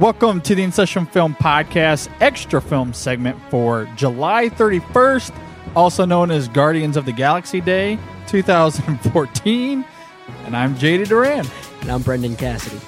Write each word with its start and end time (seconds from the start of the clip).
Welcome 0.00 0.40
to 0.42 0.54
the 0.54 0.62
In 0.62 0.72
Session 0.72 1.04
Film 1.04 1.34
Podcast 1.34 2.10
extra 2.22 2.62
film 2.62 2.94
segment 2.94 3.38
for 3.50 3.84
July 3.96 4.48
31st, 4.48 5.30
also 5.76 6.06
known 6.06 6.30
as 6.30 6.48
Guardians 6.48 6.96
of 6.96 7.04
the 7.04 7.12
Galaxy 7.12 7.60
Day 7.60 7.98
2014. 8.26 9.84
And 10.46 10.56
I'm 10.56 10.74
JD 10.76 11.06
Duran. 11.06 11.46
And 11.82 11.92
I'm 11.92 12.00
Brendan 12.00 12.34
Cassidy. 12.36 12.80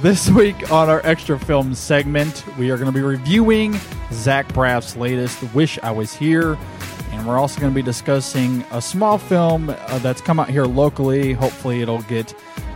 This 0.00 0.28
week 0.28 0.70
on 0.70 0.90
our 0.90 1.00
extra 1.06 1.38
film 1.38 1.74
segment, 1.74 2.44
we 2.58 2.70
are 2.70 2.76
going 2.76 2.92
to 2.92 2.92
be 2.92 3.00
reviewing 3.00 3.80
Zach 4.12 4.46
Braff's 4.52 4.94
latest 4.94 5.42
Wish 5.54 5.78
I 5.78 5.90
Was 5.90 6.12
Here. 6.12 6.58
And 7.12 7.26
we're 7.26 7.38
also 7.38 7.62
going 7.62 7.72
to 7.72 7.74
be 7.74 7.80
discussing 7.80 8.62
a 8.72 8.82
small 8.82 9.16
film 9.16 9.70
uh, 9.70 9.98
that's 10.00 10.20
come 10.20 10.38
out 10.38 10.50
here 10.50 10.66
locally. 10.66 11.32
Hopefully, 11.32 11.80
it'll 11.80 12.02
get 12.02 12.34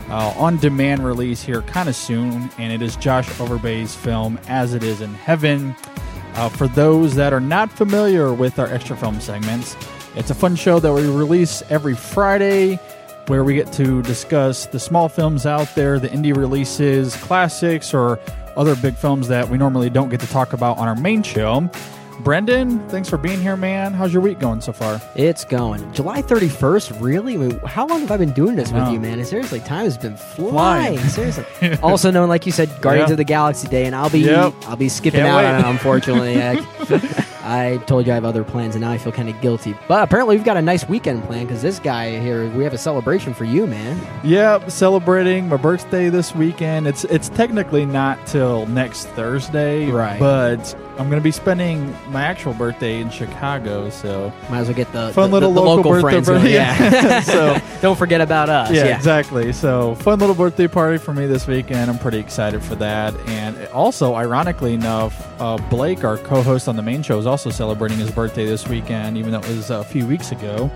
uh, 0.09 0.35
on 0.37 0.57
demand 0.59 1.05
release 1.05 1.43
here 1.43 1.63
kind 1.63 1.89
of 1.89 1.97
soon. 1.97 2.51
And 2.59 2.73
it 2.73 2.83
is 2.83 2.97
Josh 2.97 3.29
Overbay's 3.31 3.95
film, 3.95 4.39
As 4.49 4.75
It 4.75 4.83
Is 4.83 5.01
in 5.01 5.15
Heaven. 5.15 5.75
Uh, 6.35 6.49
for 6.49 6.69
those 6.69 7.15
that 7.15 7.33
are 7.33 7.41
not 7.41 7.73
familiar 7.73 8.33
with 8.33 8.59
our 8.59 8.67
extra 8.67 8.97
film 8.97 9.21
segments, 9.21 9.77
it's 10.15 10.31
a 10.31 10.35
fun 10.35 10.57
show 10.57 10.79
that 10.81 10.93
we 10.93 11.07
release 11.09 11.63
every 11.71 11.95
Friday 11.95 12.79
where 13.27 13.43
we 13.43 13.55
get 13.55 13.73
to 13.73 14.03
discuss 14.03 14.67
the 14.67 14.79
small 14.79 15.09
films 15.09 15.47
out 15.47 15.75
there, 15.75 15.99
the 15.99 16.09
indie 16.09 16.37
releases, 16.37 17.17
classics, 17.17 17.93
or 17.93 18.21
other 18.57 18.77
big 18.77 18.95
films 18.95 19.29
that 19.29 19.49
we 19.49 19.59
normally 19.59 19.91
don't 19.91 20.09
get 20.09 20.21
to 20.21 20.27
talk 20.29 20.53
about 20.53 20.79
on 20.79 20.89
our 20.89 20.95
main 20.95 21.23
show. 21.23 21.69
Brendan, 22.21 22.81
thanks 22.89 23.09
for 23.09 23.19
being 23.19 23.41
here, 23.41 23.57
man. 23.57 23.93
How's 23.93 24.13
your 24.13 24.23
week 24.23 24.39
going 24.41 24.61
so 24.61 24.73
far? 24.73 25.01
It's 25.15 25.45
going. 25.45 25.93
July 25.93 26.23
31st, 26.23 27.01
really? 27.01 27.35
I 27.35 27.37
mean, 27.37 27.59
how 27.61 27.87
long 27.87 28.01
have 28.01 28.11
I 28.11 28.17
been 28.17 28.33
doing 28.33 28.57
this 28.57 28.73
with 28.73 28.89
you, 28.91 28.99
man? 28.99 29.23
Seriously, 29.25 29.61
time 29.61 29.85
has 29.85 29.99
been 29.99 30.17
Flying. 30.17 30.97
flying. 30.97 30.99
Seriously. 31.11 31.77
also 31.83 32.11
known, 32.11 32.29
like 32.29 32.47
you 32.47 32.53
said, 32.53 32.71
Guardians 32.81 33.11
Yeah. 33.11 33.15
of 33.15 33.19
the 33.19 33.25
Galaxy 33.25 33.69
Day, 33.69 33.85
and 33.85 33.95
I'll 33.95 34.11
be 34.11 34.21
Yep. 34.21 34.55
I'll 34.67 34.77
be 34.77 34.89
skipping 34.89 35.21
Can't 35.21 35.31
out 35.31 35.45
wait. 35.45 35.47
on 35.47 35.61
it, 35.65 35.71
unfortunately. 35.71 36.43
I, 36.43 37.75
I 37.75 37.77
told 37.87 38.07
you 38.07 38.13
I 38.13 38.15
have 38.17 38.25
other 38.25 38.43
plans, 38.45 38.75
and 38.75 38.83
now 38.83 38.91
I 38.91 38.99
feel 38.99 39.13
kind 39.13 39.29
of 39.29 39.41
guilty. 39.41 39.77
But 39.87 40.03
apparently, 40.03 40.37
we've 40.37 40.45
got 40.45 40.57
a 40.57 40.63
nice 40.63 40.89
weekend 40.89 41.23
plan 41.25 41.47
because 41.47 41.63
this 41.63 41.79
guy 41.79 42.19
here, 42.19 42.49
we 42.51 42.65
have 42.65 42.73
a 42.73 42.79
celebration 42.79 43.35
for 43.35 43.45
you, 43.45 43.67
man. 43.67 44.01
Yep, 44.25 44.71
celebrating 44.71 45.49
my 45.49 45.57
birthday 45.59 46.09
this 46.09 46.35
weekend. 46.35 46.89
It's 46.89 47.05
it's 47.05 47.29
technically 47.29 47.85
not 47.87 48.27
till 48.27 48.67
next 48.67 49.07
Thursday, 49.09 49.91
Right. 49.91 50.19
But 50.19 50.75
I'm 50.99 51.11
going 51.11 51.21
to 51.21 51.25
be 51.25 51.31
spending 51.31 51.95
my 52.11 52.23
actual 52.23 52.55
birthday 52.55 53.01
in 53.01 53.11
Chicago, 53.11 53.91
so 53.91 54.33
Might 54.49 54.61
as 54.61 54.69
well 54.69 54.77
get 54.77 54.91
the 54.93 55.13
Fun 55.13 55.31
the, 55.31 55.35
little 55.35 55.53
the, 55.53 55.61
the 55.61 55.67
local 55.67 55.93
local, 55.93 55.93
birthday 56.11 56.23
friends. 56.23 56.29
party. 56.29 56.51
Yeah. 56.53 57.21
So- 57.21 57.59
don't 57.83 57.97
forget 57.99 58.21
about 58.23 58.49
us. 58.49 58.71
yeah, 58.71 58.85
Yeah, 58.87 58.97
exactly. 58.97 59.53
So 59.53 59.95
fun 59.97 60.19
little 60.19 60.35
birthday 60.35 60.67
party 60.69 60.97
for 60.99 61.13
me 61.13 61.27
this 61.27 61.47
weekend. 61.47 61.91
I'm 61.91 61.99
pretty 61.99 62.19
excited 62.19 62.63
for 62.63 62.75
that. 62.77 63.15
And 63.29 63.57
also, 63.69 64.15
ironically 64.15 64.73
enough, 64.75 65.27
uh, 65.41 65.59
Blake, 65.69 66.03
our 66.05 66.17
co-host 66.19 66.67
on 66.69 66.77
the 66.77 66.83
main 66.83 67.03
show, 67.03 67.19
is 67.19 67.27
also 67.27 67.51
celebrating 67.51 67.99
his 67.99 68.11
birthday 68.11 68.47
this 68.47 68.67
weekend, 68.67 69.19
even 69.19 69.33
though 69.33 69.41
it 69.41 69.49
was 69.49 69.71
a 69.71 69.85
few 69.85 70.07
weeks 70.07 70.33
ago. 70.33 70.71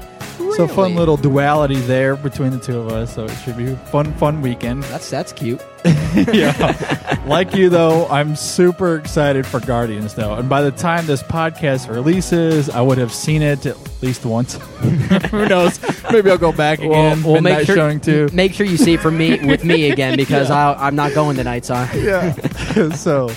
So 0.57 0.67
fun 0.69 0.95
little 0.95 1.17
duality 1.17 1.77
there 1.77 2.17
between 2.17 2.51
the 2.51 2.59
two 2.59 2.79
of 2.79 2.89
us. 2.89 3.15
So 3.15 3.25
it 3.25 3.35
should 3.45 3.57
be 3.57 3.73
a 3.73 3.77
fun, 3.77 4.13
fun 4.15 4.43
weekend. 4.43 4.83
That's 4.85 5.09
that's 5.09 5.33
cute. 5.33 5.61
yeah. 6.33 7.23
Like 7.27 7.55
you 7.55 7.69
though, 7.71 8.07
I'm 8.09 8.37
super 8.37 8.97
excited 8.97 9.47
for 9.47 9.61
Guardians 9.61 10.15
though. 10.15 10.35
And 10.35 10.49
by 10.49 10.63
the 10.63 10.71
time 10.71 11.07
this 11.07 11.23
podcast 11.23 11.89
releases, 11.89 12.69
I 12.69 12.81
would 12.81 12.99
have 12.99 13.13
seen 13.13 13.43
it 13.43 13.65
at 13.67 14.03
least 14.03 14.25
once. 14.27 14.55
Who 15.31 15.47
knows? 15.47 15.81
Maybe 16.11 16.31
I'll 16.31 16.39
go 16.39 16.53
back 16.53 16.81
again. 16.81 17.23
We'll 17.23 17.41
make 17.41 17.67
sure 17.67 17.77
showing 17.77 18.01
too. 18.01 18.29
make 18.33 18.53
sure 18.53 18.67
you 18.67 18.77
see 18.77 18.95
it 18.95 19.01
for 19.01 19.11
me 19.11 19.39
with 19.47 19.65
me 19.65 19.91
again 19.91 20.17
because 20.17 20.51
I'll, 20.51 20.75
I'm 20.79 20.97
not 20.97 21.15
going 21.15 21.37
tonight, 21.37 21.65
son. 21.65 21.89
yeah. 21.95 22.33
so, 22.95 23.31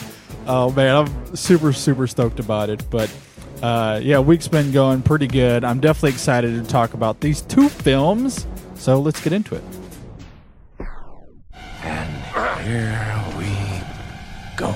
oh 0.48 0.72
man, 0.72 0.96
I'm 0.96 1.36
super 1.36 1.72
super 1.74 2.08
stoked 2.08 2.40
about 2.40 2.70
it. 2.70 2.84
But 2.90 3.16
uh, 3.64 4.02
yeah, 4.04 4.20
week's 4.20 4.50
been 4.50 4.74
going 4.74 5.02
pretty 5.02 5.26
good. 5.26 5.64
I'm 5.64 5.80
definitely 5.80 6.10
excited 6.10 6.62
to 6.62 6.70
talk 6.70 6.94
about 6.94 7.22
these 7.22 7.42
two 7.42 7.70
films. 7.70 8.46
So 8.76 9.00
let's 9.00 9.24
get 9.24 9.32
into 9.32 9.56
it. 9.56 9.64
And 11.82 12.66
here 12.66 13.24
we 13.38 13.48
go. 14.58 14.76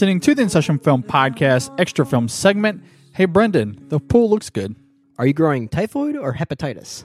Listening 0.00 0.18
to 0.18 0.34
the 0.34 0.40
In 0.40 0.48
Session 0.48 0.78
Film 0.78 1.02
Podcast 1.02 1.78
Extra 1.78 2.06
Film 2.06 2.26
segment. 2.26 2.82
Hey 3.12 3.26
Brendan, 3.26 3.84
the 3.90 4.00
pool 4.00 4.30
looks 4.30 4.48
good. 4.48 4.74
Are 5.18 5.26
you 5.26 5.34
growing 5.34 5.68
typhoid 5.68 6.16
or 6.16 6.32
hepatitis? 6.32 7.04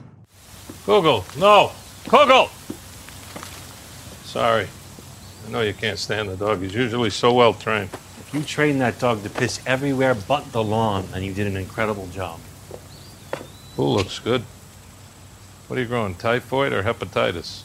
Google, 0.86 1.22
no. 1.36 1.72
Google! 2.08 2.48
Sorry. 4.24 4.66
I 5.46 5.50
know 5.50 5.60
you 5.60 5.74
can't 5.74 5.98
stand 5.98 6.30
the 6.30 6.38
dog. 6.38 6.62
He's 6.62 6.74
usually 6.74 7.10
so 7.10 7.34
well 7.34 7.52
trained. 7.52 7.90
You 8.32 8.42
trained 8.42 8.80
that 8.80 8.98
dog 8.98 9.22
to 9.24 9.28
piss 9.28 9.60
everywhere 9.66 10.14
but 10.14 10.50
the 10.52 10.64
lawn, 10.64 11.06
and 11.12 11.22
you 11.22 11.34
did 11.34 11.46
an 11.46 11.58
incredible 11.58 12.06
job. 12.14 12.40
Pool 13.74 13.96
looks 13.96 14.18
good. 14.20 14.40
What 15.68 15.78
are 15.78 15.82
you 15.82 15.86
growing, 15.86 16.14
typhoid 16.14 16.72
or 16.72 16.82
hepatitis? 16.82 17.60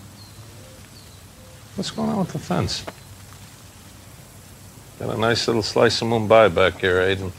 What's 1.77 1.91
going 1.91 2.09
on 2.09 2.19
with 2.19 2.33
the 2.33 2.39
fence? 2.39 2.83
Got 5.01 5.15
a 5.15 5.19
nice 5.19 5.47
little 5.47 5.63
slice 5.63 5.99
of 6.03 6.09
Mumbai 6.09 6.53
back 6.53 6.79
here, 6.79 7.01
Aidan. 7.01 7.33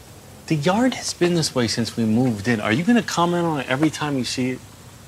The 0.49 0.57
yard 0.57 0.95
has 0.95 1.15
been 1.15 1.35
this 1.35 1.55
way 1.55 1.69
since 1.69 1.97
we 1.97 2.05
moved 2.05 2.49
in. 2.49 2.61
Are 2.61 2.73
you 2.73 2.83
going 2.83 2.97
to 2.97 3.05
comment 3.05 3.47
on 3.47 3.61
it 3.61 3.69
every 3.71 3.89
time 3.89 4.19
you 4.19 4.25
see 4.25 4.51
it? 4.51 4.59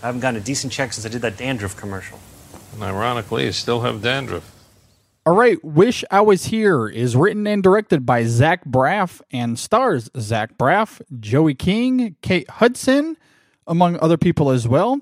I 0.05 0.07
haven't 0.07 0.21
gotten 0.21 0.41
a 0.41 0.45
decent 0.45 0.73
check 0.73 0.93
since 0.93 1.05
I 1.05 1.09
did 1.09 1.21
that 1.23 1.37
dandruff 1.37 1.77
commercial. 1.77 2.21
And 2.73 2.85
ironically, 2.85 3.47
you 3.47 3.51
still 3.51 3.81
have 3.81 4.03
dandruff. 4.03 4.55
All 5.27 5.35
right, 5.35 5.65
Wish 5.65 6.05
I 6.13 6.21
Was 6.21 6.45
Here 6.45 6.87
is 6.87 7.17
written 7.17 7.45
and 7.49 7.61
directed 7.61 8.07
by 8.07 8.23
Zach 8.25 8.65
Braff 8.65 9.21
and 9.33 9.59
stars 9.59 10.09
Zach 10.17 10.57
Braff, 10.57 11.03
Joey 11.19 11.55
King, 11.55 12.15
Kate 12.23 12.49
Hudson, 12.49 13.17
among 13.67 13.99
other 13.99 14.17
people 14.17 14.51
as 14.51 14.69
well. 14.69 15.01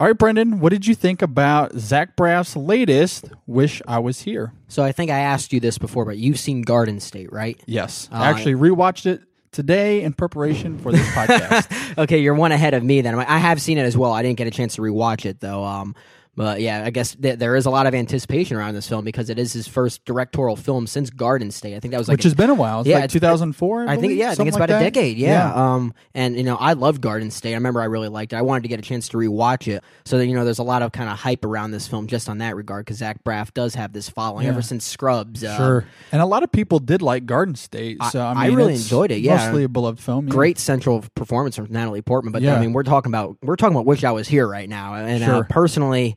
All 0.00 0.08
right, 0.08 0.18
Brendan, 0.18 0.58
what 0.58 0.70
did 0.70 0.86
you 0.88 0.94
think 0.96 1.22
about 1.22 1.78
Zach 1.78 2.16
Braff's 2.16 2.56
latest 2.56 3.26
"Wish 3.46 3.80
I 3.86 4.00
Was 4.00 4.22
Here"? 4.22 4.52
So 4.66 4.82
I 4.82 4.90
think 4.90 5.10
I 5.10 5.20
asked 5.20 5.52
you 5.52 5.60
this 5.60 5.78
before, 5.78 6.04
but 6.04 6.16
you've 6.18 6.38
seen 6.38 6.62
Garden 6.62 6.98
State, 6.98 7.32
right? 7.32 7.60
Yes, 7.66 8.08
Uh, 8.10 8.16
I 8.16 8.30
actually 8.30 8.54
rewatched 8.54 9.06
it 9.06 9.22
today 9.52 10.02
in 10.02 10.12
preparation 10.12 10.78
for 10.80 10.90
this 10.90 11.06
podcast. 11.14 11.96
okay, 11.98 12.18
you're 12.18 12.34
one 12.34 12.50
ahead 12.50 12.74
of 12.74 12.82
me 12.82 13.02
then. 13.02 13.14
I 13.14 13.38
have 13.38 13.62
seen 13.62 13.78
it 13.78 13.82
as 13.84 13.96
well. 13.96 14.12
I 14.12 14.22
didn't 14.22 14.36
get 14.36 14.48
a 14.48 14.50
chance 14.50 14.74
to 14.74 14.82
rewatch 14.82 15.26
it 15.26 15.38
though. 15.38 15.62
Um, 15.62 15.94
but 16.36 16.60
yeah, 16.60 16.82
I 16.84 16.90
guess 16.90 17.14
th- 17.14 17.38
there 17.38 17.56
is 17.56 17.66
a 17.66 17.70
lot 17.70 17.86
of 17.86 17.94
anticipation 17.94 18.56
around 18.56 18.74
this 18.74 18.88
film 18.88 19.04
because 19.04 19.30
it 19.30 19.38
is 19.38 19.52
his 19.52 19.68
first 19.68 20.04
directorial 20.04 20.56
film 20.56 20.86
since 20.86 21.10
Garden 21.10 21.50
State. 21.50 21.76
I 21.76 21.80
think 21.80 21.92
that 21.92 21.98
was 21.98 22.08
like 22.08 22.16
Which 22.16 22.24
has 22.24 22.34
been 22.34 22.50
a 22.50 22.54
while. 22.54 22.80
It's 22.80 22.88
Yeah, 22.88 22.96
like 22.96 23.04
it's- 23.04 23.12
2004. 23.12 23.88
I, 23.88 23.92
I 23.92 23.96
think 23.96 24.14
yeah, 24.18 24.30
I 24.30 24.34
think 24.34 24.48
it's 24.48 24.58
like 24.58 24.68
about 24.68 24.80
a 24.80 24.84
decade. 24.84 25.16
Yeah. 25.16 25.52
Um, 25.54 25.94
and 26.14 26.36
you 26.36 26.42
know, 26.44 26.56
I 26.56 26.72
love 26.72 27.00
Garden 27.00 27.30
State. 27.30 27.52
I 27.52 27.54
remember 27.54 27.80
I 27.80 27.84
really 27.86 28.08
liked 28.08 28.32
it. 28.32 28.36
I 28.36 28.42
wanted 28.42 28.62
to 28.62 28.68
get 28.68 28.78
a 28.78 28.82
chance 28.82 29.08
to 29.10 29.16
rewatch 29.16 29.68
it. 29.72 29.82
So 30.04 30.18
that 30.18 30.26
you 30.26 30.34
know, 30.34 30.44
there's 30.44 30.58
a 30.58 30.62
lot 30.64 30.82
of 30.82 30.92
kind 30.92 31.08
of 31.08 31.18
hype 31.18 31.44
around 31.44 31.70
this 31.70 31.86
film 31.86 32.06
just 32.06 32.28
on 32.28 32.38
that 32.38 32.56
regard 32.56 32.84
because 32.84 32.98
Zach 32.98 33.22
Braff 33.24 33.52
does 33.54 33.74
have 33.74 33.92
this 33.92 34.08
following 34.08 34.44
Yeah. 34.46 34.52
ever 34.52 34.62
since 34.62 34.84
Scrubs. 34.84 35.42
Uh, 35.44 35.56
Sure. 35.56 35.84
And 36.12 36.20
a 36.20 36.26
lot 36.26 36.42
of 36.42 36.50
people 36.52 36.78
did 36.78 37.02
like 37.02 37.26
Garden 37.26 37.54
State. 37.54 37.98
I- 38.00 38.10
So 38.10 38.20
I, 38.20 38.32
I 38.32 38.48
mean, 38.48 38.56
really 38.56 38.74
enjoyed 38.74 39.10
it, 39.10 39.20
yeah. 39.20 39.36
mostly 39.36 39.64
a 39.64 39.68
beloved 39.68 40.00
film. 40.00 40.26
yeah. 40.26 40.32
Great 40.32 40.58
central 40.58 41.04
performance 41.14 41.56
from 41.56 41.66
Natalie 41.70 42.02
Portman, 42.02 42.32
but 42.32 42.42
Yeah. 42.42 42.56
I 42.56 42.60
mean, 42.60 42.72
we're 42.72 42.82
talking 42.82 43.10
about 43.10 43.36
we're 43.42 43.56
talking 43.56 43.74
about 43.74 43.86
Wish 43.86 44.04
I 44.04 44.10
Was 44.10 44.28
Here 44.28 44.46
right 44.48 44.68
now, 44.68 44.94
and 44.94 45.22
uh, 45.22 45.42
personally, 45.48 46.16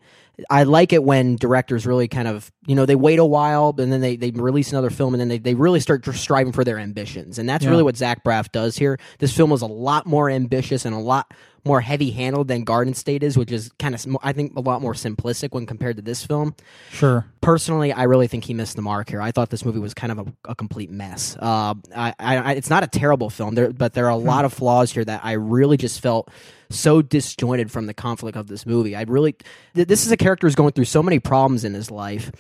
I 0.49 0.63
like 0.63 0.93
it 0.93 1.03
when 1.03 1.35
directors 1.35 1.87
really 1.87 2.07
kind 2.07 2.27
of 2.27 2.51
you 2.67 2.75
know 2.75 2.85
they 2.85 2.95
wait 2.95 3.17
a 3.19 3.25
while 3.25 3.73
and 3.77 3.91
then 3.91 4.01
they, 4.01 4.15
they 4.17 4.31
release 4.31 4.71
another 4.71 4.89
film 4.91 5.13
and 5.13 5.21
then 5.21 5.27
they, 5.29 5.39
they 5.39 5.55
really 5.55 5.79
start 5.79 6.05
striving 6.05 6.53
for 6.53 6.63
their 6.63 6.77
ambitions, 6.79 7.39
and 7.39 7.47
that's 7.49 7.63
Yeah. 7.63 7.71
really 7.71 7.83
what 7.83 7.97
Zach 7.97 8.23
Braff 8.23 8.51
does 8.51 8.77
here. 8.77 8.99
This 9.19 9.35
film 9.35 9.51
is 9.51 9.61
a 9.61 9.67
lot 9.67 10.05
more 10.05 10.29
ambitious 10.29 10.85
and 10.85 10.93
a 10.93 10.99
lot 10.99 11.33
more 11.67 11.81
heavy 11.81 12.09
handled 12.11 12.47
than 12.47 12.63
Garden 12.63 12.93
State 12.93 13.21
is, 13.21 13.37
which 13.37 13.51
is 13.51 13.69
kind 13.77 13.93
of 13.93 14.17
I 14.23 14.33
think 14.33 14.55
a 14.55 14.61
lot 14.61 14.81
more 14.81 14.93
simplistic 14.93 15.51
when 15.53 15.65
compared 15.65 15.97
to 15.97 16.01
this 16.01 16.25
film 16.25 16.55
Sure. 16.91 17.25
personally, 17.41 17.91
I 17.93 18.03
really 18.03 18.27
think 18.27 18.45
he 18.45 18.53
missed 18.53 18.75
the 18.75 18.81
mark 18.81 19.09
here. 19.09 19.21
I 19.21 19.31
thought 19.31 19.49
this 19.49 19.63
movie 19.65 19.79
was 19.79 19.93
kind 19.93 20.11
of 20.11 20.19
a, 20.19 20.33
a 20.49 20.55
complete 20.55 20.89
mess. 20.89 21.35
Uh, 21.39 21.75
I, 21.95 22.13
I, 22.19 22.53
it's 22.53 22.69
not 22.69 22.83
a 22.83 22.87
terrible 22.87 23.29
film, 23.29 23.55
there, 23.55 23.71
but 23.71 23.93
there 23.93 24.05
are 24.05 24.11
a 24.11 24.15
lot 24.15 24.45
of 24.45 24.53
flaws 24.53 24.91
here 24.91 25.05
that 25.05 25.21
I 25.23 25.33
really 25.33 25.77
just 25.77 25.99
felt 26.01 26.29
so 26.69 27.01
disjointed 27.01 27.71
from 27.71 27.85
the 27.85 27.93
conflict 27.93 28.37
of 28.37 28.47
this 28.47 28.65
movie. 28.65 28.95
I 28.95 29.03
really, 29.03 29.35
th- 29.75 29.87
this 29.87 30.05
is 30.05 30.11
a 30.11 30.17
character 30.17 30.47
who's 30.47 30.55
going 30.55 30.71
through 30.73 30.85
so 30.85 31.03
many 31.03 31.19
problems 31.19 31.63
in 31.63 31.73
his 31.73 31.91
life. 31.91 32.31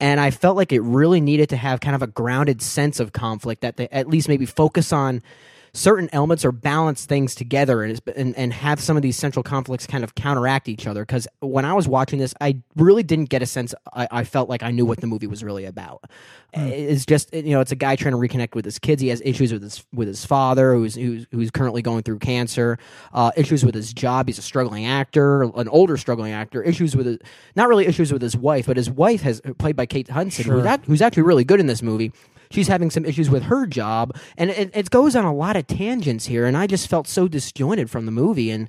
And 0.00 0.20
I 0.20 0.30
felt 0.30 0.56
like 0.56 0.72
it 0.72 0.80
really 0.80 1.20
needed 1.20 1.48
to 1.50 1.56
have 1.56 1.80
kind 1.80 1.94
of 1.96 2.02
a 2.02 2.06
grounded 2.06 2.62
sense 2.62 3.00
of 3.00 3.12
conflict 3.12 3.62
that 3.62 3.76
they 3.76 3.88
at 3.88 4.06
least 4.08 4.28
maybe 4.28 4.46
focus 4.46 4.92
on 4.92 5.22
certain 5.78 6.08
elements 6.12 6.44
or 6.44 6.52
balance 6.52 7.06
things 7.06 7.34
together 7.34 7.82
and, 7.82 8.00
and 8.16 8.36
and 8.36 8.52
have 8.52 8.80
some 8.80 8.96
of 8.96 9.02
these 9.02 9.16
central 9.16 9.42
conflicts 9.42 9.86
kind 9.86 10.04
of 10.04 10.14
counteract 10.14 10.68
each 10.68 10.86
other. 10.86 11.02
Because 11.02 11.28
when 11.40 11.64
i 11.64 11.72
was 11.72 11.88
watching 11.88 12.18
this 12.18 12.34
i 12.40 12.56
really 12.76 13.02
didn't 13.02 13.30
get 13.30 13.42
a 13.42 13.46
sense 13.46 13.74
I, 13.92 14.08
I 14.10 14.24
felt 14.24 14.48
like 14.48 14.62
i 14.62 14.70
knew 14.70 14.84
what 14.84 15.00
the 15.00 15.06
movie 15.06 15.26
was 15.26 15.42
really 15.44 15.64
about. 15.64 16.04
It's 16.54 17.04
just 17.04 17.32
you 17.34 17.50
know 17.50 17.60
it's 17.60 17.72
a 17.72 17.76
guy 17.76 17.94
trying 17.96 18.12
to 18.12 18.18
reconnect 18.18 18.54
with 18.54 18.64
his 18.64 18.78
kids. 18.78 19.02
He 19.02 19.08
has 19.08 19.20
issues 19.24 19.52
with 19.52 19.62
his 19.62 19.84
with 19.92 20.08
his 20.08 20.24
father 20.24 20.74
who's 20.74 20.94
who's, 20.94 21.26
who's 21.30 21.50
currently 21.50 21.82
going 21.82 22.02
through 22.02 22.18
cancer 22.18 22.78
uh, 23.12 23.30
issues 23.36 23.64
with 23.64 23.74
his 23.74 23.92
job. 23.92 24.26
He's 24.26 24.38
a 24.38 24.42
struggling 24.42 24.86
actor 24.86 25.42
an 25.42 25.68
older 25.68 25.96
struggling 25.96 26.32
actor 26.32 26.62
issues 26.62 26.96
with 26.96 27.06
his 27.06 27.18
not 27.56 27.68
really 27.68 27.86
issues 27.86 28.12
with 28.12 28.22
his 28.22 28.36
wife 28.36 28.66
but 28.66 28.76
his 28.76 28.90
wife 28.90 29.22
has 29.22 29.40
played 29.58 29.76
by 29.76 29.86
kate 29.86 30.08
hudson 30.08 30.44
who's, 30.44 30.66
act, 30.66 30.86
who's 30.86 31.02
actually 31.02 31.22
really 31.22 31.44
good 31.44 31.60
in 31.60 31.66
this 31.66 31.82
movie 31.82 32.12
she's 32.50 32.68
having 32.68 32.90
some 32.90 33.04
issues 33.04 33.30
with 33.30 33.44
her 33.44 33.66
job. 33.66 34.16
And 34.36 34.50
it, 34.50 34.70
it 34.74 34.90
goes 34.90 35.16
on 35.16 35.24
a 35.24 35.34
lot 35.34 35.56
of 35.56 35.66
tangents 35.66 36.26
here 36.26 36.46
and 36.46 36.56
i 36.56 36.66
just 36.66 36.88
felt 36.88 37.06
so 37.06 37.28
disjointed 37.28 37.90
from 37.90 38.06
the 38.06 38.12
movie 38.12 38.50
and 38.50 38.68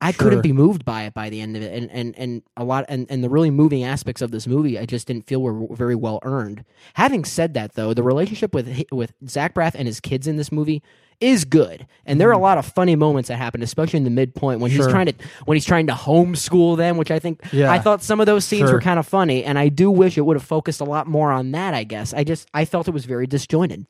i 0.00 0.12
couldn't 0.12 0.42
be 0.42 0.52
moved 0.52 0.84
by 0.84 1.04
it 1.04 1.14
by 1.14 1.30
the 1.30 1.40
end 1.40 1.56
of 1.56 1.62
it. 1.62 1.72
And 1.72 1.90
and, 1.90 2.18
and 2.18 2.42
a 2.56 2.64
lot 2.64 2.84
and, 2.88 3.06
and 3.10 3.22
the 3.22 3.30
really 3.30 3.50
moving 3.50 3.84
aspects 3.84 4.22
of 4.22 4.30
this 4.30 4.46
movie 4.46 4.78
i 4.78 4.86
just 4.86 5.06
didn't 5.06 5.26
feel 5.26 5.42
were 5.42 5.66
very 5.74 5.94
well 5.94 6.18
earned. 6.22 6.64
Having 6.94 7.24
said 7.24 7.54
that 7.54 7.74
though 7.74 7.94
the 7.94 8.02
relationship 8.02 8.54
with 8.54 8.84
with 8.90 9.14
zach 9.28 9.54
braff 9.54 9.74
and 9.74 9.86
his 9.86 10.00
kids 10.00 10.26
in 10.26 10.36
this 10.36 10.52
movie 10.52 10.82
is 11.22 11.44
good 11.44 11.86
and 12.04 12.20
there 12.20 12.28
are 12.28 12.32
a 12.32 12.38
lot 12.38 12.58
of 12.58 12.66
funny 12.66 12.96
moments 12.96 13.28
that 13.28 13.36
happen 13.36 13.62
especially 13.62 13.96
in 13.98 14.04
the 14.04 14.10
midpoint 14.10 14.60
when 14.60 14.70
he's 14.70 14.80
Mm-hmm. 14.80 14.90
Trying 14.90 15.06
to 15.06 15.14
when 15.44 15.56
he's 15.56 15.64
trying 15.64 15.86
to 15.86 15.92
homeschool 15.92 16.76
them 16.76 16.96
which 16.96 17.10
i 17.10 17.18
think 17.18 17.40
Yeah. 17.52 17.70
i 17.70 17.78
thought 17.78 18.02
some 18.02 18.18
of 18.20 18.26
those 18.26 18.44
scenes 18.44 18.68
Sure. 18.68 18.74
were 18.74 18.80
kind 18.80 18.98
of 18.98 19.06
funny 19.06 19.44
and 19.44 19.58
i 19.58 19.68
do 19.68 19.90
wish 19.90 20.18
it 20.18 20.22
would 20.22 20.36
have 20.36 20.44
focused 20.44 20.80
a 20.80 20.84
lot 20.84 21.06
more 21.06 21.30
on 21.32 21.52
that 21.52 21.74
i 21.74 21.84
guess 21.84 22.12
i 22.12 22.24
just 22.24 22.48
i 22.52 22.64
felt 22.64 22.88
it 22.88 22.92
was 22.92 23.04
very 23.04 23.26
disjointed 23.26 23.86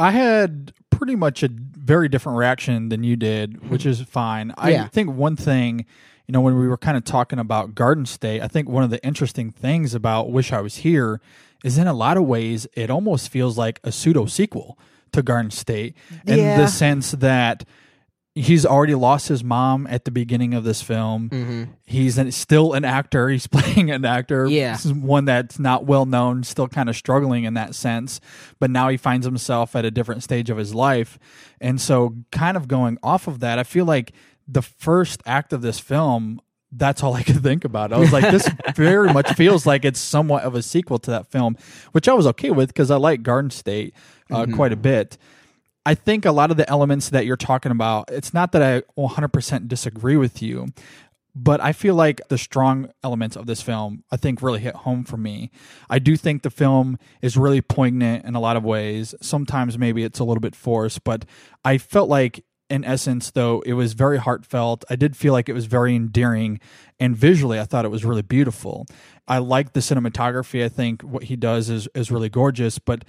I 0.00 0.12
had 0.12 0.72
pretty 0.90 1.16
much 1.16 1.42
a 1.42 1.48
very 1.50 2.08
different 2.08 2.38
reaction 2.38 2.88
than 2.88 3.02
you 3.02 3.16
did, 3.16 3.68
which 3.68 3.84
is 3.84 4.00
fine. 4.02 4.54
I 4.56 4.70
Yeah. 4.70 4.86
think 4.86 5.10
one 5.10 5.34
thing, 5.34 5.86
you 6.28 6.32
know, 6.32 6.40
when 6.40 6.56
we 6.56 6.68
were 6.68 6.76
kind 6.76 6.96
of 6.96 7.02
talking 7.04 7.40
about 7.40 7.74
Garden 7.74 8.06
State, 8.06 8.40
I 8.40 8.46
think 8.46 8.68
one 8.68 8.84
of 8.84 8.90
the 8.90 9.04
interesting 9.04 9.50
things 9.50 9.94
about 9.94 10.30
Wish 10.30 10.52
I 10.52 10.60
Was 10.60 10.76
Here 10.76 11.20
is 11.64 11.78
in 11.78 11.88
a 11.88 11.92
lot 11.92 12.16
of 12.16 12.22
ways 12.26 12.68
it 12.74 12.90
almost 12.90 13.28
feels 13.28 13.58
like 13.58 13.80
a 13.82 13.90
pseudo 13.90 14.26
sequel 14.26 14.78
to 15.12 15.22
Garden 15.22 15.50
State 15.50 15.96
in 16.26 16.38
Yeah. 16.38 16.58
the 16.58 16.66
sense 16.68 17.12
that 17.12 17.64
he's 18.34 18.64
already 18.64 18.94
lost 18.94 19.26
his 19.26 19.42
mom 19.42 19.84
at 19.88 20.04
the 20.04 20.12
beginning 20.12 20.54
of 20.54 20.62
this 20.62 20.80
film. 20.80 21.28
Mm-hmm. 21.28 21.64
He's 21.84 22.18
an, 22.18 22.30
still 22.30 22.72
an 22.72 22.84
actor. 22.84 23.28
He's 23.28 23.46
playing 23.48 23.90
an 23.90 24.04
actor. 24.04 24.46
Yeah. 24.46 24.78
One 24.78 25.24
that's 25.24 25.58
not 25.58 25.86
well 25.86 26.06
known, 26.06 26.44
still 26.44 26.68
kind 26.68 26.88
of 26.88 26.94
struggling 26.96 27.44
in 27.44 27.54
that 27.54 27.74
sense. 27.74 28.20
But 28.60 28.70
now 28.70 28.88
he 28.90 28.96
finds 28.96 29.26
himself 29.26 29.74
at 29.74 29.84
a 29.84 29.90
different 29.90 30.22
stage 30.22 30.50
of 30.50 30.56
his 30.56 30.72
life. 30.72 31.18
And 31.60 31.80
so, 31.80 32.14
kind 32.30 32.56
of 32.56 32.68
going 32.68 32.98
off 33.02 33.26
of 33.26 33.40
that, 33.40 33.58
I 33.58 33.64
feel 33.64 33.86
like 33.86 34.12
the 34.46 34.62
first 34.62 35.20
act 35.26 35.52
of 35.52 35.60
this 35.60 35.80
film, 35.80 36.40
that's 36.70 37.02
all 37.02 37.14
I 37.14 37.22
could 37.24 37.42
think 37.42 37.64
about. 37.64 37.92
I 37.92 37.98
was 37.98 38.12
like, 38.12 38.30
this 38.30 38.48
very 38.76 39.12
much 39.12 39.32
feels 39.32 39.66
like 39.66 39.84
it's 39.84 39.98
somewhat 39.98 40.44
of 40.44 40.54
a 40.54 40.62
sequel 40.62 40.98
to 41.00 41.10
that 41.10 41.26
film, 41.26 41.56
which 41.90 42.06
I 42.08 42.12
was 42.14 42.26
okay 42.28 42.50
with 42.50 42.68
because 42.68 42.90
I 42.92 42.96
like 42.98 43.22
Garden 43.24 43.50
State 43.50 43.94
uh, 44.30 44.46
quite 44.54 44.72
a 44.72 44.76
bit. 44.76 45.18
I 45.86 45.94
think 45.94 46.26
a 46.26 46.32
lot 46.32 46.50
of 46.50 46.58
the 46.58 46.68
elements 46.68 47.08
that 47.10 47.24
you're 47.24 47.36
talking 47.36 47.72
about, 47.72 48.10
it's 48.10 48.34
not 48.34 48.52
that 48.52 48.62
I 48.62 48.82
100% 49.00 49.68
disagree 49.68 50.16
with 50.16 50.42
you, 50.42 50.66
but 51.34 51.62
I 51.62 51.72
feel 51.72 51.94
like 51.94 52.20
the 52.28 52.36
strong 52.36 52.90
elements 53.02 53.36
of 53.36 53.46
this 53.46 53.62
film, 53.62 54.04
I 54.10 54.16
think, 54.16 54.42
really 54.42 54.60
hit 54.60 54.74
home 54.74 55.04
for 55.04 55.16
me. 55.16 55.50
I 55.88 55.98
do 55.98 56.16
think 56.16 56.42
the 56.42 56.50
film 56.50 56.98
is 57.22 57.36
really 57.36 57.62
poignant 57.62 58.24
in 58.24 58.34
a 58.34 58.40
lot 58.40 58.56
of 58.56 58.64
ways. 58.64 59.14
Sometimes 59.22 59.78
maybe 59.78 60.04
it's 60.04 60.18
a 60.18 60.24
little 60.24 60.40
bit 60.40 60.56
forced, 60.56 61.04
but 61.04 61.24
I 61.64 61.78
felt 61.78 62.08
like, 62.08 62.44
in 62.68 62.84
essence, 62.84 63.30
though, 63.30 63.62
it 63.64 63.72
was 63.72 63.94
very 63.94 64.18
heartfelt. 64.18 64.84
I 64.90 64.96
did 64.96 65.16
feel 65.16 65.32
like 65.32 65.48
it 65.48 65.54
was 65.54 65.64
very 65.64 65.96
endearing, 65.96 66.60
and 67.00 67.16
visually, 67.16 67.58
I 67.58 67.64
thought 67.64 67.86
it 67.86 67.90
was 67.90 68.04
really 68.04 68.20
beautiful. 68.20 68.86
I 69.26 69.38
like 69.38 69.72
the 69.72 69.80
cinematography. 69.80 70.62
I 70.62 70.68
think 70.68 71.02
what 71.02 71.24
he 71.24 71.36
does 71.36 71.70
is 71.70 71.88
is 71.94 72.10
really 72.10 72.28
gorgeous, 72.28 72.78
but 72.78 73.04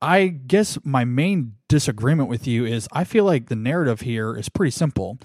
I 0.00 0.28
guess 0.28 0.78
my 0.84 1.04
main 1.04 1.54
disagreement 1.68 2.28
with 2.28 2.46
you 2.46 2.64
is 2.64 2.88
I 2.92 3.04
feel 3.04 3.24
like 3.24 3.48
the 3.48 3.56
narrative 3.56 4.02
here 4.02 4.36
is 4.36 4.48
pretty 4.48 4.70
simple. 4.70 5.18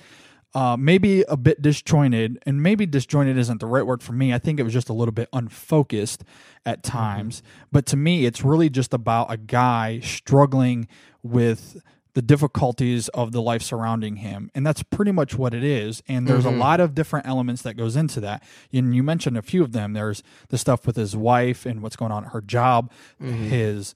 Uh, 0.53 0.75
maybe 0.77 1.23
a 1.29 1.37
bit 1.37 1.61
disjointed, 1.61 2.37
and 2.45 2.61
maybe 2.61 2.85
disjointed 2.85 3.37
isn't 3.37 3.61
the 3.61 3.65
right 3.65 3.85
word 3.85 4.03
for 4.03 4.11
me. 4.11 4.33
I 4.33 4.37
think 4.37 4.59
it 4.59 4.63
was 4.63 4.73
just 4.73 4.89
a 4.89 4.93
little 4.93 5.13
bit 5.13 5.29
unfocused 5.31 6.25
at 6.65 6.83
mm-hmm. 6.83 6.97
times. 6.97 7.41
But 7.71 7.85
to 7.87 7.97
me, 7.97 8.25
it's 8.25 8.43
really 8.43 8.69
just 8.69 8.93
about 8.93 9.31
a 9.31 9.37
guy 9.37 10.01
struggling 10.01 10.89
with 11.23 11.81
the 12.13 12.21
difficulties 12.21 13.07
of 13.09 13.31
the 13.31 13.41
life 13.41 13.61
surrounding 13.61 14.17
him. 14.17 14.51
And 14.53 14.65
that's 14.65 14.83
pretty 14.83 15.13
much 15.13 15.37
what 15.37 15.53
it 15.53 15.63
is. 15.63 16.03
And 16.09 16.27
there's 16.27 16.45
a 16.45 16.49
mm-hmm. 16.49 16.59
lot 16.59 16.81
of 16.81 16.93
different 16.93 17.25
elements 17.25 17.61
that 17.61 17.75
goes 17.75 17.95
into 17.95 18.19
that. 18.19 18.43
And 18.73 18.93
you 18.93 19.01
mentioned 19.01 19.37
a 19.37 19.41
few 19.41 19.63
of 19.63 19.71
them. 19.71 19.93
There's 19.93 20.21
the 20.49 20.57
stuff 20.57 20.85
with 20.85 20.97
his 20.97 21.15
wife 21.15 21.65
and 21.65 21.81
what's 21.81 21.95
going 21.95 22.11
on 22.11 22.25
at 22.25 22.33
her 22.33 22.41
job 22.41 22.91
mm-hmm. 23.21 23.45
his 23.45 23.95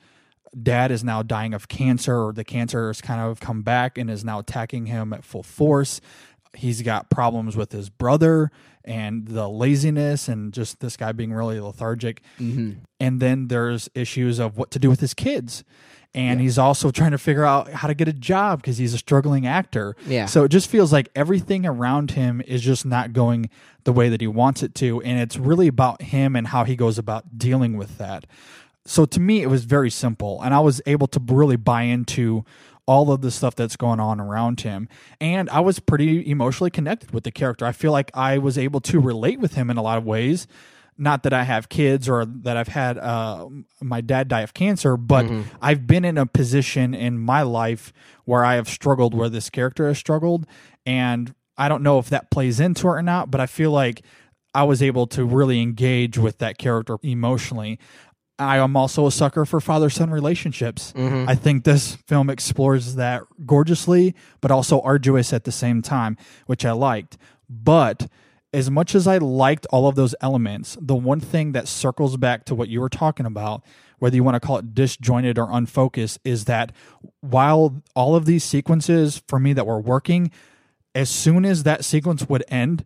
dad 0.62 0.92
is 0.92 1.04
now 1.04 1.22
dying 1.22 1.54
of 1.54 1.68
cancer 1.68 2.28
or 2.28 2.34
the 2.34 2.44
cancer 2.44 2.88
has 2.88 3.02
kind 3.02 3.22
of 3.22 3.40
come 3.40 3.62
back 3.62 3.98
and 3.98 4.10
is 4.10 4.24
now 4.24 4.40
attacking 4.40 4.86
him 4.86 5.14
at 5.14 5.24
full 5.24 5.44
force. 5.44 6.02
He's 6.54 6.82
got 6.82 7.10
problems 7.10 7.58
with 7.58 7.72
his 7.72 7.90
brother 7.90 8.52
and 8.86 9.28
the 9.28 9.50
laziness 9.50 10.28
and 10.28 10.54
just 10.54 10.80
this 10.80 10.96
guy 10.96 11.12
being 11.12 11.34
really 11.34 11.60
lethargic. 11.60 12.22
Mm-hmm. 12.40 12.80
And 13.00 13.20
then 13.20 13.48
there's 13.50 13.90
issues 13.94 14.40
of 14.40 14.58
what 14.58 14.72
to 14.72 14.80
do 14.80 14.90
with 14.90 15.02
his 15.02 15.14
kids. 15.14 15.64
And 16.14 16.40
he's 16.40 16.58
also 16.58 16.92
trying 16.92 17.12
to 17.12 17.18
figure 17.18 17.44
out 17.44 17.70
how 17.70 17.90
to 17.90 17.94
get 17.94 18.08
a 18.08 18.14
job 18.14 18.62
because 18.62 18.78
he's 18.78 18.94
a 18.94 18.98
struggling 18.98 19.46
actor. 19.46 19.98
Yeah. 20.08 20.28
so 20.28 20.46
it 20.46 20.50
just 20.50 20.70
feels 20.70 20.94
like 20.94 21.10
everything 21.14 21.66
around 21.66 22.12
him 22.12 22.42
is 22.48 22.62
just 22.62 22.86
not 22.86 23.12
going 23.12 23.50
the 23.84 23.92
way 23.92 24.08
that 24.08 24.22
he 24.22 24.28
wants 24.28 24.64
it 24.64 24.74
to. 24.76 25.02
And 25.02 25.20
it's 25.20 25.36
really 25.36 25.68
about 25.68 26.02
him 26.02 26.38
and 26.38 26.48
how 26.48 26.64
he 26.64 26.78
goes 26.78 26.98
about 26.98 27.38
dealing 27.38 27.76
with 27.76 27.98
that 27.98 28.26
so 28.86 29.06
to 29.06 29.20
me 29.20 29.42
it 29.42 29.48
was 29.48 29.66
very 29.66 29.90
simple 29.90 30.42
and 30.42 30.54
i 30.54 30.60
was 30.60 30.82
able 30.86 31.08
to 31.08 31.20
really 31.28 31.56
buy 31.56 31.84
into 31.84 32.44
all 32.88 33.12
of 33.12 33.22
the 33.22 33.32
stuff 33.32 33.56
that's 33.56 33.76
going 33.76 34.00
on 34.00 34.20
around 34.20 34.62
him 34.62 34.88
and 35.20 35.50
i 35.50 35.60
was 35.60 35.80
pretty 35.80 36.30
emotionally 36.30 36.70
connected 36.70 37.12
with 37.12 37.24
the 37.24 37.32
character. 37.32 37.66
I 37.66 37.72
feel 37.72 37.92
like 37.92 38.12
i 38.14 38.38
was 38.38 38.58
able 38.58 38.80
to 38.82 39.00
relate 39.00 39.40
with 39.40 39.56
him 39.56 39.70
in 39.70 39.78
a 39.78 39.82
lot 39.82 39.98
of 39.98 40.06
ways. 40.06 40.48
Not 40.98 41.24
that 41.24 41.34
i 41.34 41.44
have 41.44 41.68
kids 41.68 42.08
or 42.08 42.26
that 42.26 42.56
i've 42.56 42.70
had 42.70 42.98
uh, 42.98 43.50
my 43.82 44.02
dad 44.02 44.28
die 44.28 44.42
of 44.42 44.54
cancer 44.54 44.96
but 44.98 45.26
i've 45.62 45.86
been 45.88 46.06
in 46.06 46.18
a 46.18 46.26
position 46.26 46.94
in 46.94 47.18
my 47.18 47.42
life 47.42 47.92
where 48.24 48.46
i 48.46 48.56
have 48.56 48.70
struggled 48.70 49.14
where 49.14 49.30
this 49.30 49.50
character 49.50 49.88
has 49.88 49.98
struggled 49.98 50.46
and 50.86 51.34
I 51.58 51.70
don't 51.70 51.84
know 51.84 52.00
if 52.00 52.10
that 52.10 52.32
plays 52.32 52.60
into 52.60 52.88
it 52.88 52.92
or 52.92 53.02
not, 53.02 53.32
but 53.32 53.40
I 53.40 53.46
feel 53.46 53.72
like 53.72 54.04
I 54.54 54.64
was 54.64 54.82
able 54.82 55.08
to 55.08 55.26
really 55.26 55.62
engage 55.62 56.18
with 56.18 56.40
that 56.40 56.58
character 56.58 56.98
emotionally. 57.02 57.80
I 58.38 58.58
am 58.58 58.76
also 58.76 59.08
a 59.08 59.12
sucker 59.12 59.46
for 59.46 59.62
father 59.62 59.90
son 59.90 60.10
relationships. 60.10 60.94
Mm-hmm. 60.94 61.30
I 61.30 61.36
think 61.36 61.64
this 61.64 61.96
film 62.08 62.30
explores 62.30 62.96
that 62.96 63.24
gorgeously, 63.46 64.14
but 64.42 64.52
also 64.52 64.82
arduous 64.82 65.32
at 65.32 65.46
the 65.46 65.52
same 65.52 65.82
time, 65.82 66.18
which 66.46 66.66
I 66.66 66.72
liked. 66.72 67.18
But 67.50 68.08
as 68.54 68.70
much 68.70 68.96
as 68.96 69.08
I 69.08 69.18
liked 69.18 69.66
all 69.68 69.88
of 69.88 69.96
those 69.96 70.16
elements, 70.22 70.78
the 70.82 70.96
one 70.96 71.20
thing 71.20 71.54
that 71.54 71.68
circles 71.68 72.18
back 72.18 72.46
to 72.46 72.56
what 72.56 72.70
you 72.70 72.82
were 72.82 72.90
talking 72.90 73.26
about, 73.26 73.64
whether 74.00 74.16
you 74.16 74.24
want 74.24 74.36
to 74.36 74.46
call 74.46 74.58
it 74.58 74.74
disjointed 74.74 75.38
or 75.38 75.50
unfocused, 75.52 76.20
is 76.24 76.46
that 76.46 76.72
while 77.22 77.82
all 77.96 78.16
of 78.16 78.26
these 78.26 78.44
sequences 78.44 79.22
for 79.28 79.40
me 79.40 79.54
that 79.54 79.68
were 79.68 79.80
working, 79.80 80.32
as 80.94 81.10
soon 81.10 81.46
as 81.46 81.64
that 81.64 81.84
sequence 81.86 82.28
would 82.28 82.44
end, 82.48 82.86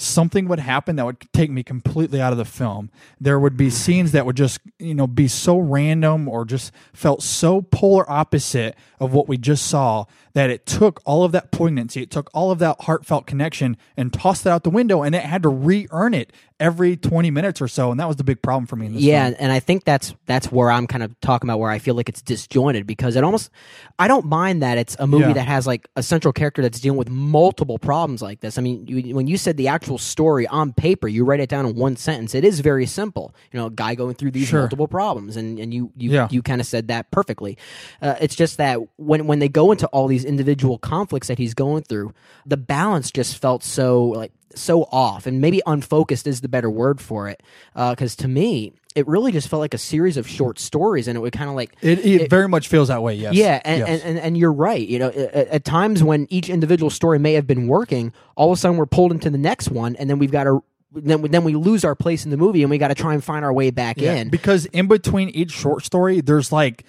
something 0.00 0.46
would 0.48 0.60
happen 0.60 0.96
that 0.96 1.04
would 1.04 1.32
take 1.32 1.50
me 1.50 1.62
completely 1.62 2.20
out 2.20 2.32
of 2.32 2.38
the 2.38 2.44
film. 2.44 2.88
There 3.20 3.38
would 3.38 3.56
be 3.56 3.68
scenes 3.68 4.12
that 4.12 4.24
would 4.24 4.36
just, 4.36 4.60
you 4.78 4.94
know, 4.94 5.06
be 5.06 5.26
so 5.26 5.58
random 5.58 6.28
or 6.28 6.44
just 6.44 6.72
felt 6.92 7.22
so 7.22 7.62
polar 7.62 8.08
opposite 8.08 8.76
of 9.00 9.12
what 9.12 9.28
we 9.28 9.36
just 9.36 9.66
saw 9.66 10.04
that 10.34 10.50
it 10.50 10.66
took 10.66 11.00
all 11.04 11.24
of 11.24 11.32
that 11.32 11.50
poignancy, 11.50 12.02
it 12.02 12.10
took 12.12 12.30
all 12.32 12.52
of 12.52 12.60
that 12.60 12.82
heartfelt 12.82 13.26
connection 13.26 13.76
and 13.96 14.12
tossed 14.12 14.46
it 14.46 14.50
out 14.50 14.62
the 14.62 14.70
window 14.70 15.02
and 15.02 15.14
it 15.14 15.24
had 15.24 15.42
to 15.42 15.48
re-earn 15.48 16.14
it 16.14 16.32
every 16.60 16.96
20 16.96 17.30
minutes 17.30 17.60
or 17.60 17.68
so 17.68 17.92
and 17.92 18.00
that 18.00 18.08
was 18.08 18.16
the 18.16 18.24
big 18.24 18.42
problem 18.42 18.66
for 18.66 18.74
me 18.74 18.86
in 18.86 18.94
this 18.94 19.02
yeah 19.02 19.26
film. 19.26 19.36
and 19.38 19.52
i 19.52 19.60
think 19.60 19.84
that's 19.84 20.14
that's 20.26 20.50
where 20.50 20.70
i'm 20.72 20.88
kind 20.88 21.04
of 21.04 21.18
talking 21.20 21.48
about 21.48 21.60
where 21.60 21.70
i 21.70 21.78
feel 21.78 21.94
like 21.94 22.08
it's 22.08 22.20
disjointed 22.20 22.84
because 22.84 23.14
it 23.14 23.22
almost 23.22 23.50
i 23.98 24.08
don't 24.08 24.26
mind 24.26 24.60
that 24.62 24.76
it's 24.76 24.96
a 24.98 25.06
movie 25.06 25.22
Yeah. 25.26 25.32
that 25.34 25.46
has 25.46 25.68
like 25.68 25.86
a 25.94 26.02
central 26.02 26.32
character 26.32 26.60
that's 26.60 26.80
dealing 26.80 26.98
with 26.98 27.10
multiple 27.10 27.78
problems 27.78 28.22
like 28.22 28.40
this 28.40 28.58
i 28.58 28.60
mean 28.60 28.86
you, 28.88 29.14
when 29.14 29.28
you 29.28 29.36
said 29.36 29.56
the 29.56 29.68
actual 29.68 29.98
story 29.98 30.48
on 30.48 30.72
paper 30.72 31.06
you 31.06 31.24
write 31.24 31.38
it 31.40 31.48
down 31.48 31.64
in 31.64 31.76
one 31.76 31.94
sentence 31.94 32.34
it 32.34 32.44
is 32.44 32.58
very 32.58 32.86
simple 32.86 33.32
you 33.52 33.60
know 33.60 33.66
a 33.66 33.70
guy 33.70 33.94
going 33.94 34.14
through 34.16 34.32
these 34.32 34.48
Sure. 34.48 34.60
multiple 34.60 34.88
problems 34.88 35.36
and 35.36 35.60
and 35.60 35.72
you 35.72 35.92
you, 35.96 36.10
Yeah. 36.10 36.26
you 36.30 36.42
kind 36.42 36.60
of 36.60 36.66
said 36.66 36.88
that 36.88 37.10
perfectly 37.12 37.56
uh, 38.02 38.16
it's 38.20 38.34
just 38.34 38.56
that 38.56 38.80
when 38.96 39.28
when 39.28 39.38
they 39.38 39.48
go 39.48 39.70
into 39.70 39.86
all 39.88 40.08
these 40.08 40.24
individual 40.24 40.76
conflicts 40.78 41.28
that 41.28 41.38
he's 41.38 41.54
going 41.54 41.84
through 41.84 42.12
the 42.46 42.56
balance 42.56 43.12
just 43.12 43.38
felt 43.38 43.62
so 43.62 44.06
like 44.06 44.32
so 44.54 44.84
off 44.84 45.26
and 45.26 45.40
maybe 45.40 45.60
unfocused 45.66 46.26
is 46.26 46.40
the 46.40 46.48
better 46.48 46.70
word 46.70 47.00
for 47.00 47.28
it 47.28 47.42
uh, 47.76 47.90
because 47.92 48.16
to 48.16 48.26
me 48.28 48.72
it 48.94 49.06
really 49.06 49.30
just 49.30 49.46
felt 49.48 49.60
like 49.60 49.74
a 49.74 49.78
series 49.78 50.16
of 50.16 50.26
short 50.26 50.58
stories 50.58 51.06
and 51.06 51.16
it 51.16 51.20
would 51.20 51.32
kind 51.32 51.48
of 51.50 51.54
like 51.54 51.76
It, 51.82 52.04
it, 52.04 52.30
very 52.30 52.48
much 52.48 52.66
feels 52.66 52.88
that 52.88 53.02
way, 53.02 53.14
yes. 53.14 53.34
yeah, 53.34 53.60
and, 53.64 53.78
Yes. 53.80 53.88
and, 53.88 54.02
and, 54.10 54.18
and 54.18 54.38
you're 54.38 54.52
right. 54.52 54.86
You 54.88 54.98
know, 54.98 55.08
at, 55.08 55.34
at 55.48 55.64
times 55.64 56.02
when 56.02 56.26
each 56.30 56.48
individual 56.48 56.90
story 56.90 57.18
may 57.20 57.34
have 57.34 57.46
been 57.46 57.68
working, 57.68 58.12
all 58.34 58.50
of 58.50 58.58
a 58.58 58.60
sudden 58.60 58.76
we're 58.76 58.86
pulled 58.86 59.12
into 59.12 59.30
the 59.30 59.38
next 59.38 59.68
one, 59.70 59.94
and 59.96 60.10
then 60.10 60.18
we've 60.18 60.32
got 60.32 60.44
to 60.44 60.64
then 60.92 61.20
we- 61.22 61.28
then 61.28 61.44
we 61.44 61.54
lose 61.54 61.84
our 61.84 61.94
place 61.94 62.24
in 62.24 62.30
the 62.32 62.36
movie, 62.36 62.62
and 62.62 62.70
we 62.70 62.78
got 62.78 62.88
to 62.88 62.94
try 62.94 63.12
and 63.14 63.22
find 63.22 63.44
our 63.44 63.52
way 63.52 63.70
back 63.70 63.98
Yeah, 64.00 64.14
in. 64.14 64.30
because 64.30 64.64
in 64.66 64.88
between 64.88 65.28
each 65.28 65.52
short 65.52 65.84
story 65.84 66.20
there's 66.22 66.50
like 66.50 66.84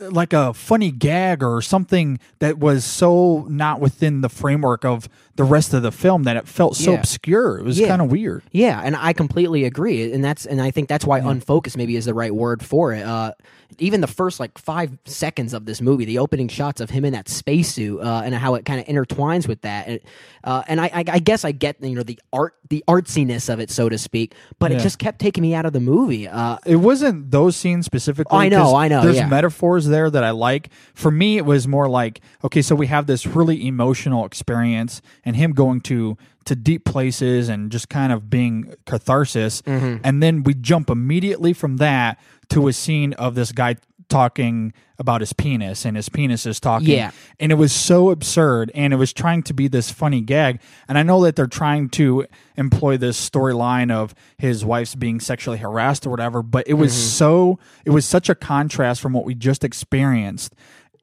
like 0.00 0.32
a 0.32 0.54
funny 0.54 0.90
gag 0.90 1.42
or 1.42 1.60
something 1.62 2.18
that 2.38 2.58
was 2.58 2.84
so 2.84 3.46
not 3.48 3.80
within 3.80 4.20
the 4.20 4.28
framework 4.28 4.84
of 4.84 5.08
the 5.36 5.44
rest 5.44 5.74
of 5.74 5.82
the 5.82 5.92
film 5.92 6.22
that 6.24 6.36
it 6.36 6.46
felt 6.48 6.76
so 6.76 6.92
Yeah. 6.92 6.98
obscure 6.98 7.58
it 7.58 7.64
was 7.64 7.78
Yeah. 7.78 7.88
kind 7.88 8.02
of 8.02 8.10
weird 8.10 8.42
Yeah, 8.52 8.80
and 8.84 8.94
I 8.96 9.12
completely 9.12 9.64
agree, 9.64 10.12
and 10.12 10.24
that's 10.24 10.46
and 10.46 10.60
I 10.60 10.70
think 10.70 10.88
that's 10.88 11.04
why 11.04 11.18
unfocused 11.18 11.76
maybe 11.76 11.96
is 11.96 12.04
the 12.06 12.14
right 12.14 12.34
word 12.34 12.62
for 12.62 12.92
it. 12.92 13.04
Uh, 13.04 13.32
even 13.78 14.00
the 14.00 14.06
first 14.06 14.40
like 14.40 14.58
five 14.58 14.96
seconds 15.04 15.54
of 15.54 15.64
this 15.64 15.80
movie, 15.80 16.04
the 16.04 16.18
opening 16.18 16.48
shots 16.48 16.80
of 16.80 16.90
him 16.90 17.04
in 17.04 17.12
that 17.12 17.28
spacesuit, 17.28 18.00
uh, 18.00 18.22
and 18.24 18.34
how 18.34 18.54
it 18.54 18.64
kind 18.64 18.80
of 18.80 18.86
intertwines 18.86 19.46
with 19.48 19.62
that, 19.62 19.86
and, 19.88 20.00
uh, 20.44 20.62
and 20.68 20.80
I, 20.80 20.86
I, 20.86 21.04
I 21.08 21.18
guess 21.18 21.44
I 21.44 21.52
get 21.52 21.82
you 21.82 21.94
know 21.94 22.02
the 22.02 22.18
art, 22.32 22.54
the 22.70 22.82
artsiness 22.88 23.52
of 23.52 23.60
it, 23.60 23.70
so 23.70 23.88
to 23.88 23.98
speak, 23.98 24.34
but 24.58 24.70
Yeah. 24.70 24.78
it 24.78 24.80
just 24.80 24.98
kept 24.98 25.18
taking 25.20 25.42
me 25.42 25.54
out 25.54 25.66
of 25.66 25.72
the 25.72 25.80
movie. 25.80 26.28
Uh, 26.28 26.58
it 26.66 26.76
wasn't 26.76 27.30
those 27.30 27.56
scenes 27.56 27.86
specifically 27.86 28.38
I 28.38 28.48
know, 28.48 28.74
I 28.74 28.88
know, 28.88 29.02
there's 29.02 29.16
yeah. 29.16 29.26
metaphors 29.28 29.86
there 29.86 30.10
that 30.10 30.24
i 30.24 30.30
like 30.30 30.70
for 30.94 31.10
me 31.10 31.36
it 31.38 31.44
was 31.44 31.66
more 31.68 31.88
like 31.88 32.20
okay 32.44 32.62
so 32.62 32.74
we 32.74 32.86
have 32.86 33.06
this 33.06 33.26
really 33.26 33.66
emotional 33.66 34.24
experience 34.24 35.00
and 35.24 35.36
him 35.36 35.52
going 35.52 35.80
to 35.82 36.16
to 36.48 36.56
deep 36.56 36.84
places 36.84 37.48
and 37.48 37.70
just 37.70 37.88
kind 37.88 38.12
of 38.12 38.28
being 38.28 38.74
catharsis. 38.86 39.62
Mm-hmm. 39.62 39.98
and 40.04 40.22
then 40.22 40.42
we 40.42 40.54
jump 40.54 40.90
immediately 40.90 41.52
from 41.52 41.76
that 41.76 42.18
to 42.50 42.68
a 42.68 42.72
scene 42.72 43.12
of 43.14 43.34
this 43.34 43.52
guy 43.52 43.76
talking 44.08 44.72
about 44.98 45.20
his 45.20 45.34
penis 45.34 45.84
and 45.84 45.94
his 45.96 46.08
penis 46.08 46.46
is 46.46 46.58
talking. 46.58 46.88
Yeah. 46.88 47.10
and 47.38 47.52
it 47.52 47.56
was 47.56 47.72
so 47.72 48.10
absurd 48.10 48.72
and 48.74 48.92
it 48.92 48.96
was 48.96 49.12
trying 49.12 49.42
to 49.42 49.52
be 49.52 49.68
this 49.68 49.90
funny 49.90 50.22
gag. 50.22 50.60
And 50.88 50.96
i 50.96 51.02
know 51.02 51.22
that 51.24 51.36
they're 51.36 51.46
trying 51.46 51.90
to 51.90 52.26
employ 52.56 52.96
this 52.96 53.18
storyline 53.30 53.92
of 53.92 54.14
his 54.38 54.64
wife's 54.64 54.94
being 54.94 55.20
sexually 55.20 55.58
harassed 55.58 56.06
or 56.06 56.10
whatever 56.10 56.42
but 56.42 56.66
it 56.66 56.74
was 56.74 56.92
so 56.94 57.58
it 57.84 57.90
was 57.90 58.06
such 58.06 58.28
a 58.28 58.34
contrast 58.34 59.00
from 59.00 59.12
what 59.12 59.24
we 59.24 59.34
just 59.34 59.62
experienced 59.62 60.54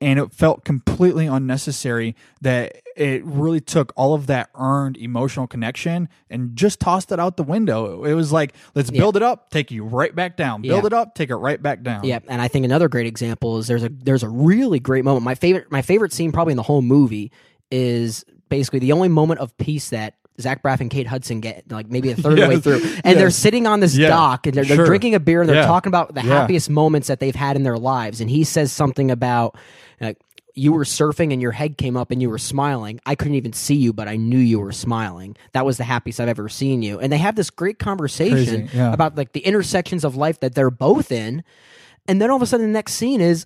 and 0.06 0.20
it 0.20 0.32
felt 0.32 0.64
completely 0.64 1.26
unnecessary 1.26 2.16
that 2.42 2.78
it 2.96 3.26
really 3.26 3.60
took 3.60 3.92
all 3.96 4.14
of 4.14 4.28
that 4.28 4.50
earned 4.56 4.98
emotional 4.98 5.48
connection 5.48 6.08
and 6.30 6.56
just 6.56 6.80
tossed 6.80 7.12
it 7.12 7.20
out 7.20 7.38
the 7.38 7.44
window 7.44 8.04
it 8.04 8.14
was 8.14 8.32
like 8.32 8.54
let's 8.76 8.92
build 8.92 9.18
it 9.18 9.24
up 9.24 9.50
take 9.50 9.72
you 9.72 9.84
right 9.84 10.14
back 10.16 10.38
down 10.38 10.62
build 10.62 10.84
Yeah. 10.84 10.88
it 10.88 10.94
up 10.94 11.16
take 11.16 11.30
it 11.32 11.36
right 11.36 11.62
back 11.62 11.82
down 11.82 12.04
Yeah, 12.04 12.20
and 12.28 12.42
I 12.42 12.48
think 12.48 12.66
another 12.66 12.88
great 12.88 13.08
example 13.08 13.58
is 13.58 13.68
there's 13.68 13.84
a 13.84 13.90
there's 13.90 14.24
a 14.24 14.30
really 14.30 14.80
great 14.80 15.04
moment. 15.04 15.24
My 15.24 15.36
favorite 15.36 15.72
my 15.72 15.82
favorite 15.82 16.14
scene 16.14 16.32
probably 16.32 16.52
in 16.52 16.58
the 16.58 16.64
whole 16.64 16.82
movie 16.84 17.32
is 17.72 18.24
basically 18.50 18.80
the 18.80 18.92
only 18.92 19.10
moment 19.10 19.40
of 19.40 19.58
peace 19.58 19.90
that 19.90 20.16
Zach 20.40 20.62
Braff 20.62 20.82
and 20.82 20.92
Kate 20.92 21.08
Hudson 21.08 21.40
get 21.40 21.70
like 21.72 21.90
maybe 21.90 22.12
a 22.12 22.16
third 22.24 22.38
of 22.38 22.50
the 22.50 22.56
way 22.56 22.60
through, 22.60 22.82
and 23.04 23.18
they're 23.18 23.30
sitting 23.30 23.68
on 23.68 23.80
this 23.80 23.96
Yeah, 23.96 24.10
dock 24.10 24.48
and 24.48 24.56
they're, 24.56 24.66
they're 24.66 24.76
sure. 24.78 24.86
drinking 24.86 25.16
a 25.16 25.20
beer 25.20 25.42
and 25.42 25.50
they're 25.50 25.56
Yeah. 25.62 25.66
talking 25.66 25.90
about 25.90 26.14
the 26.14 26.22
Yeah. 26.22 26.42
happiest 26.42 26.70
moments 26.70 27.08
that 27.08 27.20
they've 27.20 27.36
had 27.36 27.56
in 27.56 27.64
their 27.64 27.78
lives. 27.78 28.20
And 28.22 28.30
he 28.30 28.44
says 28.44 28.72
something 28.72 29.10
about 29.12 29.58
you 30.58 30.72
were 30.72 30.86
surfing 30.86 31.34
and 31.34 31.42
your 31.42 31.52
head 31.52 31.78
came 31.78 31.98
up 31.98 32.12
and 32.12 32.22
you 32.22 32.30
were 32.30 32.38
smiling. 32.38 33.00
I 33.06 33.16
couldn't 33.16 33.36
even 33.36 33.52
see 33.54 33.76
you, 33.76 33.92
but 33.92 34.08
I 34.08 34.16
knew 34.16 34.38
you 34.38 34.60
were 34.60 34.72
smiling. 34.72 35.36
That 35.52 35.66
was 35.66 35.78
the 35.78 35.84
happiest 35.84 36.20
I've 36.22 36.30
ever 36.30 36.48
seen 36.48 36.82
you. 36.82 36.98
And 37.00 37.12
they 37.12 37.18
have 37.18 37.36
this 37.36 37.50
great 37.50 37.78
conversation 37.78 38.62
Crazy, 38.68 38.78
yeah. 38.78 38.94
about 38.94 39.16
like 39.18 39.34
the 39.34 39.42
intersections 39.42 40.04
of 40.06 40.16
life 40.16 40.40
that 40.40 40.56
they're 40.56 40.72
both 40.72 41.12
in. 41.12 41.44
And 42.08 42.22
then 42.22 42.30
all 42.30 42.38
of 42.38 42.42
a 42.42 42.46
sudden, 42.46 42.68
the 42.68 42.72
next 42.72 42.94
scene 42.94 43.20
is, 43.20 43.46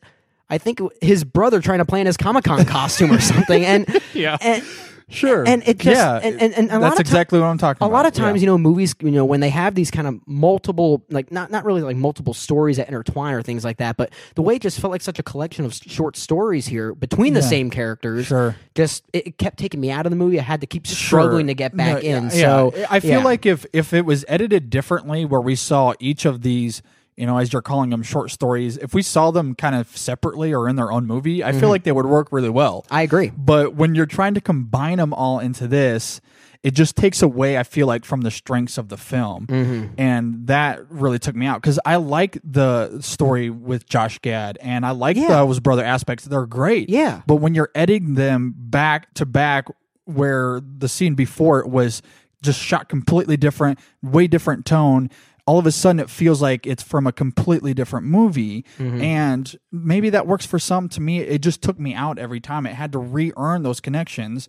I 0.51 0.57
think 0.59 0.79
his 1.01 1.23
brother 1.23 1.61
trying 1.61 1.79
to 1.79 1.85
play 1.85 1.99
in 1.99 2.05
his 2.05 2.17
Comic 2.17 2.43
Con 2.43 2.63
costume 2.65 3.11
or 3.11 3.19
something. 3.21 3.65
And 3.65 3.87
Yeah. 4.13 4.37
and, 4.41 4.63
sure 5.09 5.43
and 5.47 5.63
it 5.67 5.77
just 5.79 5.95
yeah 5.97 6.19
and, 6.21 6.39
and, 6.41 6.53
and 6.53 6.65
a 6.67 6.69
that's 6.69 6.81
lot 6.81 6.93
of 6.93 6.99
exactly 6.99 7.39
what 7.39 7.47
i'm 7.47 7.57
talking 7.57 7.77
about. 7.79 7.87
a 7.87 7.89
about 7.89 7.97
lot 7.97 8.05
of 8.05 8.13
times, 8.13 8.37
Yeah. 8.37 8.41
you 8.41 8.47
know, 8.47 8.57
movies, 8.57 8.95
you 9.01 9.11
know, 9.11 9.25
when 9.25 9.39
they 9.39 9.49
have 9.49 9.75
these 9.75 9.89
kind 9.91 10.07
of 10.07 10.19
multiple, 10.27 11.03
like 11.09 11.31
not 11.31 11.51
not 11.51 11.65
really 11.65 11.81
like 11.81 11.95
multiple 11.97 12.33
stories 12.33 12.77
that 12.77 12.87
intertwine 12.87 13.33
or 13.33 13.41
things 13.41 13.63
like 13.63 13.77
that, 13.77 13.97
but 13.97 14.11
the 14.35 14.41
way 14.41 14.55
it 14.55 14.61
just 14.61 14.79
felt 14.79 14.91
like 14.91 15.01
such 15.01 15.19
a 15.19 15.23
collection 15.23 15.65
of 15.65 15.73
short 15.73 16.15
stories 16.15 16.67
here 16.67 16.93
between 16.93 17.33
the 17.33 17.39
Yeah. 17.41 17.45
same 17.47 17.69
characters, 17.69 18.27
Sure. 18.27 18.55
just 18.75 19.03
it, 19.13 19.27
it 19.27 19.37
kept 19.37 19.57
taking 19.57 19.79
me 19.81 19.89
out 19.91 20.05
of 20.05 20.11
the 20.11 20.15
movie. 20.15 20.39
I 20.39 20.43
had 20.43 20.61
to 20.61 20.67
keep 20.67 20.85
struggling 20.87 21.47
to 21.47 21.53
get 21.53 21.75
back 21.75 22.03
No, 22.03 22.09
in. 22.09 22.23
yeah, 22.25 22.29
so. 22.29 22.73
I 22.89 22.99
feel 22.99 23.21
like 23.21 23.45
if 23.45 23.65
if 23.73 23.93
it 23.93 24.05
was 24.05 24.23
edited 24.27 24.69
differently, 24.69 25.25
where 25.25 25.41
we 25.41 25.55
saw 25.55 25.93
each 25.99 26.25
of 26.25 26.41
these, 26.43 26.81
you 27.19 27.25
know, 27.25 27.37
as 27.37 27.51
you're 27.51 27.61
calling 27.61 27.89
them 27.89 28.01
short 28.01 28.31
stories, 28.31 28.77
if 28.77 28.93
we 28.93 29.01
saw 29.01 29.29
them 29.31 29.53
kind 29.55 29.75
of 29.75 29.95
separately 29.97 30.53
or 30.53 30.69
in 30.69 30.75
their 30.77 30.91
own 30.91 31.05
movie, 31.05 31.43
I 31.43 31.51
feel 31.51 31.69
like 31.69 31.83
they 31.83 31.91
would 31.91 32.05
work 32.05 32.29
really 32.31 32.49
well. 32.49 32.83
Mm-hmm. 32.83 32.93
I 32.95 33.01
agree. 33.01 33.31
But 33.35 33.75
when 33.75 33.93
you're 33.95 34.05
trying 34.05 34.33
to 34.35 34.41
combine 34.41 34.97
them 34.97 35.13
all 35.13 35.39
into 35.39 35.67
this, 35.67 36.21
it 36.63 36.71
just 36.73 36.95
takes 36.95 37.21
away, 37.21 37.57
I 37.57 37.63
feel 37.63 37.87
like, 37.87 38.03
from 38.05 38.21
the 38.21 38.31
strengths 38.31 38.77
of 38.77 38.89
the 38.89 38.97
film. 38.97 39.47
Mm-hmm. 39.47 39.93
And 39.97 40.47
that 40.47 40.89
really 40.89 41.19
took 41.19 41.35
me 41.35 41.45
out 41.45 41.61
because 41.61 41.79
I 41.85 41.97
like 41.97 42.37
the 42.43 43.01
story 43.01 43.49
with 43.49 43.87
Josh 43.87 44.19
Gad 44.19 44.57
and 44.61 44.85
I 44.85 44.91
like 44.91 45.15
Yeah. 45.15 45.27
those 45.27 45.59
brother 45.59 45.85
aspects. 45.85 46.25
They're 46.25 46.45
great. 46.45 46.89
Yeah. 46.89 47.21
But 47.27 47.35
when 47.37 47.53
you're 47.55 47.71
editing 47.75 48.15
them 48.15 48.53
back 48.57 49.13
to 49.15 49.25
back, 49.25 49.67
where 50.05 50.59
the 50.79 50.89
scene 50.89 51.13
before 51.15 51.59
it 51.59 51.67
was 51.69 52.01
just 52.41 52.59
shot 52.59 52.89
completely 52.89 53.37
different, 53.37 53.79
way 54.01 54.25
different 54.27 54.65
tone. 54.65 55.09
All 55.49 55.57
of 55.57 55.65
a 55.65 55.71
sudden, 55.71 55.99
it 55.99 56.11
feels 56.11 56.43
like 56.43 56.67
it's 56.67 56.83
from 56.83 57.07
a 57.07 57.11
completely 57.11 57.73
different 57.73 58.05
movie, 58.05 58.65
mm-hmm. 58.77 59.01
and 59.01 59.57
maybe 59.71 60.11
that 60.11 60.27
works 60.27 60.45
for 60.45 60.59
some. 60.59 60.87
To 60.89 61.01
me, 61.01 61.21
it 61.21 61.41
just 61.41 61.63
took 61.63 61.79
me 61.79 61.95
out 61.95 62.19
every 62.19 62.39
time. 62.39 62.67
It 62.67 62.75
had 62.75 62.91
to 62.91 62.99
re-earn 62.99 63.63
those 63.63 63.79
connections 63.79 64.47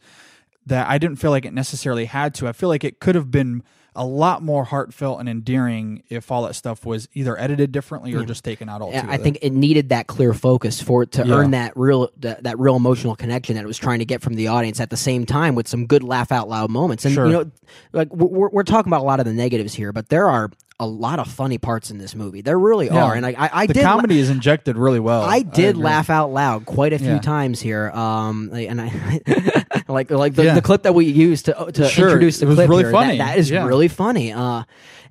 that 0.67 0.87
I 0.89 0.99
didn't 0.99 1.17
feel 1.17 1.31
like 1.31 1.47
it 1.47 1.55
necessarily 1.55 2.05
had 2.05 2.35
to. 2.35 2.49
I 2.49 2.53
feel 2.53 2.69
like 2.69 2.85
it 2.85 3.01
could 3.01 3.15
have 3.15 3.31
been 3.31 3.63
a 3.97 4.05
lot 4.05 4.43
more 4.43 4.65
heartfelt 4.65 5.21
and 5.21 5.29
endearing 5.29 6.03
if 6.11 6.31
all 6.31 6.43
that 6.43 6.55
stuff 6.55 6.87
was 6.87 7.09
either 7.15 7.39
edited 7.41 7.73
differently 7.73 8.15
or 8.15 8.21
mm. 8.21 8.27
just 8.27 8.45
taken 8.45 8.69
out 8.69 8.81
Yeah, 8.81 8.85
altogether. 8.85 9.11
I 9.11 9.17
think 9.17 9.39
it 9.43 9.53
needed 9.53 9.89
that 9.89 10.07
clear 10.07 10.33
focus 10.33 10.81
for 10.81 11.03
it 11.03 11.13
to 11.13 11.27
Yeah. 11.27 11.35
earn 11.35 11.51
that 11.53 11.73
real 11.77 12.11
that, 12.19 12.45
that 12.45 12.59
real 12.59 12.77
emotional 12.77 13.17
connection 13.17 13.57
that 13.57 13.65
it 13.65 13.67
was 13.67 13.79
trying 13.79 13.99
to 13.99 14.05
get 14.05 14.23
from 14.23 14.35
the 14.35 14.49
audience 14.49 14.81
at 14.81 14.91
the 14.91 14.97
same 14.97 15.27
time 15.27 15.55
with 15.55 15.67
some 15.67 15.87
good 15.87 16.05
laugh 16.05 16.31
out 16.31 16.49
loud 16.49 16.71
moments. 16.71 17.05
And 17.05 17.15
Sure. 17.15 17.27
you 17.27 17.33
know, 17.33 17.51
like 17.93 18.15
we're 18.15 18.51
we're 18.51 18.63
talking 18.63 18.91
about 18.91 19.01
a 19.01 19.05
lot 19.05 19.19
of 19.19 19.27
the 19.27 19.33
negatives 19.33 19.75
here, 19.75 19.93
but 19.93 20.09
there 20.09 20.29
are 20.29 20.51
a 20.81 20.87
lot 20.87 21.19
of 21.21 21.29
funny 21.29 21.59
parts 21.59 21.91
in 21.93 21.99
this 21.99 22.15
movie. 22.17 22.41
There 22.41 22.59
really 22.59 22.87
Yeah. 22.87 23.05
are, 23.05 23.15
and 23.15 23.25
I, 23.25 23.31
I, 23.39 23.51
I 23.53 23.67
the 23.67 23.75
did. 23.75 23.85
la- 23.85 23.91
comedy 23.93 24.19
is 24.19 24.31
injected 24.31 24.77
really 24.77 24.99
well. 24.99 25.23
I 25.23 25.43
did 25.43 25.71
agree. 25.71 25.85
laugh 25.85 26.11
out 26.11 26.33
loud 26.33 26.67
quite 26.67 26.93
a 26.93 26.99
few 26.99 27.07
Yeah. 27.09 27.19
times 27.21 27.61
here, 27.61 27.91
um, 27.91 28.51
and 28.53 28.81
I 28.81 29.21
like 29.89 30.11
like 30.11 30.35
the, 30.35 30.45
Yeah. 30.45 30.55
the 30.55 30.63
clip 30.63 30.83
that 30.83 30.95
we 30.95 31.07
used 31.07 31.45
to 31.45 31.71
to 31.75 31.89
Sure, 31.89 32.09
introduce 32.09 32.39
the 32.41 32.47
it 32.47 32.49
was 32.49 32.57
clip 32.57 32.69
really 32.71 32.83
here, 32.85 32.93
funny. 32.93 33.19
That, 33.19 33.27
that 33.35 33.39
is 33.39 33.53
really 33.53 33.89
funny. 33.89 34.33
Uh, 34.33 34.65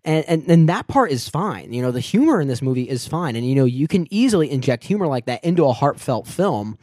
and, 0.05 0.25
and 0.27 0.49
and 0.49 0.69
that 0.69 0.87
part 0.87 1.11
is 1.11 1.27
fine. 1.29 1.71
You 1.73 1.81
know, 1.81 1.91
the 1.91 1.99
humor 1.99 2.39
in 2.41 2.47
this 2.47 2.61
movie 2.61 2.89
is 2.89 3.07
fine, 3.07 3.35
and 3.35 3.45
you 3.47 3.55
know 3.55 3.65
you 3.65 3.87
can 3.87 4.07
easily 4.11 4.49
inject 4.49 4.83
humor 4.83 5.07
like 5.07 5.25
that 5.25 5.43
into 5.43 5.65
a 5.65 5.73
heartfelt 5.73 6.25
film. 6.27 6.77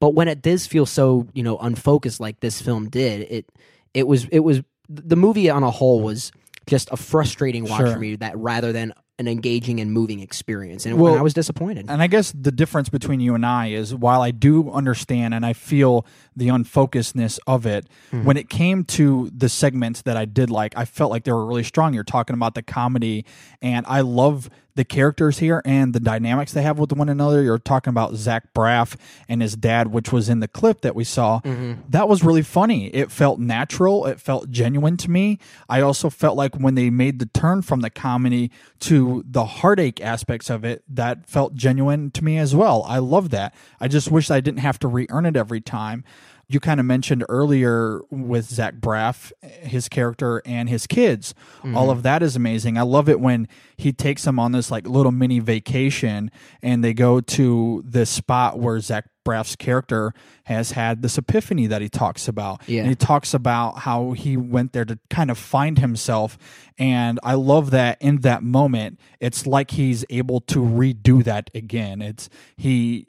But 0.00 0.10
when 0.14 0.28
it 0.28 0.42
does 0.42 0.66
feel 0.66 0.86
so 0.86 1.26
you 1.32 1.42
know 1.42 1.58
unfocused 1.58 2.20
like 2.20 2.40
this 2.40 2.60
film 2.62 2.88
did, 2.88 3.22
it 3.30 3.46
it 3.94 4.06
was 4.06 4.26
it 4.26 4.40
was 4.40 4.62
the 4.88 5.16
movie 5.16 5.50
on 5.50 5.62
a 5.62 5.70
whole 5.70 6.00
was 6.00 6.30
just 6.68 6.88
a 6.92 6.96
frustrating 6.96 7.64
watch 7.64 7.78
Sure. 7.80 7.92
for 7.94 7.98
me. 7.98 8.16
That 8.16 8.36
rather 8.38 8.72
than 8.72 8.92
an 9.20 9.26
engaging 9.26 9.80
and 9.80 9.92
moving 9.92 10.20
experience, 10.20 10.86
and, 10.86 10.96
Well, 11.00 11.18
I 11.18 11.22
was 11.22 11.34
disappointed. 11.34 11.86
And 11.88 12.00
I 12.00 12.06
guess 12.06 12.30
the 12.30 12.52
difference 12.52 12.88
between 12.88 13.18
you 13.18 13.34
and 13.34 13.44
I 13.44 13.70
is 13.70 13.92
while 13.92 14.22
I 14.22 14.30
do 14.30 14.70
understand 14.70 15.34
and 15.34 15.44
I 15.44 15.54
feel 15.54 16.06
the 16.36 16.46
unfocusedness 16.48 17.40
of 17.46 17.66
it, 17.66 17.88
Mm-hmm. 18.12 18.24
when 18.24 18.36
it 18.36 18.48
came 18.48 18.84
to 18.84 19.28
the 19.36 19.48
segments 19.48 20.02
that 20.02 20.16
I 20.16 20.24
did 20.24 20.50
like, 20.50 20.72
I 20.76 20.84
felt 20.84 21.10
like 21.10 21.24
they 21.24 21.32
were 21.32 21.44
really 21.46 21.64
strong. 21.64 21.94
You're 21.94 22.04
talking 22.04 22.34
about 22.34 22.54
the 22.54 22.62
comedy, 22.62 23.24
and 23.60 23.84
I 23.88 24.02
love 24.02 24.48
the 24.78 24.84
characters 24.84 25.38
here 25.38 25.60
and 25.64 25.92
the 25.92 25.98
dynamics 25.98 26.52
they 26.52 26.62
have 26.62 26.78
with 26.78 26.92
one 26.92 27.08
another. 27.08 27.42
You're 27.42 27.58
talking 27.58 27.90
about 27.90 28.14
Zach 28.14 28.54
Braff 28.54 28.94
and 29.28 29.42
his 29.42 29.56
dad, 29.56 29.88
which 29.88 30.12
was 30.12 30.28
in 30.28 30.38
the 30.38 30.46
clip 30.46 30.82
that 30.82 30.94
we 30.94 31.02
saw. 31.02 31.40
Mm-hmm. 31.40 31.80
That 31.88 32.08
was 32.08 32.22
really 32.22 32.42
funny. 32.42 32.86
It 32.94 33.10
felt 33.10 33.40
natural. 33.40 34.06
It 34.06 34.20
felt 34.20 34.52
genuine 34.52 34.96
to 34.98 35.10
me. 35.10 35.40
I 35.68 35.80
also 35.80 36.10
felt 36.10 36.36
like 36.36 36.54
when 36.54 36.76
they 36.76 36.90
made 36.90 37.18
the 37.18 37.26
turn 37.26 37.62
from 37.62 37.80
the 37.80 37.90
comedy 37.90 38.52
to 38.78 39.24
the 39.26 39.44
heartache 39.44 40.00
aspects 40.00 40.48
of 40.48 40.64
it, 40.64 40.84
that 40.88 41.26
felt 41.26 41.56
genuine 41.56 42.12
to 42.12 42.22
me 42.22 42.38
as 42.38 42.54
well. 42.54 42.84
I 42.86 42.98
love 42.98 43.30
that. 43.30 43.56
I 43.80 43.88
just 43.88 44.12
wish 44.12 44.30
I 44.30 44.38
didn't 44.38 44.60
have 44.60 44.78
to 44.78 44.86
re 44.86 45.08
earn 45.10 45.26
it 45.26 45.34
every 45.34 45.60
time. 45.60 46.04
You 46.48 46.60
kind 46.60 46.80
of 46.80 46.86
mentioned 46.86 47.24
earlier 47.28 48.00
with 48.10 48.46
Zach 48.46 48.76
Braff, 48.76 49.32
his 49.42 49.88
character 49.88 50.40
and 50.46 50.68
his 50.68 50.86
kids. 50.86 51.34
All 51.62 51.70
mm-hmm. 51.70 51.90
of 51.90 52.02
that 52.04 52.22
is 52.22 52.36
amazing. 52.36 52.78
I 52.78 52.82
love 52.82 53.08
it 53.08 53.20
when 53.20 53.48
he 53.76 53.92
takes 53.92 54.24
them 54.24 54.38
on 54.38 54.52
this 54.52 54.70
like 54.70 54.86
little 54.86 55.12
mini 55.12 55.40
vacation 55.40 56.30
and 56.62 56.82
they 56.82 56.94
go 56.94 57.20
to 57.20 57.82
this 57.84 58.08
spot 58.08 58.58
where 58.58 58.80
Zach 58.80 59.04
Braff's 59.28 59.56
character 59.56 60.14
has 60.44 60.70
had 60.70 61.02
this 61.02 61.18
epiphany 61.18 61.66
that 61.66 61.82
he 61.82 61.90
talks 61.90 62.28
about. 62.28 62.66
Yeah. 62.66 62.80
And 62.80 62.88
he 62.88 62.94
talks 62.94 63.34
about 63.34 63.80
how 63.80 64.12
he 64.12 64.38
went 64.38 64.72
there 64.72 64.86
to 64.86 64.98
kind 65.10 65.30
of 65.30 65.36
find 65.36 65.78
himself. 65.78 66.38
And 66.78 67.20
I 67.22 67.34
love 67.34 67.70
that 67.72 68.00
in 68.00 68.20
that 68.22 68.42
moment, 68.42 68.98
it's 69.20 69.46
like 69.46 69.72
he's 69.72 70.02
able 70.08 70.40
to 70.42 70.60
redo 70.60 71.22
that 71.24 71.50
again. 71.54 72.00
It's 72.00 72.30
he 72.56 73.06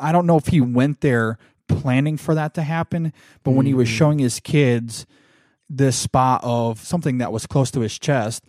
I 0.00 0.12
don't 0.12 0.26
know 0.26 0.36
if 0.36 0.48
he 0.48 0.60
went 0.60 1.00
there 1.00 1.38
planning 1.68 2.16
for 2.16 2.34
that 2.34 2.54
to 2.54 2.62
happen, 2.62 3.12
but 3.42 3.52
when 3.52 3.66
he 3.66 3.74
was 3.74 3.88
showing 3.88 4.18
his 4.18 4.40
kids 4.40 5.06
this 5.68 5.96
spot 5.96 6.40
of 6.44 6.80
something 6.80 7.18
that 7.18 7.32
was 7.32 7.46
close 7.46 7.70
to 7.70 7.80
his 7.80 7.98
chest, 7.98 8.44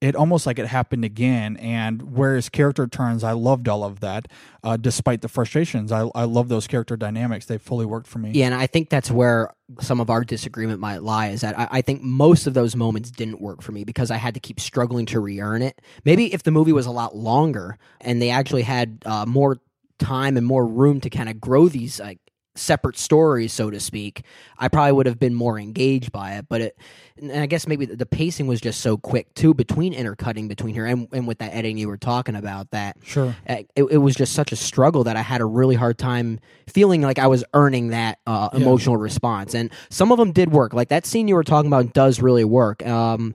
it 0.00 0.14
almost 0.14 0.46
like 0.46 0.58
it 0.58 0.66
happened 0.66 1.04
again. 1.04 1.56
And 1.56 2.14
where 2.14 2.36
his 2.36 2.50
character 2.50 2.86
turns, 2.86 3.24
I 3.24 3.32
loved 3.32 3.66
all 3.66 3.82
of 3.82 4.00
that, 4.00 4.28
uh, 4.62 4.76
despite 4.76 5.22
the 5.22 5.28
frustrations. 5.28 5.90
I, 5.90 6.10
I 6.14 6.24
love 6.24 6.48
those 6.48 6.66
character 6.66 6.96
dynamics. 6.96 7.46
They 7.46 7.56
fully 7.56 7.86
worked 7.86 8.06
for 8.06 8.18
me. 8.18 8.32
Yeah, 8.32 8.46
and 8.46 8.54
I 8.54 8.66
think 8.66 8.90
that's 8.90 9.10
where 9.10 9.54
some 9.80 10.00
of 10.00 10.10
our 10.10 10.22
disagreement 10.22 10.80
might 10.80 11.02
lie. 11.02 11.28
Is 11.28 11.40
that 11.40 11.58
I, 11.58 11.68
I 11.70 11.80
think 11.80 12.02
most 12.02 12.46
of 12.46 12.52
those 12.52 12.76
moments 12.76 13.10
didn't 13.10 13.40
work 13.40 13.62
for 13.62 13.72
me 13.72 13.84
because 13.84 14.10
I 14.10 14.16
had 14.16 14.34
to 14.34 14.40
keep 14.40 14.60
struggling 14.60 15.06
to 15.06 15.20
re-earn 15.20 15.62
it. 15.62 15.80
Maybe 16.04 16.32
if 16.32 16.42
the 16.42 16.50
movie 16.50 16.72
was 16.72 16.86
a 16.86 16.90
lot 16.90 17.16
longer 17.16 17.78
and 18.02 18.20
they 18.20 18.30
actually 18.30 18.62
had 18.62 19.02
uh, 19.06 19.24
more 19.24 19.58
time 19.98 20.36
and 20.36 20.46
more 20.46 20.66
room 20.66 21.00
to 21.00 21.08
kind 21.08 21.30
of 21.30 21.40
grow 21.40 21.68
these 21.68 22.00
like 22.00 22.18
separate 22.58 22.96
stories, 22.96 23.52
so 23.52 23.70
to 23.70 23.78
speak, 23.80 24.22
I 24.58 24.68
probably 24.68 24.92
would 24.92 25.06
have 25.06 25.18
been 25.18 25.34
more 25.34 25.58
engaged 25.58 26.12
by 26.12 26.34
it. 26.34 26.46
But 26.48 26.60
it, 26.60 26.78
and 27.18 27.32
I 27.32 27.46
guess 27.46 27.66
maybe 27.66 27.86
the 27.86 28.06
pacing 28.06 28.46
was 28.46 28.60
just 28.60 28.80
so 28.80 28.96
quick 28.96 29.32
too 29.34 29.54
between 29.54 29.92
intercutting 29.94 30.48
between 30.48 30.74
here 30.74 30.84
and, 30.86 31.08
and 31.12 31.26
with 31.26 31.38
that 31.38 31.54
editing 31.54 31.78
you 31.78 31.88
were 31.88 31.96
talking 31.96 32.36
about 32.36 32.70
that 32.72 32.96
Sure. 33.02 33.34
uh, 33.48 33.56
it, 33.74 33.84
it 33.84 33.98
was 33.98 34.14
just 34.14 34.34
such 34.34 34.52
a 34.52 34.56
struggle 34.56 35.04
that 35.04 35.16
I 35.16 35.22
had 35.22 35.40
a 35.40 35.46
really 35.46 35.76
hard 35.76 35.96
time 35.98 36.40
feeling 36.66 37.00
like 37.00 37.18
I 37.18 37.26
was 37.26 37.42
earning 37.54 37.88
that 37.88 38.18
uh, 38.26 38.50
emotional 38.52 38.96
response. 38.98 39.54
And 39.54 39.70
some 39.88 40.12
of 40.12 40.18
them 40.18 40.32
did 40.32 40.52
work. 40.52 40.74
Like 40.74 40.88
that 40.88 41.06
scene 41.06 41.26
you 41.28 41.34
were 41.36 41.44
talking 41.44 41.68
about 41.68 41.94
does 41.94 42.20
really 42.20 42.44
work. 42.44 42.86
Um, 42.86 43.34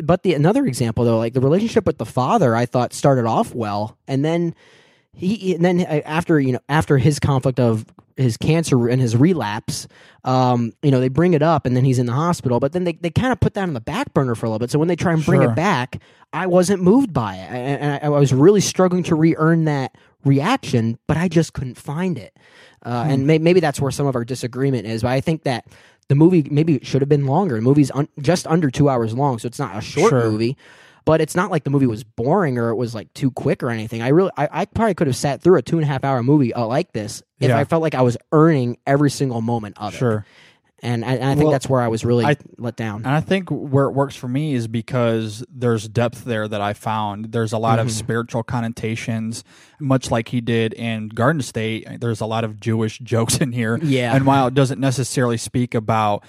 but 0.00 0.22
the 0.22 0.34
another 0.34 0.66
example 0.66 1.04
though, 1.04 1.18
like 1.18 1.32
the 1.32 1.40
relationship 1.40 1.86
with 1.86 1.98
the 1.98 2.06
father, 2.06 2.54
I 2.54 2.66
thought 2.66 2.92
started 2.92 3.24
off 3.26 3.54
well, 3.54 3.96
and 4.06 4.24
then 4.24 4.54
he 5.14 5.54
and 5.54 5.64
then 5.64 5.80
uh, 5.80 6.02
after 6.04 6.38
you 6.38 6.52
know 6.52 6.60
after 6.68 6.98
his 6.98 7.18
conflict 7.18 7.58
of 7.58 7.86
his 8.16 8.36
cancer 8.36 8.88
and 8.88 9.00
his 9.00 9.14
relapse 9.16 9.86
um 10.24 10.72
you 10.82 10.90
know 10.90 11.00
they 11.00 11.08
bring 11.08 11.34
it 11.34 11.42
up 11.42 11.66
and 11.66 11.76
then 11.76 11.84
he's 11.84 11.98
in 11.98 12.06
the 12.06 12.12
hospital 12.12 12.58
but 12.60 12.72
then 12.72 12.84
they, 12.84 12.92
they 12.94 13.10
kind 13.10 13.30
of 13.32 13.38
put 13.40 13.54
that 13.54 13.62
on 13.62 13.74
the 13.74 13.80
back 13.80 14.12
burner 14.14 14.34
for 14.34 14.46
a 14.46 14.48
little 14.48 14.58
bit 14.58 14.70
so 14.70 14.78
when 14.78 14.88
they 14.88 14.96
try 14.96 15.12
and 15.12 15.24
bring 15.24 15.42
Sure. 15.42 15.50
it 15.52 15.54
back 15.54 16.00
i 16.32 16.46
wasn't 16.46 16.82
moved 16.82 17.12
by 17.12 17.34
it 17.36 17.48
and 17.50 17.92
I, 18.02 18.06
I 18.06 18.08
was 18.08 18.32
really 18.32 18.60
struggling 18.62 19.02
to 19.04 19.14
re-earn 19.14 19.64
that 19.66 19.96
reaction 20.24 20.98
but 21.06 21.16
i 21.16 21.28
just 21.28 21.52
couldn't 21.52 21.76
find 21.76 22.18
it 22.18 22.36
uh, 22.84 23.04
Hmm. 23.04 23.10
and 23.10 23.26
may, 23.26 23.38
maybe 23.38 23.60
that's 23.60 23.80
where 23.80 23.90
some 23.90 24.06
of 24.06 24.14
our 24.16 24.24
disagreement 24.24 24.86
is 24.86 25.02
but 25.02 25.10
i 25.12 25.20
think 25.20 25.42
that 25.44 25.66
the 26.08 26.14
movie 26.14 26.46
maybe 26.50 26.74
it 26.76 26.86
should 26.86 27.02
have 27.02 27.08
been 27.08 27.26
longer 27.26 27.56
the 27.56 27.60
movie's 27.62 27.90
un- 27.92 28.08
just 28.20 28.46
under 28.46 28.70
two 28.70 28.88
hours 28.88 29.14
long 29.14 29.38
so 29.38 29.46
it's 29.46 29.58
not 29.58 29.76
a 29.76 29.80
short 29.80 30.10
Sure. 30.10 30.30
movie 30.30 30.56
but 31.06 31.22
it's 31.22 31.34
not 31.34 31.50
like 31.50 31.64
the 31.64 31.70
movie 31.70 31.86
was 31.86 32.04
boring 32.04 32.58
or 32.58 32.68
it 32.68 32.74
was 32.76 32.94
like 32.94 33.10
too 33.14 33.30
quick 33.30 33.62
or 33.62 33.70
anything. 33.70 34.02
I 34.02 34.08
really, 34.08 34.30
I, 34.36 34.48
I 34.52 34.64
probably 34.66 34.92
could 34.94 35.06
have 35.06 35.16
sat 35.16 35.40
through 35.40 35.56
a 35.56 35.62
two 35.62 35.76
and 35.76 35.84
a 35.84 35.86
half 35.86 36.04
hour 36.04 36.22
movie 36.22 36.52
uh, 36.52 36.66
like 36.66 36.92
this 36.92 37.22
if 37.40 37.48
Yeah. 37.48 37.58
I 37.58 37.64
felt 37.64 37.80
like 37.80 37.94
I 37.94 38.02
was 38.02 38.18
earning 38.32 38.76
every 38.86 39.10
single 39.10 39.40
moment 39.40 39.78
of 39.78 39.94
it. 39.94 39.96
Sure. 39.96 40.26
And 40.82 41.06
I, 41.06 41.14
and 41.14 41.24
I 41.24 41.34
think 41.34 41.44
Well, 41.44 41.52
that's 41.52 41.70
where 41.70 41.80
I 41.80 41.88
was 41.88 42.04
really 42.04 42.24
I- 42.26 42.36
let 42.58 42.76
down. 42.76 42.96
And 43.06 43.08
I 43.14 43.20
think 43.20 43.48
where 43.48 43.86
it 43.86 43.92
works 43.92 44.14
for 44.14 44.28
me 44.28 44.52
is 44.52 44.68
because 44.68 45.42
there's 45.48 45.88
depth 45.88 46.24
there 46.24 46.46
that 46.46 46.60
I 46.60 46.74
found. 46.74 47.32
There's 47.32 47.54
a 47.54 47.58
lot 47.58 47.78
of 47.78 47.90
spiritual 47.90 48.42
connotations, 48.42 49.42
much 49.80 50.10
like 50.10 50.28
he 50.28 50.40
did 50.42 50.74
in 50.74 51.08
Garden 51.08 51.40
State. 51.40 51.86
There's 52.00 52.20
a 52.20 52.26
lot 52.26 52.44
of 52.44 52.60
Jewish 52.60 52.98
jokes 53.02 53.38
in 53.38 53.52
here. 53.52 53.78
Yeah. 53.82 54.14
And 54.14 54.26
while 54.26 54.48
it 54.48 54.54
doesn't 54.54 54.78
necessarily 54.80 55.38
speak 55.38 55.74
about 55.74 56.24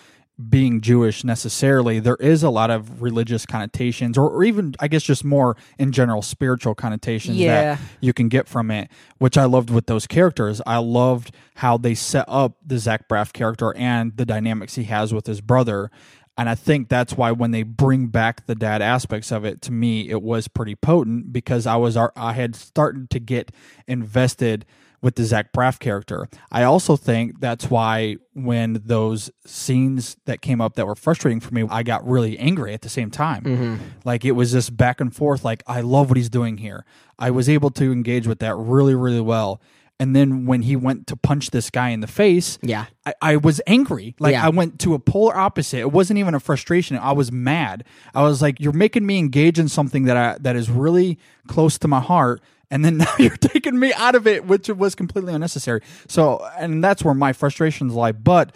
being 0.49 0.81
Jewish 0.81 1.23
necessarily, 1.23 1.99
there 1.99 2.15
is 2.17 2.43
a 2.43 2.49
lot 2.49 2.69
of 2.69 3.01
religious 3.01 3.45
connotations, 3.45 4.17
or, 4.17 4.29
or 4.29 4.43
even, 4.43 4.75
I 4.79 4.87
guess, 4.87 5.01
just 5.03 5.23
more 5.23 5.57
in 5.79 5.91
general 5.91 6.21
spiritual 6.21 6.75
connotations 6.75 7.37
Yeah. 7.37 7.75
that 7.75 7.79
you 8.01 8.13
can 8.13 8.29
get 8.29 8.47
from 8.47 8.69
it, 8.69 8.89
which 9.17 9.37
I 9.37 9.45
loved 9.45 9.71
with 9.71 9.87
those 9.87 10.05
characters. 10.05 10.61
I 10.67 10.77
loved 10.77 11.33
how 11.55 11.77
they 11.77 11.95
set 11.95 12.25
up 12.27 12.53
the 12.65 12.77
Zach 12.77 13.07
Braff 13.07 13.33
character 13.33 13.75
and 13.75 14.15
the 14.15 14.25
dynamics 14.25 14.75
he 14.75 14.83
has 14.83 15.11
with 15.13 15.25
his 15.25 15.41
brother. 15.41 15.89
And 16.37 16.47
I 16.47 16.53
think 16.53 16.87
that's 16.87 17.17
why 17.17 17.31
when 17.31 17.49
they 17.49 17.63
bring 17.63 18.07
back 18.07 18.45
the 18.45 18.53
dad 18.53 18.79
aspects 18.83 19.31
of 19.31 19.43
it, 19.43 19.59
to 19.63 19.71
me, 19.71 20.07
it 20.07 20.21
was 20.21 20.47
pretty 20.47 20.75
potent 20.75 21.33
because 21.33 21.65
I 21.65 21.77
was 21.77 21.97
I 21.97 22.33
had 22.33 22.55
started 22.55 23.09
to 23.09 23.19
get 23.19 23.51
invested 23.87 24.63
with 25.01 25.15
the 25.15 25.23
Zach 25.23 25.53
Braff 25.53 25.79
character. 25.79 26.27
I 26.51 26.63
also 26.63 26.95
think 26.95 27.39
that's 27.39 27.69
why 27.69 28.17
when 28.33 28.81
those 28.85 29.29
scenes 29.45 30.17
that 30.25 30.41
came 30.41 30.59
up 30.59 30.75
that 30.75 30.87
were 30.87 30.95
frustrating 30.95 31.39
for 31.39 31.53
me, 31.53 31.65
I 31.69 31.83
got 31.83 32.07
really 32.07 32.37
angry 32.39 32.73
at 32.73 32.81
the 32.81 32.89
same 32.89 33.11
time. 33.11 33.43
Mm-hmm. 33.43 33.75
Like 34.05 34.25
it 34.25 34.31
was 34.31 34.51
just 34.51 34.75
back 34.75 34.99
and 34.99 35.15
forth. 35.15 35.45
Like 35.45 35.63
I 35.67 35.81
love 35.81 36.09
what 36.09 36.17
he's 36.17 36.29
doing 36.29 36.57
here. 36.57 36.85
I 37.19 37.31
was 37.31 37.47
able 37.47 37.69
to 37.71 37.91
engage 37.91 38.27
with 38.27 38.39
that 38.39 38.55
really, 38.55 38.95
really 38.95 39.21
well. 39.21 39.61
And 39.99 40.15
then 40.15 40.45
when 40.45 40.61
he 40.61 40.75
went 40.75 41.07
to 41.07 41.15
punch 41.15 41.49
this 41.49 41.71
guy 41.71 41.89
in 41.89 42.01
the 42.01 42.07
face, 42.07 42.59
Yeah. 42.61 42.85
I, 43.05 43.13
I 43.21 43.35
was 43.37 43.59
angry. 43.65 44.15
Like 44.19 44.33
Yeah. 44.33 44.45
I 44.45 44.49
went 44.49 44.79
to 44.81 44.93
a 44.93 44.99
polar 44.99 45.35
opposite. 45.35 45.79
It 45.79 45.91
wasn't 45.91 46.19
even 46.19 46.35
a 46.35 46.39
frustration. 46.39 46.97
I 46.97 47.13
was 47.13 47.31
mad. 47.31 47.83
I 48.13 48.21
was 48.21 48.39
like, 48.41 48.59
"You're 48.59 48.73
making 48.73 49.05
me 49.07 49.17
engage 49.17 49.57
in 49.57 49.67
something 49.67 50.03
that 50.05 50.15
I 50.17 50.37
that 50.39 50.55
is 50.55 50.69
really 50.69 51.17
close 51.47 51.79
to 51.79 51.87
my 51.87 51.99
heart." 51.99 52.41
And 52.69 52.83
then 52.83 52.97
now 52.97 53.13
you're 53.17 53.37
taking 53.37 53.79
me 53.79 53.93
out 53.93 54.15
of 54.15 54.27
it, 54.27 54.45
which 54.45 54.69
was 54.69 54.95
completely 54.95 55.33
unnecessary. 55.33 55.81
So, 56.07 56.45
and 56.57 56.83
that's 56.83 57.03
where 57.03 57.13
my 57.13 57.33
frustrations 57.33 57.93
lie. 57.93 58.11
But 58.11 58.53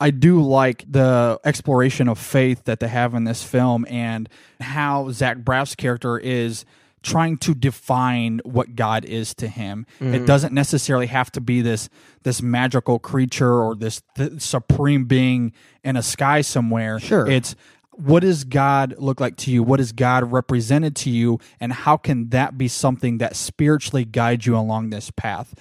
I 0.00 0.10
do 0.10 0.42
like 0.42 0.84
the 0.90 1.38
exploration 1.44 2.08
of 2.08 2.18
faith 2.18 2.64
that 2.64 2.80
they 2.80 2.88
have 2.88 3.14
in 3.14 3.24
this 3.24 3.44
film 3.44 3.86
and 3.88 4.28
how 4.60 5.10
Zach 5.12 5.38
Braff's 5.38 5.76
character 5.76 6.18
is 6.18 6.64
trying 7.02 7.36
to 7.36 7.54
define 7.54 8.40
what 8.44 8.74
God 8.74 9.04
is 9.04 9.34
to 9.34 9.48
him. 9.48 9.86
Mm-hmm. 10.00 10.14
It 10.14 10.26
doesn't 10.26 10.52
necessarily 10.52 11.06
have 11.06 11.30
to 11.32 11.40
be 11.40 11.60
this 11.60 11.88
this 12.22 12.40
magical 12.40 12.98
creature 12.98 13.60
or 13.60 13.74
this 13.74 14.02
th- 14.16 14.40
supreme 14.40 15.04
being 15.04 15.52
in 15.84 15.96
a 15.96 16.02
sky 16.02 16.40
somewhere. 16.40 17.00
Sure. 17.00 17.28
It's 17.28 17.56
what 17.94 18.20
does 18.20 18.44
God 18.44 18.94
look 18.98 19.20
like 19.20 19.36
to 19.36 19.50
you? 19.50 19.62
What 19.62 19.78
is 19.78 19.92
God 19.92 20.32
represented 20.32 20.96
to 20.96 21.10
you? 21.10 21.38
And 21.60 21.72
how 21.72 21.96
can 21.98 22.30
that 22.30 22.56
be 22.56 22.66
something 22.66 23.18
that 23.18 23.36
spiritually 23.36 24.04
guides 24.06 24.46
you 24.46 24.56
along 24.56 24.90
this 24.90 25.10
path? 25.10 25.54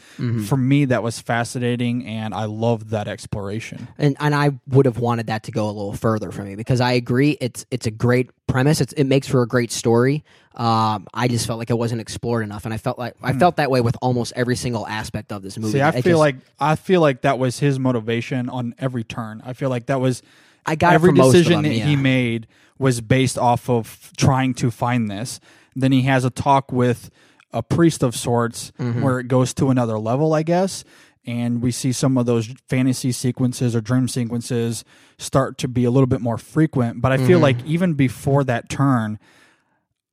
For 0.47 0.55
me, 0.55 0.85
that 0.85 1.03
was 1.03 1.19
fascinating, 1.19 2.05
and 2.05 2.33
I 2.33 2.45
loved 2.45 2.89
that 2.89 3.07
exploration. 3.07 3.87
and 3.97 4.15
and 4.19 4.33
I 4.33 4.51
would 4.67 4.85
have 4.85 4.97
wanted 4.97 5.27
that 5.27 5.43
to 5.43 5.51
go 5.51 5.65
a 5.65 5.71
little 5.73 5.93
further 5.93 6.31
for 6.31 6.43
me 6.43 6.55
because 6.55 6.79
I 6.79 6.93
agree 6.93 7.37
it's 7.41 7.65
it's 7.69 7.85
a 7.85 7.91
great 7.91 8.29
premise. 8.47 8.81
It's, 8.81 8.93
it 8.93 9.05
makes 9.05 9.27
for 9.27 9.41
a 9.41 9.47
great 9.47 9.71
story. 9.71 10.23
Um, 10.55 11.07
I 11.13 11.27
just 11.29 11.47
felt 11.47 11.59
like 11.59 11.69
it 11.69 11.77
wasn't 11.77 12.01
explored 12.01 12.43
enough, 12.43 12.65
and 12.65 12.73
I 12.73 12.77
felt 12.77 12.97
like 12.99 13.15
I 13.21 13.33
felt 13.33 13.57
that 13.57 13.69
way 13.71 13.81
with 13.81 13.95
almost 14.01 14.33
every 14.35 14.55
single 14.55 14.85
aspect 14.87 15.31
of 15.31 15.41
this 15.41 15.57
movie. 15.57 15.71
Hmm. 15.71 15.77
See, 15.77 15.81
I 15.81 15.89
It 15.89 16.03
feel 16.03 16.11
just- 16.13 16.19
like 16.19 16.35
I 16.59 16.75
feel 16.75 17.01
like 17.01 17.21
that 17.21 17.39
was 17.39 17.59
his 17.59 17.77
motivation 17.79 18.47
on 18.49 18.73
every 18.79 19.03
turn. 19.03 19.41
I 19.45 19.53
feel 19.53 19.69
like 19.69 19.87
that 19.87 19.99
was 19.99 20.21
I 20.65 20.75
got 20.75 20.93
every 20.93 21.09
from 21.09 21.17
most 21.17 21.27
of 21.27 21.33
decision 21.33 21.63
them, 21.63 21.71
that 21.73 21.79
he 21.79 21.95
made 21.95 22.47
was 22.77 23.01
based 23.01 23.37
off 23.37 23.69
of 23.69 24.11
trying 24.17 24.53
to 24.55 24.71
find 24.71 25.09
this. 25.09 25.39
Then 25.75 25.91
he 25.91 26.03
has 26.03 26.25
a 26.25 26.29
talk 26.29 26.71
with 26.71 27.09
a 27.53 27.61
priest 27.63 28.03
of 28.03 28.15
sorts 28.15 28.71
Mm-hmm. 28.79 29.01
where 29.01 29.19
it 29.19 29.27
goes 29.27 29.53
to 29.55 29.69
another 29.69 29.97
level, 29.99 30.33
I 30.33 30.43
guess. 30.43 30.83
And 31.25 31.61
we 31.61 31.69
see 31.71 31.91
some 31.91 32.17
of 32.17 32.25
those 32.25 32.47
fantasy 32.67 33.11
sequences 33.11 33.75
or 33.75 33.81
dream 33.81 34.07
sequences 34.07 34.83
start 35.19 35.57
to 35.59 35.67
be 35.67 35.83
a 35.83 35.91
little 35.91 36.07
bit 36.07 36.19
more 36.21 36.37
frequent. 36.39 36.99
But 37.01 37.11
I 37.11 37.17
feel 37.17 37.37
Mm-hmm. 37.39 37.41
like 37.43 37.65
even 37.65 37.93
before 37.93 38.43
that 38.45 38.69
turn, 38.69 39.19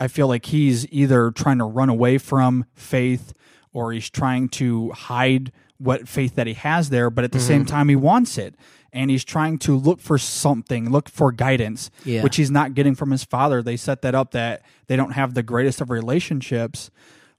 I 0.00 0.08
feel 0.08 0.28
like 0.28 0.46
he's 0.46 0.86
either 0.92 1.30
trying 1.30 1.58
to 1.58 1.64
run 1.64 1.88
away 1.88 2.18
from 2.18 2.66
faith 2.74 3.32
or 3.72 3.92
he's 3.92 4.10
trying 4.10 4.48
to 4.50 4.90
hide 4.90 5.50
what 5.78 6.08
faith 6.08 6.34
that 6.34 6.46
he 6.46 6.54
has 6.54 6.90
there, 6.90 7.08
but 7.10 7.24
at 7.24 7.32
the 7.32 7.38
Mm-hmm. 7.38 7.46
same 7.46 7.64
time, 7.64 7.88
he 7.88 7.96
wants 7.96 8.36
it. 8.36 8.54
And 8.92 9.10
he's 9.10 9.24
trying 9.24 9.58
to 9.60 9.76
look 9.76 10.00
for 10.00 10.16
something, 10.16 10.90
look 10.90 11.08
for 11.10 11.30
guidance, 11.30 11.90
Yeah. 12.04 12.22
which 12.22 12.36
he's 12.36 12.50
not 12.50 12.74
getting 12.74 12.94
from 12.94 13.10
his 13.10 13.22
father. 13.24 13.62
They 13.62 13.76
set 13.76 14.00
that 14.02 14.14
up 14.14 14.30
that 14.32 14.62
they 14.86 14.96
don't 14.96 15.12
have 15.12 15.34
the 15.34 15.42
greatest 15.42 15.80
of 15.80 15.90
relationships. 15.90 16.90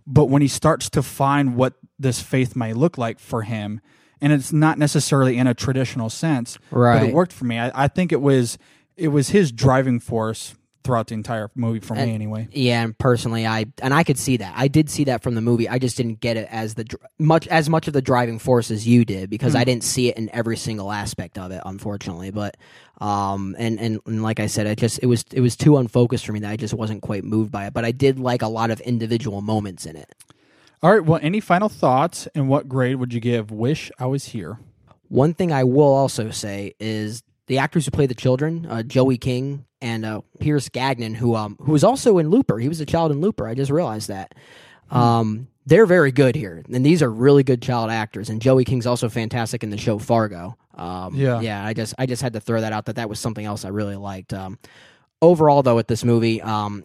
But 0.05 0.25
when 0.25 0.41
he 0.41 0.47
starts 0.47 0.89
to 0.91 1.01
find 1.03 1.55
what 1.55 1.73
this 1.97 2.21
faith 2.21 2.55
might 2.55 2.75
look 2.77 2.97
like 2.97 3.19
for 3.19 3.41
him, 3.43 3.81
and 4.21 4.31
it's 4.33 4.51
not 4.53 4.77
necessarily 4.77 5.37
in 5.37 5.47
a 5.47 5.53
traditional 5.53 6.09
sense, 6.09 6.57
but 6.69 6.77
Right. 6.79 7.03
it 7.09 7.13
worked 7.13 7.33
for 7.33 7.45
me. 7.45 7.57
I, 7.59 7.71
I 7.85 7.87
think 7.87 8.11
it 8.11 8.21
was 8.21 8.57
it 8.97 9.07
was 9.09 9.29
his 9.29 9.51
driving 9.53 9.97
force 9.99 10.55
throughout 10.83 11.07
the 11.07 11.13
entire 11.13 11.51
movie 11.55 11.79
for 11.79 11.93
me, 11.95 12.13
anyway. 12.13 12.47
Yeah, 12.51 12.83
and 12.83 12.97
personally, 12.97 13.45
I 13.45 13.65
and 13.81 13.93
I 13.93 14.03
could 14.03 14.17
see 14.17 14.37
that. 14.37 14.53
I 14.55 14.67
did 14.67 14.89
see 14.89 15.03
that 15.05 15.21
from 15.23 15.35
the 15.35 15.41
movie. 15.41 15.67
I 15.69 15.79
just 15.79 15.97
didn't 15.97 16.19
get 16.19 16.37
it 16.37 16.47
as 16.49 16.75
the 16.75 16.85
much 17.17 17.47
as 17.47 17.69
much 17.69 17.87
of 17.87 17.93
the 17.93 18.01
driving 18.01 18.39
force 18.39 18.71
as 18.71 18.87
you 18.87 19.05
did 19.05 19.29
because 19.29 19.53
Hmm. 19.53 19.59
I 19.59 19.63
didn't 19.63 19.83
see 19.83 20.09
it 20.09 20.17
in 20.17 20.29
every 20.33 20.57
single 20.57 20.91
aspect 20.91 21.37
of 21.37 21.51
it, 21.51 21.61
unfortunately. 21.65 22.31
But 22.31 22.57
um, 22.99 23.55
and, 23.59 23.79
and 23.79 23.99
and 24.05 24.23
like 24.23 24.39
I 24.39 24.47
said, 24.47 24.67
it 24.67 24.77
just 24.77 24.99
it 25.01 25.05
was 25.07 25.23
it 25.31 25.41
was 25.41 25.55
too 25.55 25.77
unfocused 25.77 26.25
for 26.25 26.31
me 26.33 26.39
that 26.41 26.51
I 26.51 26.57
just 26.57 26.73
wasn't 26.73 27.01
quite 27.01 27.23
moved 27.23 27.51
by 27.51 27.67
it. 27.67 27.73
But 27.73 27.85
I 27.85 27.91
did 27.91 28.19
like 28.19 28.41
a 28.41 28.47
lot 28.47 28.71
of 28.71 28.79
individual 28.81 29.41
moments 29.41 29.85
in 29.85 29.95
it. 29.95 30.13
All 30.81 30.91
right. 30.91 31.03
Well, 31.03 31.19
any 31.21 31.39
final 31.41 31.67
thoughts 31.69 32.27
and 32.33 32.47
what 32.47 32.69
grade 32.69 32.95
would 32.95 33.13
you 33.13 33.19
give 33.19 33.51
Wish 33.51 33.91
I 33.99 34.05
Was 34.05 34.25
Here? 34.25 34.59
One 35.09 35.33
thing 35.33 35.51
I 35.51 35.63
will 35.63 35.91
also 35.93 36.29
say 36.29 36.75
is 36.79 37.23
the 37.49 37.57
actors 37.57 37.83
who 37.83 37.91
play 37.91 38.05
the 38.05 38.15
children, 38.15 38.65
uh, 38.69 38.81
Joey 38.83 39.17
King 39.17 39.65
and 39.81 40.05
uh, 40.05 40.21
Pierce 40.39 40.69
Gagnon, 40.69 41.13
who 41.15 41.35
um 41.35 41.57
who 41.61 41.73
was 41.73 41.83
also 41.83 42.17
in 42.17 42.29
Looper. 42.29 42.57
He 42.59 42.69
was 42.69 42.79
a 42.79 42.85
child 42.85 43.11
in 43.11 43.19
Looper. 43.19 43.45
I 43.47 43.53
just 43.55 43.69
realized 43.71 44.07
that. 44.07 44.33
Um, 44.91 45.47
they're 45.65 45.85
very 45.85 46.11
good 46.11 46.35
here, 46.35 46.63
and 46.73 46.83
these 46.83 47.03
are 47.03 47.11
really 47.11 47.43
good 47.43 47.61
child 47.61 47.91
actors. 47.91 48.29
And 48.29 48.41
Joey 48.41 48.65
King's 48.65 48.87
also 48.87 49.07
fantastic 49.07 49.63
in 49.63 49.69
the 49.69 49.77
show 49.77 49.99
Fargo. 49.99 50.57
Um, 50.73 51.13
Yeah. 51.15 51.41
yeah. 51.41 51.63
I 51.63 51.73
just 51.73 51.93
I 51.99 52.07
just 52.07 52.23
had 52.23 52.33
to 52.33 52.39
throw 52.39 52.61
that 52.61 52.73
out 52.73 52.85
that 52.85 52.95
that 52.95 53.07
was 53.07 53.19
something 53.19 53.45
else 53.45 53.65
I 53.65 53.69
really 53.69 53.95
liked. 53.95 54.33
Um, 54.33 54.57
overall, 55.21 55.61
though, 55.61 55.75
with 55.75 55.87
this 55.87 56.03
movie, 56.03 56.41
um, 56.41 56.83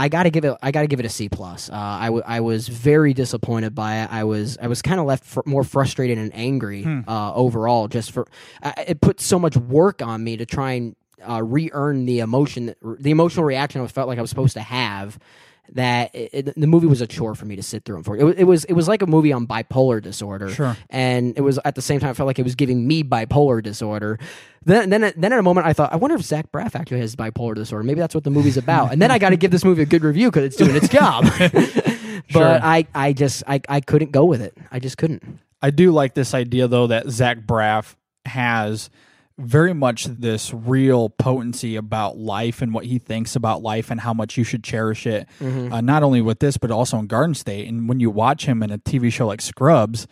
I 0.00 0.08
gotta 0.08 0.30
give 0.30 0.44
it. 0.44 0.56
I 0.62 0.70
gotta 0.70 0.86
give 0.86 0.98
it 1.00 1.06
a 1.06 1.10
C 1.10 1.28
plus. 1.28 1.68
Uh, 1.68 1.74
I, 1.76 2.06
w- 2.06 2.22
I 2.26 2.40
was 2.40 2.68
very 2.68 3.12
disappointed 3.14 3.74
by 3.74 4.02
it. 4.02 4.12
I 4.12 4.24
was 4.24 4.56
I 4.60 4.66
was 4.66 4.80
kind 4.82 4.98
of 4.98 5.06
left 5.06 5.24
fr- 5.24 5.40
more 5.44 5.62
frustrated 5.64 6.16
and 6.18 6.30
angry 6.34 6.84
uh, 7.06 7.34
overall. 7.34 7.86
Just 7.88 8.12
for 8.12 8.26
I 8.62 8.72
it 8.88 9.00
put 9.00 9.20
so 9.20 9.38
much 9.38 9.56
work 9.56 10.00
on 10.02 10.24
me 10.24 10.36
to 10.38 10.46
try 10.46 10.72
and 10.72 10.96
uh, 11.28 11.42
re-earn 11.42 12.06
the 12.06 12.20
emotion, 12.20 12.74
the 12.82 13.10
emotional 13.10 13.44
reaction 13.44 13.82
I 13.82 13.86
felt 13.88 14.08
like 14.08 14.18
I 14.18 14.22
was 14.22 14.30
supposed 14.30 14.54
to 14.54 14.62
have. 14.62 15.18
That 15.74 16.10
it, 16.14 16.54
the 16.56 16.66
movie 16.66 16.88
was 16.88 17.00
a 17.00 17.06
chore 17.06 17.34
for 17.36 17.44
me 17.46 17.54
to 17.56 17.62
sit 17.62 17.84
through. 17.84 17.96
And 17.96 18.04
for 18.04 18.16
it, 18.16 18.38
it 18.40 18.44
was 18.44 18.64
it 18.64 18.72
was 18.72 18.88
like 18.88 19.02
a 19.02 19.06
movie 19.06 19.32
on 19.32 19.46
bipolar 19.46 20.02
disorder. 20.02 20.48
Sure. 20.50 20.76
and 20.90 21.32
it 21.36 21.42
was 21.42 21.60
at 21.64 21.76
the 21.76 21.82
same 21.82 22.00
time 22.00 22.10
I 22.10 22.14
felt 22.14 22.26
like 22.26 22.38
it 22.40 22.44
was 22.44 22.56
giving 22.56 22.86
me 22.88 23.04
bipolar 23.04 23.62
disorder. 23.62 24.18
Then 24.64 24.90
then 24.90 25.12
then 25.16 25.32
at 25.32 25.38
a 25.38 25.42
moment 25.42 25.66
I 25.68 25.72
thought 25.72 25.92
I 25.92 25.96
wonder 25.96 26.16
if 26.16 26.22
Zach 26.22 26.50
Braff 26.50 26.74
actually 26.74 27.00
has 27.00 27.14
bipolar 27.14 27.54
disorder. 27.54 27.84
Maybe 27.84 28.00
that's 28.00 28.14
what 28.14 28.24
the 28.24 28.30
movie's 28.30 28.56
about. 28.56 28.92
And 28.92 29.00
then 29.00 29.10
I 29.12 29.18
got 29.18 29.30
to 29.30 29.36
give 29.36 29.52
this 29.52 29.64
movie 29.64 29.82
a 29.82 29.86
good 29.86 30.02
review 30.02 30.28
because 30.30 30.44
it's 30.44 30.56
doing 30.56 30.74
its 30.74 30.88
job. 30.88 31.24
but 32.32 32.32
Sure. 32.32 32.60
I 32.62 32.86
I 32.94 33.12
just 33.12 33.44
I 33.46 33.60
I 33.68 33.80
couldn't 33.80 34.10
go 34.12 34.24
with 34.24 34.42
it. 34.42 34.56
I 34.72 34.78
just 34.80 34.98
couldn't. 34.98 35.38
I 35.62 35.70
do 35.70 35.92
like 35.92 36.14
this 36.14 36.34
idea 36.34 36.66
though 36.68 36.88
that 36.88 37.08
Zach 37.10 37.38
Braff 37.46 37.94
has 38.24 38.90
very 39.40 39.72
much 39.72 40.04
this 40.04 40.52
real 40.52 41.08
potency 41.10 41.76
about 41.76 42.16
life 42.18 42.62
and 42.62 42.72
what 42.74 42.84
he 42.84 42.98
thinks 42.98 43.34
about 43.36 43.62
life 43.62 43.90
and 43.90 44.00
how 44.00 44.12
much 44.14 44.36
you 44.36 44.44
should 44.44 44.62
cherish 44.62 45.06
it. 45.06 45.28
Uh, 45.72 45.80
not 45.80 46.02
only 46.02 46.20
with 46.20 46.38
this, 46.40 46.56
but 46.56 46.70
also 46.70 46.98
in 46.98 47.06
Garden 47.06 47.34
State. 47.34 47.66
And 47.68 47.88
when 47.88 48.00
you 48.00 48.10
watch 48.10 48.46
him 48.46 48.62
in 48.62 48.70
a 48.70 48.78
TV 48.78 49.12
show 49.12 49.26
like 49.26 49.40
Scrubs, 49.40 50.06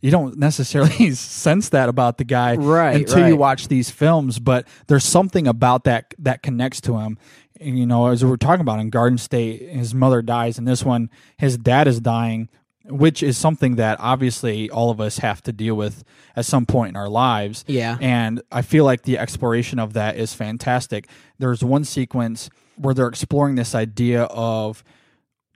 you 0.00 0.10
don't 0.10 0.36
necessarily 0.38 1.10
sense 1.14 1.70
that 1.70 1.88
about 1.88 2.18
the 2.18 2.24
guy 2.24 2.56
Right, 2.56 2.96
until 2.96 3.26
you 3.28 3.36
watch 3.36 3.68
these 3.68 3.90
films. 3.90 4.38
But 4.38 4.68
there's 4.86 5.04
something 5.04 5.46
about 5.46 5.84
that 5.84 6.14
that 6.18 6.42
connects 6.42 6.80
to 6.82 6.98
him. 6.98 7.18
And, 7.60 7.78
you 7.78 7.86
know, 7.86 8.08
as 8.08 8.22
we 8.22 8.28
were 8.28 8.36
talking 8.36 8.60
about 8.60 8.80
in 8.80 8.90
Garden 8.90 9.16
State, 9.16 9.62
his 9.70 9.94
mother 9.94 10.20
dies, 10.22 10.58
and 10.58 10.66
this 10.68 10.84
one, 10.84 11.08
his 11.38 11.56
dad 11.56 11.88
is 11.88 12.00
dying 12.00 12.48
which 12.86 13.22
is 13.22 13.38
something 13.38 13.76
that 13.76 13.98
obviously 14.00 14.68
all 14.70 14.90
of 14.90 15.00
us 15.00 15.18
have 15.18 15.42
to 15.42 15.52
deal 15.52 15.74
with 15.74 16.04
at 16.36 16.44
some 16.44 16.66
point 16.66 16.90
in 16.90 16.96
our 16.96 17.08
lives. 17.08 17.64
Yeah. 17.66 17.96
And 18.00 18.42
I 18.52 18.62
feel 18.62 18.84
like 18.84 19.02
the 19.02 19.18
exploration 19.18 19.78
of 19.78 19.94
that 19.94 20.16
is 20.16 20.34
fantastic. 20.34 21.08
There's 21.38 21.64
one 21.64 21.84
sequence 21.84 22.50
where 22.76 22.92
they're 22.92 23.08
exploring 23.08 23.54
this 23.54 23.74
idea 23.74 24.24
of 24.24 24.84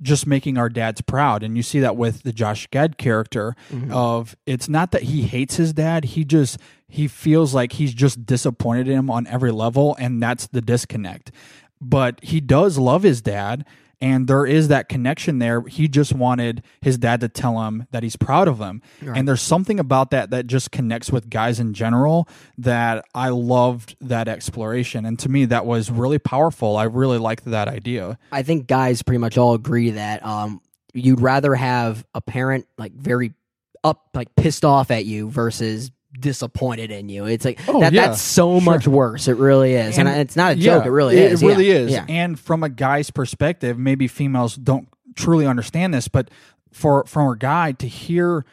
just 0.01 0.27
making 0.27 0.57
our 0.57 0.69
dads 0.69 1.01
proud 1.01 1.43
and 1.43 1.57
you 1.57 1.63
see 1.63 1.81
that 1.81 1.97
with 1.97 2.23
the 2.23 2.33
Josh 2.33 2.69
Gad 2.71 2.99
character 2.99 3.57
mm-hmm. 3.71 3.93
of 3.93 4.37
it's 4.47 4.69
not 4.69 4.93
that 4.93 5.03
he 5.03 5.23
hates 5.23 5.57
his 5.57 5.73
dad 5.73 6.05
he 6.05 6.25
just 6.25 6.59
he 6.87 7.09
feels 7.09 7.53
like 7.53 7.73
he's 7.73 7.93
just 7.93 8.25
disappointed 8.25 8.87
him 8.87 9.11
on 9.11 9.27
every 9.27 9.51
level 9.51 9.97
and 9.99 10.23
that's 10.23 10.47
the 10.47 10.61
disconnect 10.61 11.33
but 11.81 12.23
he 12.23 12.41
does 12.41 12.79
love 12.79 13.03
his 13.03 13.21
dad 13.21 13.65
and 14.01 14.29
there 14.29 14.47
is 14.47 14.69
that 14.69 14.89
connection 14.89 15.39
there. 15.39 15.63
He 15.63 15.89
just 15.89 16.13
wanted 16.13 16.63
his 16.81 16.99
dad 16.99 17.21
to 17.21 17.29
tell 17.29 17.61
him 17.67 17.87
that 17.91 18.03
he's 18.03 18.17
proud 18.17 18.47
of 18.47 18.59
him. 18.59 18.81
And 19.17 19.27
there's 19.27 19.43
something 19.43 19.81
about 19.81 20.11
that 20.13 20.31
that 20.31 20.47
just 20.47 20.71
connects 20.71 21.11
with 21.11 21.29
guys 21.29 21.59
in 21.59 21.75
general 21.75 22.29
that 22.59 23.05
i 23.15 23.29
loved 23.29 23.97
that 24.01 24.29
exploration. 24.29 25.05
And 25.05 25.19
to 25.19 25.29
me 25.29 25.45
that 25.47 25.67
was 25.67 25.91
really 25.91 26.19
powerful. 26.19 26.77
I 26.77 26.85
really 26.85 27.19
liked 27.19 27.45
that 27.47 27.69
idea. 27.69 28.19
I 28.31 28.43
think 28.43 28.67
guys 28.67 29.03
pretty 29.03 29.19
much 29.19 29.37
all 29.37 29.55
agree 29.55 29.91
that 29.91 30.25
um, 30.25 30.61
you'd 30.95 31.21
rather 31.21 31.55
have 31.55 32.05
a 32.15 32.21
parent 32.21 32.67
like 32.77 32.93
very 32.93 33.33
up, 33.85 34.11
like 34.15 34.35
pissed 34.37 34.65
off 34.65 34.91
at 34.91 35.05
you 35.07 35.31
versus 35.31 35.91
disappointed 36.19 36.91
in 36.91 37.09
you. 37.09 37.27
It's 37.27 37.45
like 37.45 37.61
Oh, 37.69 37.81
that, 37.81 37.93
yeah, 37.93 38.09
that's 38.09 38.21
so 38.23 38.59
sure. 38.61 38.73
much 38.73 38.89
worse. 38.89 39.29
It 39.29 39.37
really 39.37 39.75
is, 39.75 39.99
and, 39.99 40.09
And- 40.09 40.21
it's 40.21 40.37
not 40.37 40.53
a 40.53 40.57
yeah, 40.59 40.75
joke. 40.77 40.87
It 40.87 40.91
really 40.91 41.19
is. 41.19 41.43
It 41.43 41.47
really 41.47 41.69
Yeah. 41.69 41.75
is. 41.75 42.01
And 42.09 42.39
from 42.39 42.63
a 42.63 42.69
guy's 42.69 43.11
perspective, 43.11 43.79
maybe 43.79 44.09
females 44.09 44.57
don't 44.57 44.89
truly 45.17 45.47
understand 45.47 45.93
this, 45.95 46.09
but 46.09 46.31
for 46.73 47.05
from 47.07 47.29
a 47.33 47.37
guy 47.37 47.73
to 47.73 47.89
hear 47.89 48.45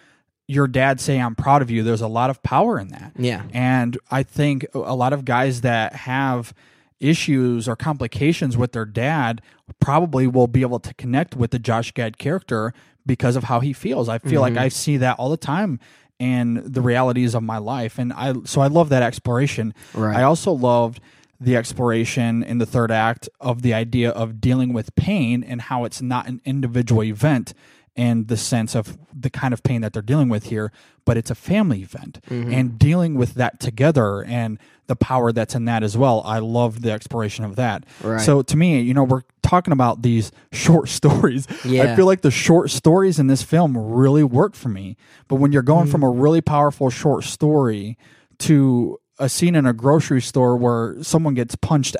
your 0.48 0.68
dad 0.68 1.00
say 1.00 1.20
I'm 1.20 1.36
proud 1.36 1.62
of 1.62 1.72
you, 1.72 1.82
there's 1.84 2.02
a 2.02 2.08
lot 2.08 2.30
of 2.30 2.42
power 2.44 2.78
in 2.80 2.90
that. 2.90 3.14
Yeah. 3.18 3.44
And 3.52 3.98
I 4.12 4.24
think 4.24 4.66
a 4.74 4.96
lot 4.96 5.12
of 5.14 5.26
guys 5.26 5.62
that 5.62 5.94
have 5.96 6.54
issues 7.00 7.68
or 7.68 7.76
complications 7.76 8.56
with 8.58 8.72
their 8.72 8.86
dad 8.86 9.42
probably 9.80 10.28
will 10.28 10.48
be 10.48 10.62
able 10.62 10.80
to 10.80 10.94
connect 10.94 11.36
with 11.36 11.52
the 11.52 11.60
Josh 11.60 11.92
Gad 11.94 12.18
character 12.18 12.74
because 13.06 13.36
of 13.36 13.46
how 13.46 13.60
he 13.60 13.74
feels. 13.74 14.08
I 14.10 14.18
feel 14.18 14.42
Mm-hmm. 14.42 14.56
like 14.56 14.58
I 14.58 14.70
see 14.70 14.98
that 14.98 15.18
all 15.20 15.30
the 15.30 15.38
time 15.38 15.80
in 16.20 16.64
the 16.66 16.82
realities 16.82 17.36
of 17.36 17.44
my 17.44 17.58
life 17.58 18.00
and 18.00 18.14
I 18.14 18.34
so 18.46 18.62
I 18.62 18.68
love 18.68 18.90
that 18.90 19.04
exploration. 19.04 19.74
Right. 19.94 20.16
I 20.18 20.24
also 20.24 20.52
loved 20.52 21.02
the 21.40 21.58
exploration 21.58 22.44
in 22.44 22.58
the 22.58 22.66
third 22.66 22.92
act 22.92 23.28
of 23.42 23.62
the 23.62 23.74
idea 23.74 24.10
of 24.12 24.40
dealing 24.40 24.74
with 24.74 24.96
pain 24.96 25.44
and 25.44 25.62
how 25.62 25.84
it's 25.84 26.02
not 26.02 26.28
an 26.28 26.42
individual 26.46 27.04
event 27.04 27.54
and 27.96 28.28
the 28.28 28.38
sense 28.38 28.76
of 28.76 28.98
the 29.14 29.30
kind 29.30 29.54
of 29.54 29.64
pain 29.64 29.82
that 29.82 29.94
they're 29.94 30.02
dealing 30.02 30.30
with 30.30 30.46
here, 30.46 30.72
but 31.06 31.18
it's 31.18 31.32
a 31.32 31.36
family 31.36 31.82
event 31.82 32.20
mm-hmm. 32.30 32.52
and 32.52 32.78
dealing 32.78 33.16
with 33.16 33.36
that 33.36 33.60
together 33.60 34.24
and 34.24 34.60
the 34.88 34.96
power 34.96 35.32
that's 35.32 35.56
in 35.56 35.66
that 35.66 35.84
as 35.84 35.98
well. 35.98 36.22
I 36.26 36.40
love 36.40 36.82
the 36.82 36.92
exploration 36.92 37.46
of 37.46 37.56
that. 37.56 37.86
Right. 38.02 38.22
So 38.22 38.42
to 38.42 38.58
me, 38.58 38.82
you 38.82 38.94
know, 38.94 39.04
we're 39.04 39.24
talking 39.42 39.72
about 39.72 40.02
these 40.02 40.32
short 40.52 40.90
stories. 40.90 41.48
I 41.66 41.96
feel 41.96 42.06
like 42.06 42.22
the 42.22 42.32
short 42.32 42.72
stories 42.72 43.20
in 43.20 43.28
this 43.28 43.44
film 43.44 43.78
really 43.78 44.24
work 44.24 44.56
for 44.56 44.70
me. 44.70 44.98
But 45.28 45.36
when 45.36 45.52
you're 45.52 45.62
going 45.62 45.88
from 45.88 46.02
mm. 46.02 46.08
a 46.08 46.10
really 46.10 46.42
powerful 46.42 46.90
short 46.90 47.24
story 47.24 47.98
to 48.40 49.00
a 49.18 49.30
scene 49.30 49.56
in 49.56 49.66
a 49.66 49.74
grocery 49.74 50.22
store 50.22 50.58
where 50.58 51.02
someone 51.02 51.34
gets 51.34 51.56
punched 51.56 51.96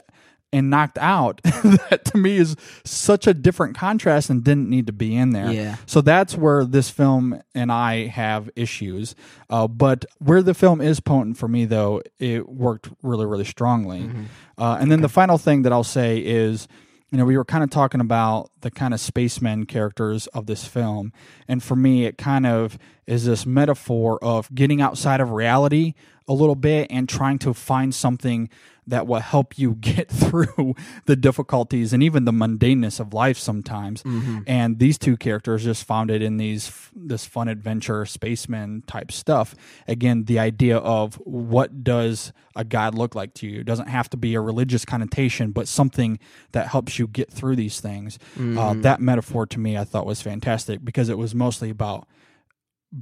and 0.56 0.70
knocked 0.70 0.98
out 1.00 1.42
that 1.44 2.06
to 2.06 2.18
me 2.18 2.38
is 2.38 2.56
such 2.86 3.28
a 3.28 3.34
different 3.34 3.76
contrast 3.76 4.30
and 4.30 4.42
didn't 4.42 4.70
need 4.70 4.88
to 4.88 4.94
be 4.94 5.14
in 5.14 5.32
there. 5.32 5.52
Yeah. 5.52 5.76
So 5.86 6.00
that's 6.00 6.38
where 6.38 6.64
this 6.64 6.90
film 6.90 7.42
and 7.54 7.72
I 7.72 8.08
have 8.08 8.50
issues. 8.56 9.16
Uh, 9.50 9.68
but 9.68 10.06
where 10.20 10.42
the 10.42 10.54
film 10.54 10.80
is 10.80 11.02
potent 11.02 11.38
for 11.38 11.50
me, 11.50 11.66
though, 11.66 12.02
it 12.20 12.48
worked 12.48 12.90
really, 13.04 13.26
really 13.26 13.44
strongly. 13.44 14.10
Uh, 14.58 14.78
and 14.80 14.90
then 14.90 15.02
the 15.02 15.10
final 15.10 15.38
thing 15.38 15.64
that 15.64 15.74
I'll 15.74 15.84
say 15.84 16.20
is, 16.20 16.70
you 17.12 17.18
know, 17.18 17.26
we 17.26 17.36
were 17.36 17.46
kind 17.46 17.64
of 17.64 17.70
talking 17.70 18.00
about 18.00 18.50
the 18.62 18.72
kind 18.72 18.94
of 18.94 19.02
spacemen 19.02 19.66
characters 19.66 20.28
of 20.28 20.46
this 20.46 20.66
film. 20.66 21.12
And 21.50 21.62
for 21.62 21.76
me, 21.76 22.06
it 22.06 22.18
kind 22.18 22.46
of 22.46 22.78
is 23.06 23.26
this 23.26 23.46
metaphor 23.46 24.24
of 24.24 24.54
getting 24.56 24.82
outside 24.82 25.20
of 25.20 25.32
reality 25.32 25.96
a 26.28 26.34
little 26.34 26.56
bit 26.56 26.88
and 26.90 27.08
trying 27.08 27.40
to 27.40 27.54
find 27.54 27.94
something 27.94 28.50
that 28.88 29.08
will 29.08 29.20
help 29.20 29.58
you 29.58 29.76
get 29.80 30.10
through 30.10 30.76
the 31.06 31.16
difficulties 31.16 31.94
and 31.94 32.04
even 32.04 32.26
the 32.26 32.32
mundaneness 32.32 33.00
of 33.00 33.14
life 33.14 33.38
sometimes. 33.38 34.04
And 34.48 34.80
these 34.80 34.98
two 34.98 35.18
characters 35.18 35.64
just 35.64 35.86
found 35.86 36.12
it 36.12 36.22
in 36.22 36.38
these 36.38 36.72
this 36.96 37.26
fun 37.26 37.48
adventure 37.48 38.06
spaceman 38.06 38.84
type 38.88 39.12
stuff. 39.12 39.56
Again, 39.88 40.26
the 40.26 40.40
idea 40.40 40.78
of 40.78 41.16
what 41.16 41.84
does 41.84 42.32
a 42.56 42.64
god 42.64 42.96
look 42.96 43.16
like 43.16 43.34
to 43.36 43.48
you? 43.48 43.60
It 43.62 43.66
doesn't 43.66 43.88
have 43.88 44.10
to 44.12 44.18
be 44.18 44.34
a 44.36 44.42
religious 44.42 44.86
connotation, 44.86 45.52
but 45.52 45.68
something 45.68 46.20
that 46.54 46.68
helps 46.68 46.98
you 47.00 47.08
get 47.08 47.32
through 47.32 47.56
these 47.58 47.80
things. 47.82 48.18
Uh, 48.58 48.74
that 48.76 49.02
metaphor 49.02 49.46
to 49.48 49.60
me, 49.60 49.78
I 49.78 49.84
thought 49.84 50.06
was 50.06 50.22
fantastic 50.22 50.84
because 50.86 51.10
it 51.10 51.18
was 51.18 51.36
mostly 51.36 51.70
about 51.70 52.08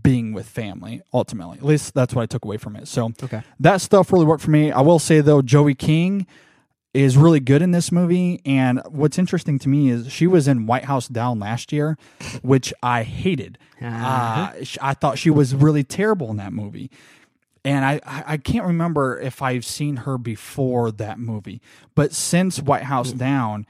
being 0.02 0.34
with 0.34 0.48
family 0.48 1.02
ultimately. 1.14 1.58
At 1.58 1.66
least 1.66 1.94
that's 1.94 2.14
what 2.16 2.24
i 2.24 2.26
took 2.26 2.46
away 2.46 2.58
from 2.58 2.76
it. 2.76 2.88
So 2.88 3.12
Okay. 3.22 3.44
that 3.60 3.82
stuff 3.82 4.12
really 4.12 4.26
worked 4.26 4.44
for 4.44 4.50
me. 4.52 4.72
I 4.72 4.82
will 4.82 5.00
say 5.00 5.22
though 5.22 5.42
joey 5.42 5.76
king 5.76 6.26
is 6.94 7.18
really 7.18 7.40
good 7.40 7.62
in 7.62 7.72
this 7.72 7.92
movie. 7.92 8.42
And 8.46 8.82
what's 8.88 9.18
interesting 9.18 9.60
to 9.60 9.70
me 9.70 9.90
is 9.90 10.12
she 10.12 10.28
was 10.28 10.48
in 10.48 10.66
white 10.68 10.86
house 10.86 11.08
down 11.08 11.40
last 11.40 11.72
year 11.72 11.98
which 12.42 12.74
i 12.82 13.04
hated. 13.04 13.58
Uh, 13.82 14.52
sh- 14.64 14.78
i 14.82 14.94
thought 14.94 15.18
she 15.18 15.30
was 15.30 15.54
really 15.54 15.84
terrible 15.84 16.30
in 16.32 16.38
that 16.38 16.54
movie. 16.54 16.90
And 17.66 17.86
I, 17.86 18.00
I 18.06 18.24
I 18.34 18.38
can't 18.38 18.66
remember 18.66 19.20
if 19.20 19.42
I've 19.42 19.66
seen 19.66 19.98
her 19.98 20.18
before 20.18 20.92
that 20.92 21.18
movie, 21.20 21.62
but 21.96 22.12
since 22.14 22.60
White 22.62 22.84
House 22.84 23.12
Down, 23.14 23.66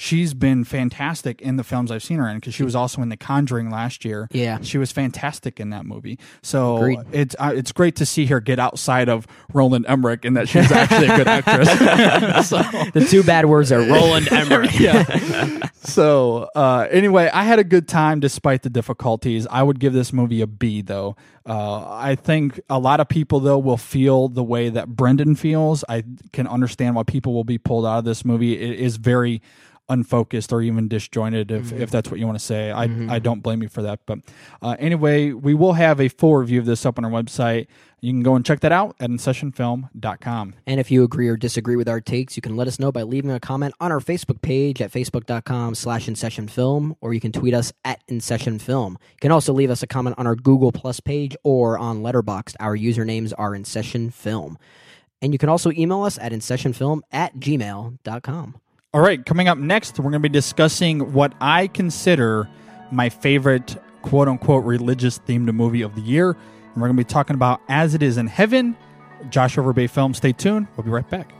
she's 0.00 0.32
been 0.32 0.62
fantastic 0.62 1.40
in 1.42 1.56
the 1.56 1.64
films 1.64 1.90
I've 1.90 2.04
seen 2.04 2.18
her 2.18 2.28
in 2.28 2.36
because 2.36 2.54
she 2.54 2.62
was 2.62 2.76
also 2.76 3.02
in 3.02 3.08
The 3.08 3.16
Conjuring 3.16 3.68
last 3.68 4.04
year. 4.04 4.28
Yeah. 4.30 4.60
she 4.62 4.78
was 4.78 4.92
fantastic 4.92 5.58
in 5.58 5.70
that 5.70 5.84
movie. 5.84 6.20
So 6.40 6.76
Agreed. 6.76 7.00
it's 7.10 7.34
uh, 7.38 7.52
it's 7.54 7.72
great 7.72 7.96
to 7.96 8.06
see 8.06 8.26
her 8.26 8.38
get 8.40 8.60
outside 8.60 9.08
of 9.08 9.26
Roland 9.52 9.86
Emmerich 9.88 10.24
and 10.24 10.36
that 10.36 10.48
she's 10.48 10.70
actually 10.70 11.08
a 11.08 11.16
good 11.16 11.26
actress. 11.26 11.68
so, 12.48 12.58
The 12.92 13.04
two 13.10 13.24
bad 13.24 13.46
words 13.46 13.72
are 13.72 13.80
Roland 13.80 14.28
Emmerich. 14.32 14.78
yeah. 14.78 15.68
So 15.80 16.48
uh, 16.54 16.86
anyway, 16.90 17.28
I 17.32 17.42
had 17.42 17.58
a 17.58 17.64
good 17.64 17.88
time 17.88 18.20
despite 18.20 18.62
the 18.62 18.70
difficulties. 18.70 19.46
I 19.50 19.62
would 19.64 19.80
give 19.80 19.92
this 19.92 20.12
movie 20.12 20.42
a 20.42 20.46
B 20.46 20.80
though. 20.80 21.16
Uh, 21.44 21.88
I 21.90 22.14
think 22.14 22.60
a 22.70 22.78
lot 22.78 23.00
of 23.00 23.08
people 23.08 23.40
though 23.40 23.58
will 23.58 23.76
feel 23.78 24.28
the 24.28 24.44
way 24.44 24.68
that 24.68 24.88
Brendan 24.88 25.34
feels. 25.34 25.82
I 25.88 26.04
can 26.32 26.46
understand 26.46 26.94
why 26.94 27.02
people 27.02 27.32
will 27.34 27.42
be 27.44 27.58
pulled 27.58 27.84
out 27.84 27.98
of 27.98 28.04
this 28.04 28.24
movie. 28.24 28.52
It 28.60 28.78
is 28.78 28.96
very 28.96 29.42
unfocused 29.88 30.52
or 30.52 30.60
even 30.62 30.88
disjointed 30.88 31.50
if, 31.50 31.72
if 31.72 31.90
that's 31.90 32.10
what 32.10 32.20
you 32.20 32.26
want 32.26 32.38
to 32.38 32.44
say 32.44 32.70
I, 32.70 32.84
I 33.08 33.18
don't 33.18 33.40
blame 33.40 33.62
you 33.62 33.68
for 33.68 33.82
that 33.82 34.00
but 34.06 34.18
uh, 34.62 34.76
anyway 34.78 35.32
we 35.32 35.54
will 35.54 35.74
have 35.74 36.00
a 36.00 36.08
full 36.08 36.36
review 36.36 36.60
of 36.60 36.66
this 36.66 36.84
up 36.84 36.98
on 36.98 37.04
our 37.04 37.10
website 37.10 37.66
you 38.00 38.12
can 38.12 38.22
go 38.22 38.36
and 38.36 38.44
check 38.46 38.60
that 38.60 38.70
out 38.70 38.94
at 39.00 39.10
insessionfilm.com 39.10 40.54
And 40.66 40.80
if 40.80 40.90
you 40.90 41.02
agree 41.02 41.28
or 41.28 41.36
disagree 41.36 41.76
with 41.76 41.88
our 41.88 42.00
takes, 42.00 42.36
you 42.36 42.40
can 42.40 42.56
let 42.56 42.68
us 42.68 42.78
know 42.78 42.92
by 42.92 43.02
leaving 43.02 43.30
a 43.30 43.40
comment 43.40 43.74
on 43.80 43.90
our 43.90 43.98
Facebook 43.98 44.40
page 44.40 44.80
at 44.80 44.92
facebook.com 44.92 45.74
slash 45.74 46.06
InSessionFilm, 46.06 46.96
or 47.00 47.12
you 47.12 47.20
can 47.20 47.32
tweet 47.32 47.54
us 47.54 47.72
at 47.84 48.06
InSessionFilm. 48.06 48.90
You 48.92 49.20
can 49.20 49.32
also 49.32 49.52
leave 49.52 49.70
us 49.70 49.82
a 49.82 49.86
comment 49.86 50.16
on 50.18 50.26
our 50.26 50.36
Google 50.36 50.70
Plus 50.70 51.00
page 51.00 51.36
or 51.42 51.76
on 51.76 52.02
Letterboxd. 52.02 52.54
Our 52.60 52.76
usernames 52.76 53.32
are 53.36 53.52
InSessionFilm. 53.52 54.56
And 55.20 55.32
you 55.32 55.38
can 55.38 55.48
also 55.48 55.72
email 55.72 56.02
us 56.02 56.18
at 56.18 56.30
InSessionFilm 56.30 57.00
at 57.10 57.36
gmail.com. 57.36 58.60
All 58.94 59.02
right, 59.02 59.22
coming 59.26 59.48
up 59.48 59.58
next, 59.58 59.98
we're 59.98 60.04
going 60.04 60.14
to 60.14 60.18
be 60.20 60.30
discussing 60.30 61.12
what 61.12 61.34
I 61.42 61.66
consider 61.66 62.48
my 62.90 63.10
favorite 63.10 63.76
quote 64.00 64.28
unquote 64.28 64.64
religious 64.64 65.18
themed 65.18 65.52
movie 65.52 65.82
of 65.82 65.94
the 65.94 66.00
year. 66.00 66.30
And 66.30 66.76
we're 66.76 66.88
going 66.88 66.96
to 66.96 67.04
be 67.04 67.04
talking 67.04 67.34
about 67.34 67.60
As 67.68 67.94
It 67.94 68.02
Is 68.02 68.16
in 68.16 68.28
Heaven, 68.28 68.74
Josh 69.28 69.56
Overbay 69.56 69.90
film. 69.90 70.14
Stay 70.14 70.32
tuned. 70.32 70.68
We'll 70.74 70.84
be 70.84 70.90
right 70.90 71.08
back. 71.10 71.30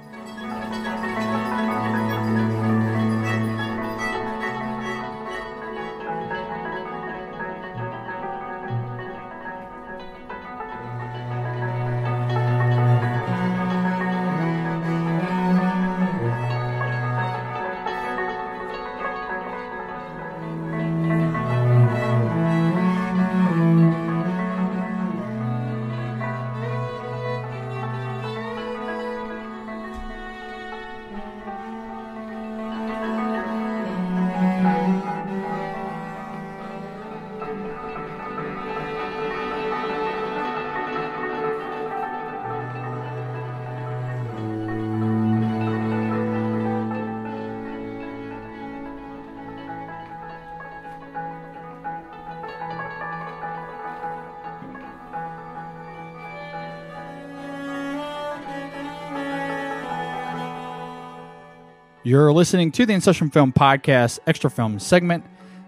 You're 62.09 62.33
listening 62.33 62.73
to 62.73 62.87
the 62.87 62.95
In 62.95 63.03
Session 63.03 63.29
Film 63.29 63.53
Podcast 63.53 64.19
Extra 64.27 64.49
Film 64.49 64.79
segment. 64.79 65.27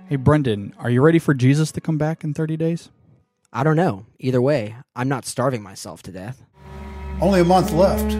Hey, 0.09 0.17
Brendan, 0.17 0.73
are 0.79 0.89
you 0.89 1.03
ready 1.03 1.19
for 1.19 1.35
Jesus 1.35 1.71
to 1.73 1.83
come 1.83 1.99
back 1.99 2.25
in 2.25 2.33
30 2.33 2.57
days? 2.57 2.89
I 3.53 3.63
don't 3.63 3.77
know. 3.77 4.07
Either 4.19 4.41
way, 4.41 4.75
I'm 4.97 5.07
not 5.07 5.27
starving 5.27 5.63
myself 5.63 6.03
to 6.05 6.11
death. 6.11 6.43
Only 7.21 7.41
a 7.41 7.45
month 7.45 7.73
left 7.73 8.13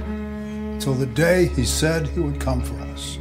till 0.83 0.93
the 0.93 1.07
day 1.07 1.47
he 1.47 1.65
said 1.65 2.09
he 2.09 2.21
would 2.21 2.39
come 2.39 2.61
for 2.61 2.75
us. 2.93 3.17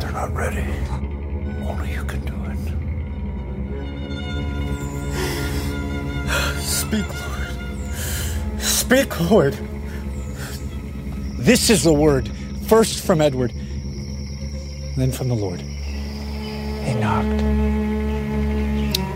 They're 0.00 0.10
not 0.10 0.32
ready. 0.32 0.64
Only 1.68 1.92
you 1.92 2.04
can 2.04 2.24
do 2.24 2.32
it. 2.46 2.56
Speak, 6.62 7.04
Lord. 7.26 7.48
Speak, 8.58 9.30
Lord. 9.30 9.54
This 11.48 11.70
is 11.70 11.82
the 11.82 11.94
word, 11.94 12.30
first 12.66 13.02
from 13.06 13.22
Edward, 13.22 13.54
then 14.98 15.10
from 15.10 15.28
the 15.28 15.34
Lord. 15.34 15.62
He 15.62 16.92
knocked. 16.92 17.40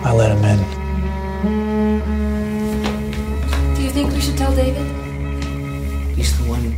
I 0.03 0.13
let 0.15 0.31
him 0.35 0.43
in. 0.43 0.59
Do 3.75 3.83
you 3.83 3.91
think 3.91 4.13
we 4.13 4.21
should 4.23 4.39
tell 4.39 4.57
David? 4.57 4.81
He's 6.17 6.35
the 6.39 6.49
one 6.49 6.73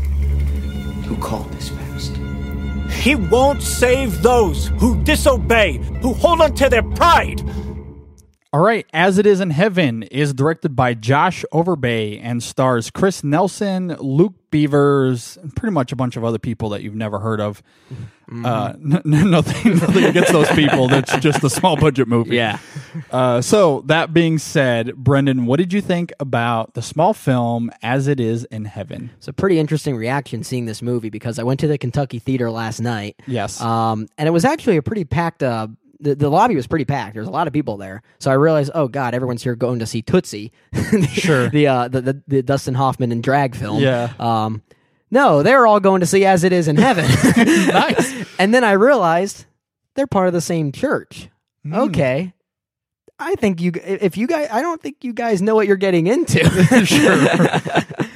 who 1.04 1.16
called 1.18 1.52
this 1.52 1.68
fast. 1.68 2.16
He 2.90 3.14
won't 3.14 3.62
save 3.62 4.22
those 4.22 4.72
who 4.80 5.00
disobey, 5.04 5.76
who 6.02 6.14
hold 6.14 6.40
on 6.40 6.56
to 6.56 6.68
their 6.68 6.82
pride. 6.82 7.43
All 8.54 8.60
right, 8.60 8.86
As 8.92 9.18
It 9.18 9.26
Is 9.26 9.40
in 9.40 9.50
Heaven 9.50 10.04
is 10.04 10.32
directed 10.32 10.76
by 10.76 10.94
Josh 10.94 11.44
Overbay 11.52 12.20
and 12.22 12.40
stars 12.40 12.88
Chris 12.88 13.24
Nelson, 13.24 13.88
Luke 13.98 14.34
Beavers, 14.52 15.36
and 15.42 15.56
pretty 15.56 15.72
much 15.72 15.90
a 15.90 15.96
bunch 15.96 16.16
of 16.16 16.22
other 16.22 16.38
people 16.38 16.68
that 16.68 16.80
you've 16.80 16.94
never 16.94 17.18
heard 17.18 17.40
of. 17.40 17.64
Uh, 18.44 18.74
n- 18.76 19.02
n- 19.04 19.30
nothing, 19.32 19.72
nothing 19.78 20.04
against 20.04 20.30
those 20.30 20.48
people. 20.50 20.86
That's 20.86 21.16
just 21.18 21.42
a 21.42 21.50
small 21.50 21.74
budget 21.76 22.06
movie. 22.06 22.36
Yeah. 22.36 22.60
Uh, 23.10 23.40
so 23.40 23.82
that 23.86 24.14
being 24.14 24.38
said, 24.38 24.94
Brendan, 24.94 25.46
what 25.46 25.56
did 25.58 25.72
you 25.72 25.80
think 25.80 26.12
about 26.20 26.74
the 26.74 26.82
small 26.82 27.12
film 27.12 27.72
As 27.82 28.06
It 28.06 28.20
Is 28.20 28.44
in 28.44 28.66
Heaven? 28.66 29.10
It's 29.16 29.26
a 29.26 29.32
pretty 29.32 29.58
interesting 29.58 29.96
reaction 29.96 30.44
seeing 30.44 30.66
this 30.66 30.80
movie 30.80 31.10
because 31.10 31.40
I 31.40 31.42
went 31.42 31.58
to 31.58 31.66
the 31.66 31.76
Kentucky 31.76 32.20
Theater 32.20 32.52
last 32.52 32.78
night. 32.78 33.16
Yes. 33.26 33.60
Um, 33.60 34.06
and 34.16 34.28
it 34.28 34.30
was 34.30 34.44
actually 34.44 34.76
a 34.76 34.82
pretty 34.82 35.04
packed. 35.04 35.42
Uh, 35.42 35.66
the, 36.04 36.14
the 36.14 36.28
lobby 36.30 36.54
was 36.54 36.66
pretty 36.66 36.84
packed. 36.84 37.14
There's 37.14 37.26
a 37.26 37.30
lot 37.30 37.46
of 37.46 37.52
people 37.52 37.76
there. 37.76 38.02
So 38.18 38.30
I 38.30 38.34
realized, 38.34 38.70
oh 38.74 38.86
god, 38.88 39.14
everyone's 39.14 39.42
here 39.42 39.56
going 39.56 39.80
to 39.80 39.86
see 39.86 40.02
Tootsie. 40.02 40.52
Sure. 41.08 41.48
the, 41.48 41.66
uh, 41.66 41.88
the 41.88 42.00
the 42.00 42.22
the 42.28 42.42
Dustin 42.42 42.74
Hoffman 42.74 43.10
and 43.10 43.22
drag 43.22 43.56
film. 43.56 43.80
Yeah. 43.82 44.12
Um, 44.18 44.62
No, 45.10 45.42
they're 45.42 45.66
all 45.66 45.80
going 45.80 46.00
to 46.00 46.06
see 46.06 46.24
as 46.24 46.44
it 46.44 46.52
is 46.52 46.68
in 46.68 46.76
heaven. 46.76 47.04
nice. 47.68 48.24
And 48.38 48.52
then 48.54 48.62
I 48.64 48.72
realized 48.72 49.46
they're 49.94 50.06
part 50.06 50.26
of 50.28 50.32
the 50.32 50.40
same 50.40 50.72
church. 50.72 51.28
Hmm. 51.64 51.74
Okay. 51.74 52.32
I 53.18 53.36
think 53.36 53.60
you 53.60 53.70
if 53.84 54.16
you 54.16 54.26
guys 54.26 54.48
I 54.50 54.60
don't 54.60 54.82
think 54.82 55.04
you 55.04 55.12
guys 55.12 55.40
know 55.40 55.54
what 55.54 55.66
you're 55.68 55.76
getting 55.76 56.06
into. 56.08 56.44
Sure. 56.84 57.16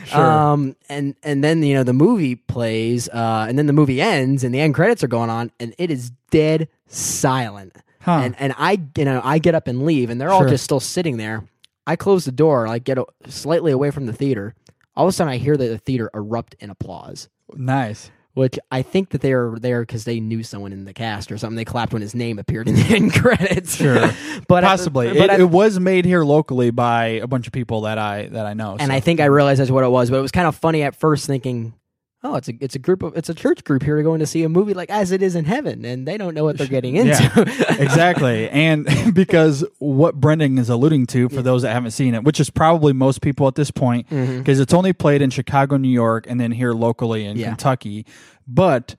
Sure. 0.09 0.21
Um 0.25 0.77
and 0.89 1.15
and 1.23 1.43
then 1.45 1.63
you 1.63 1.75
know 1.75 1.83
the 1.85 1.93
movie 1.93 2.35
plays 2.37 3.09
uh 3.09 3.47
and 3.49 3.59
then 3.59 3.67
the 3.67 3.73
movie 3.73 4.01
ends 4.01 4.43
and 4.45 4.55
the 4.55 4.61
end 4.61 4.75
credits 4.75 5.03
are 5.05 5.09
going 5.09 5.31
on 5.31 5.51
and 5.61 5.75
it 5.79 5.91
is 5.91 6.11
dead 6.31 6.69
silent. 6.87 7.77
Huh. 8.01 8.21
And 8.25 8.37
and 8.39 8.55
I 8.59 8.81
you 8.97 9.05
know 9.05 9.21
I 9.25 9.39
get 9.39 9.55
up 9.55 9.69
and 9.69 9.85
leave 9.85 10.11
and 10.11 10.21
they're 10.21 10.31
all 10.31 10.41
Sure. 10.41 10.49
just 10.51 10.65
still 10.65 10.81
sitting 10.81 11.17
there. 11.17 11.45
I 11.87 11.97
close 11.97 12.25
the 12.27 12.33
door, 12.33 12.67
like 12.69 12.85
get 12.85 12.99
a, 12.99 13.07
slightly 13.29 13.73
away 13.73 13.91
from 13.91 14.07
the 14.07 14.13
theater. 14.13 14.55
All 14.95 15.07
of 15.07 15.11
a 15.11 15.13
sudden 15.13 15.33
I 15.33 15.37
hear 15.39 15.57
the 15.57 15.79
theater 15.79 16.11
erupt 16.15 16.55
in 16.61 16.71
applause 16.71 17.29
nice. 17.55 18.11
Which 18.39 18.59
I 18.71 18.83
think 18.83 19.11
that 19.11 19.21
they 19.21 19.35
were 19.35 19.59
there 19.59 19.83
because 19.83 20.05
they 20.05 20.21
knew 20.21 20.43
someone 20.45 20.73
in 20.73 20.85
the 20.85 20.95
cast 20.95 21.33
or 21.33 21.37
something. 21.39 21.57
They 21.57 21.65
clapped 21.65 21.93
when 21.93 22.01
his 22.03 22.15
name 22.15 22.39
appeared 22.39 22.69
in 22.69 22.77
the 22.77 22.83
end 22.95 23.13
credits. 23.13 23.77
Sure. 23.77 24.11
but 24.49 24.63
I- 24.65 24.69
Possibly. 24.69 25.09
but 25.09 25.17
it, 25.17 25.31
I- 25.31 25.39
it 25.41 25.51
was 25.51 25.79
made 25.81 26.05
here 26.05 26.25
locally 26.25 26.71
by 26.71 27.07
a 27.07 27.27
bunch 27.27 27.47
of 27.49 27.53
people 27.53 27.83
that 27.83 27.99
I 27.99 28.29
that 28.29 28.47
I 28.47 28.55
know. 28.55 28.77
and 28.79 28.89
so. 28.91 28.95
I 28.95 29.01
think 29.01 29.21
I 29.21 29.25
realized 29.27 29.61
that's 29.61 29.71
what 29.71 29.85
it 29.85 29.91
was. 29.91 30.09
But 30.11 30.19
it 30.19 30.23
was 30.23 30.31
kind 30.33 30.47
of 30.47 30.57
funny 30.57 30.83
at 30.85 30.95
first, 30.95 31.27
thinking, 31.27 31.75
"Oh, 32.23 32.35
it's 32.37 32.49
a 32.49 32.53
it's 32.61 32.75
a 32.75 32.79
group 32.79 33.03
of 33.03 33.17
it's 33.17 33.29
a 33.29 33.35
church 33.35 33.63
group 33.65 33.83
here 33.83 34.03
going 34.03 34.21
to 34.21 34.27
see 34.27 34.43
a 34.43 34.49
movie 34.49 34.75
like 34.75 34.91
as 34.91 35.13
it 35.13 35.23
is 35.23 35.35
in 35.37 35.45
heaven, 35.45 35.85
and 35.85 36.07
they 36.07 36.17
don't 36.17 36.35
know 36.35 36.45
what 36.45 36.59
they're 36.59 36.67
getting 36.67 36.97
into." 36.97 37.13
Yeah, 37.23 37.75
exactly. 37.83 38.49
And 38.51 38.87
because 39.15 39.65
what 39.79 40.15
Brendan 40.17 40.59
is 40.59 40.69
alluding 40.69 41.07
to, 41.09 41.29
for 41.29 41.43
those 41.43 41.63
that 41.63 41.73
haven't 41.73 41.93
seen 41.93 42.15
it, 42.15 42.25
which 42.25 42.41
is 42.41 42.51
probably 42.51 42.93
most 42.93 43.21
people 43.21 43.47
at 43.49 43.55
this 43.55 43.71
point, 43.71 44.09
because 44.09 44.29
Mm-hmm. 44.29 44.63
it's 44.63 44.75
only 44.75 44.93
played 44.93 45.23
in 45.23 45.31
Chicago, 45.31 45.77
New 45.77 45.89
York, 45.89 46.27
and 46.29 46.41
then 46.41 46.51
here 46.53 46.73
locally 46.73 47.25
in 47.25 47.37
Yeah. 47.37 47.49
Kentucky. 47.49 48.05
But 48.47 48.97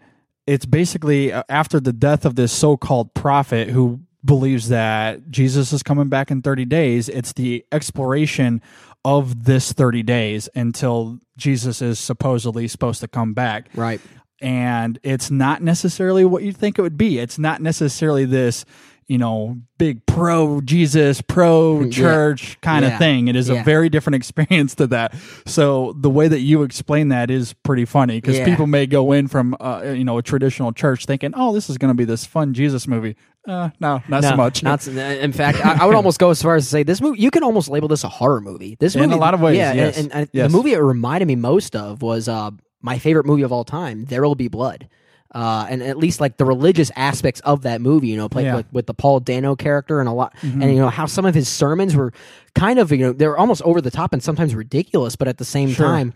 it's 0.47 0.65
basically 0.65 1.32
uh, 1.34 1.43
after 1.49 1.79
the 1.79 1.93
death 1.93 2.25
of 2.25 2.36
this 2.36 2.51
so 2.51 2.77
called 2.77 3.13
prophet 3.13 3.69
who 3.69 3.99
believes 4.25 4.67
that 4.69 5.29
Jesus 5.32 5.71
is 5.71 5.82
coming 5.82 6.10
back 6.10 6.29
in 6.29 6.41
30 6.41 6.65
days, 6.65 7.08
it's 7.08 7.32
the 7.34 7.63
exploration 7.71 8.62
of 9.05 9.45
this 9.45 9.71
30 9.71 10.03
days 10.03 10.49
until 10.55 11.19
Jesus 11.38 11.81
is 11.81 11.99
supposedly 11.99 12.67
supposed 12.67 12.99
to 13.01 13.07
come 13.07 13.33
back 13.33 13.69
right. 13.73 14.01
and 14.41 14.99
it's 15.03 15.31
not 15.31 15.62
necessarily 15.62 16.25
what 16.25 16.43
you 16.43 16.51
think 16.51 16.77
it 16.77 16.81
would 16.81 16.97
be. 16.97 17.17
It's 17.19 17.39
not 17.39 17.62
necessarily 17.62 18.25
this, 18.25 18.65
you 19.10 19.17
know, 19.17 19.58
big 19.78 20.06
pro 20.06 20.62
Jesus, 20.62 21.19
pro 21.22 21.89
church 21.89 22.58
kind 22.62 22.86
Yeah. 22.86 22.91
of 22.93 23.00
thing. 23.00 23.28
It 23.28 23.36
is 23.36 23.50
Yeah. 23.50 23.62
a 23.62 23.63
very 23.65 23.89
different 23.89 24.15
experience 24.22 24.76
to 24.76 24.88
that. 24.88 25.13
So 25.45 25.93
the 26.00 26.10
way 26.10 26.28
that 26.30 26.39
you 26.41 26.63
explain 26.63 27.10
that 27.10 27.30
is 27.32 27.52
pretty 27.54 27.86
funny 27.86 28.22
because 28.22 28.39
people 28.41 28.67
may 28.67 28.86
go 28.86 29.12
in 29.12 29.28
from, 29.28 29.58
uh, 29.60 29.82
you 29.95 30.04
know, 30.06 30.17
a 30.19 30.24
traditional 30.24 30.72
church 30.72 31.06
thinking, 31.06 31.34
oh, 31.36 31.54
this 31.54 31.69
is 31.69 31.78
going 31.78 31.89
to 31.89 31.95
be 31.95 32.06
this 32.06 32.26
fun 32.26 32.54
Jesus 32.54 32.88
movie. 32.88 33.15
Uh, 33.48 33.69
no, 33.80 34.02
not 34.08 34.24
so 34.24 34.36
much. 34.36 34.62
Not 34.62 34.82
so- 34.84 34.91
in 34.91 35.32
fact, 35.34 35.65
I, 35.65 35.84
I 35.84 35.86
would 35.88 35.95
almost 35.95 36.19
go 36.19 36.30
as 36.30 36.39
far 36.41 36.56
as 36.56 36.65
to 36.65 36.69
say 36.69 36.84
this 36.84 37.02
movie. 37.02 37.19
You 37.19 37.32
can 37.32 37.41
almost 37.43 37.67
label 37.67 37.88
this 37.88 38.04
a 38.04 38.10
horror 38.10 38.41
movie. 38.41 38.78
This 38.80 38.95
movie, 38.95 39.06
In 39.06 39.12
a 39.12 39.17
lot 39.17 39.34
of 39.34 39.41
ways, 39.41 39.58
yeah. 39.58 39.74
yes. 39.74 39.98
And, 39.98 40.13
and 40.13 40.30
Yes. 40.34 40.52
the 40.52 40.56
movie 40.56 40.74
it 40.74 40.78
reminded 40.80 41.26
me 41.28 41.36
most 41.36 41.76
of 41.76 42.02
was 42.04 42.28
uh, 42.30 42.52
my 42.82 43.00
favorite 43.00 43.26
movie 43.26 43.41
of 43.41 43.52
all 43.52 43.63
time, 43.63 44.06
There 44.06 44.22
Will 44.22 44.36
Be 44.36 44.50
Blood. 44.50 44.88
Uh, 45.33 45.67
and 45.69 45.83
at 45.83 45.95
least 45.97 46.19
like 46.19 46.37
the 46.37 46.45
religious 46.45 46.89
aspects 46.95 47.39
of 47.41 47.61
that 47.61 47.81
movie, 47.81 48.07
you 48.07 48.17
know, 48.17 48.27
like, 48.33 48.45
Yeah. 48.45 48.55
like 48.55 48.65
with 48.71 48.87
the 48.87 48.95
Paul 48.95 49.19
Dano 49.19 49.55
character 49.55 49.99
and 49.99 50.09
a 50.09 50.11
lot, 50.11 50.35
Mm-hmm. 50.41 50.61
and 50.63 50.71
you 50.73 50.79
know 50.79 50.89
how 50.89 51.05
some 51.05 51.25
of 51.25 51.35
his 51.35 51.47
sermons 51.47 51.95
were 51.95 52.11
kind 52.55 52.79
of, 52.79 52.91
you 52.91 52.97
know, 52.97 53.13
they 53.13 53.27
were 53.27 53.37
almost 53.37 53.61
over 53.61 53.79
the 53.79 53.91
top 53.91 54.11
and 54.11 54.23
sometimes 54.23 54.55
ridiculous, 54.55 55.15
but 55.15 55.27
at 55.27 55.37
the 55.37 55.45
same 55.45 55.69
Sure. 55.69 55.85
time, 55.85 56.13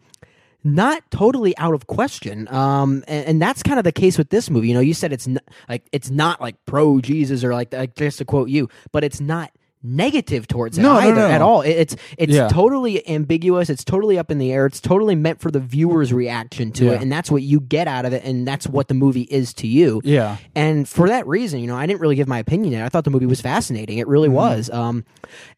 not 0.63 1.03
totally 1.11 1.55
out 1.57 1.73
of 1.73 1.85
question. 1.87 2.47
Um, 2.47 3.03
and, 3.07 3.25
and 3.27 3.41
that's 3.41 3.61
kind 3.61 3.77
of 3.77 3.83
the 3.83 3.91
case 3.91 4.17
with 4.17 4.29
this 4.29 4.49
movie. 4.49 4.69
You 4.69 4.73
know, 4.73 4.79
you 4.79 4.93
said 4.93 5.13
it's 5.13 5.27
n- 5.27 5.39
like 5.69 5.83
it's 5.91 6.09
not 6.09 6.41
like 6.41 6.55
pro 6.65 6.99
Jesus 7.01 7.43
or 7.43 7.53
like, 7.53 7.71
like 7.73 7.95
just 7.95 8.17
to 8.19 8.25
quote 8.25 8.49
you, 8.49 8.69
but 8.91 9.03
it's 9.03 9.19
not 9.21 9.51
negative 9.83 10.47
towards 10.47 10.77
it 10.77 10.81
No, 10.81 10.93
no, 10.93 10.99
either 10.99 11.15
no. 11.15 11.27
at 11.29 11.41
all. 11.41 11.61
It- 11.61 11.71
it's 11.71 11.95
it's 12.17 12.33
Yeah. 12.33 12.47
totally 12.47 13.07
ambiguous. 13.09 13.69
It's 13.69 13.83
totally 13.83 14.17
up 14.17 14.31
in 14.31 14.37
the 14.37 14.51
air. 14.51 14.65
It's 14.65 14.79
totally 14.79 15.15
meant 15.15 15.39
for 15.41 15.51
the 15.51 15.59
viewer's 15.59 16.13
reaction 16.13 16.71
to 16.73 16.85
Yeah. 16.85 16.91
it, 16.93 17.01
and 17.01 17.11
that's 17.11 17.29
what 17.29 17.43
you 17.43 17.59
get 17.59 17.87
out 17.87 18.05
of 18.05 18.13
it, 18.13 18.23
and 18.23 18.47
that's 18.47 18.65
what 18.67 18.87
the 18.87 18.93
movie 18.93 19.23
is 19.23 19.53
to 19.55 19.67
you. 19.67 20.01
Yeah. 20.03 20.37
And 20.55 20.87
for 20.87 21.07
that 21.09 21.27
reason, 21.27 21.59
you 21.59 21.67
know, 21.67 21.75
I 21.75 21.85
didn't 21.85 21.99
really 22.01 22.15
give 22.15 22.27
my 22.27 22.39
opinion. 22.39 22.81
I 22.81 22.89
thought 22.89 23.03
the 23.03 23.11
movie 23.11 23.25
was 23.25 23.41
fascinating. 23.41 23.97
It 23.97 24.07
really 24.07 24.29
Mm-hmm. 24.29 24.35
was. 24.35 24.69
Um, 24.71 25.03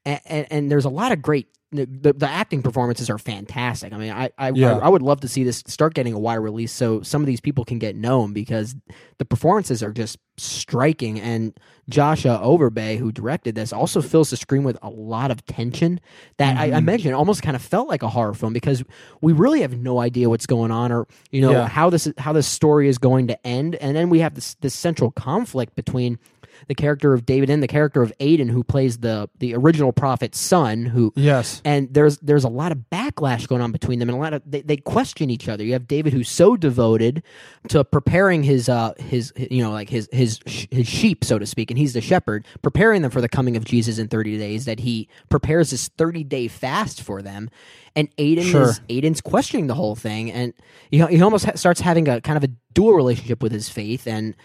and, 0.05 0.19
and, 0.25 0.47
and 0.49 0.71
there's 0.71 0.85
a 0.85 0.89
lot 0.89 1.11
of 1.11 1.21
great. 1.21 1.47
The, 1.71 2.13
the 2.13 2.29
acting 2.29 2.61
performances 2.61 3.09
are 3.09 3.17
fantastic. 3.17 3.91
I 3.91 3.97
mean, 3.97 4.11
I 4.11 4.29
I, 4.37 4.51
Yeah. 4.51 4.77
I 4.77 4.85
I 4.85 4.89
would 4.89 5.01
love 5.01 5.19
to 5.21 5.27
see 5.27 5.43
this 5.43 5.63
start 5.67 5.93
getting 5.93 6.13
a 6.13 6.19
wide 6.19 6.35
release 6.35 6.71
so 6.71 7.01
some 7.01 7.21
of 7.21 7.25
these 7.27 7.41
people 7.41 7.65
can 7.65 7.79
get 7.79 7.95
known 7.95 8.31
because 8.33 8.75
the 9.17 9.25
performances 9.25 9.81
are 9.83 9.91
just 9.91 10.17
striking. 10.37 11.19
And 11.19 11.57
Joshua 11.89 12.39
Overbay, 12.43 12.97
who 12.97 13.11
directed 13.11 13.55
this, 13.55 13.71
also 13.73 14.01
fills 14.01 14.29
the 14.29 14.37
screen 14.37 14.63
with 14.63 14.77
a 14.81 14.89
lot 14.89 15.31
of 15.31 15.45
tension 15.45 15.99
that 16.37 16.57
I, 16.57 16.65
I 16.65 16.69
Mm-hmm. 16.71 16.85
mentioned 16.85 17.15
almost 17.15 17.41
kind 17.41 17.55
of 17.55 17.61
felt 17.61 17.87
like 17.87 18.03
a 18.03 18.09
horror 18.09 18.33
film 18.33 18.53
because 18.53 18.83
we 19.21 19.33
really 19.33 19.61
have 19.61 19.77
no 19.77 19.99
idea 19.99 20.29
what's 20.29 20.45
going 20.45 20.71
on 20.71 20.91
or 20.91 21.07
you 21.31 21.41
know 21.41 21.51
Yeah. 21.51 21.67
how 21.67 21.89
this 21.89 22.11
how 22.17 22.31
this 22.33 22.47
story 22.47 22.87
is 22.87 22.97
going 22.97 23.27
to 23.27 23.47
end. 23.47 23.75
And 23.75 23.95
then 23.97 24.09
we 24.09 24.19
have 24.19 24.35
this 24.35 24.55
this 24.61 24.73
central 24.73 25.11
conflict 25.11 25.75
between 25.75 26.19
the 26.67 26.75
character 26.75 27.13
of 27.13 27.25
David 27.25 27.49
and 27.49 27.61
the 27.61 27.67
character 27.67 28.01
of 28.01 28.11
Aidan, 28.19 28.49
who 28.49 28.63
plays 28.63 28.99
the 28.99 29.29
the 29.39 29.55
original 29.55 29.91
prophet's 29.91 30.39
son, 30.39 30.85
who 30.85 31.13
Yes. 31.15 31.61
and 31.65 31.93
there's 31.93 32.17
there's 32.19 32.43
a 32.43 32.49
lot 32.49 32.71
of 32.71 32.79
backlash 32.91 33.47
going 33.47 33.61
on 33.61 33.71
between 33.71 33.99
them 33.99 34.09
and 34.09 34.17
a 34.17 34.21
lot 34.21 34.33
of 34.33 34.41
they, 34.45 34.61
they 34.61 34.77
question 34.77 35.29
each 35.29 35.47
other 35.49 35.63
you 35.63 35.73
have 35.73 35.87
david 35.87 36.13
who's 36.13 36.29
so 36.29 36.55
devoted 36.55 37.23
to 37.67 37.83
preparing 37.83 38.43
his 38.43 38.67
uh 38.69 38.93
his 38.97 39.31
you 39.37 39.61
know 39.63 39.71
like 39.71 39.89
his 39.89 40.07
his 40.11 40.39
his 40.45 40.87
sheep 40.87 41.23
so 41.23 41.37
to 41.39 41.45
speak 41.45 41.69
and 41.71 41.77
he's 41.77 41.93
the 41.93 42.01
shepherd 42.01 42.45
preparing 42.61 43.01
them 43.01 43.11
for 43.11 43.21
the 43.21 43.29
coming 43.29 43.55
of 43.57 43.65
jesus 43.65 43.97
in 43.97 44.07
30 44.07 44.37
days 44.37 44.65
that 44.65 44.79
he 44.79 45.07
prepares 45.29 45.71
this 45.71 45.87
30 45.97 46.23
day 46.23 46.47
fast 46.47 47.01
for 47.01 47.21
them 47.21 47.49
and 47.95 48.07
aidan 48.17 48.43
Sure. 48.45 48.63
is 48.69 48.81
aidan's 48.89 49.21
questioning 49.21 49.67
the 49.67 49.75
whole 49.75 49.95
thing 49.95 50.31
and 50.31 50.53
he, 50.91 51.05
he 51.07 51.21
almost 51.21 51.45
ha- 51.45 51.55
starts 51.55 51.81
having 51.81 52.07
a 52.07 52.21
kind 52.21 52.37
of 52.37 52.43
a 52.43 52.49
dual 52.73 52.93
relationship 52.93 53.41
with 53.43 53.51
his 53.51 53.69
faith 53.69 54.07
and 54.07 54.35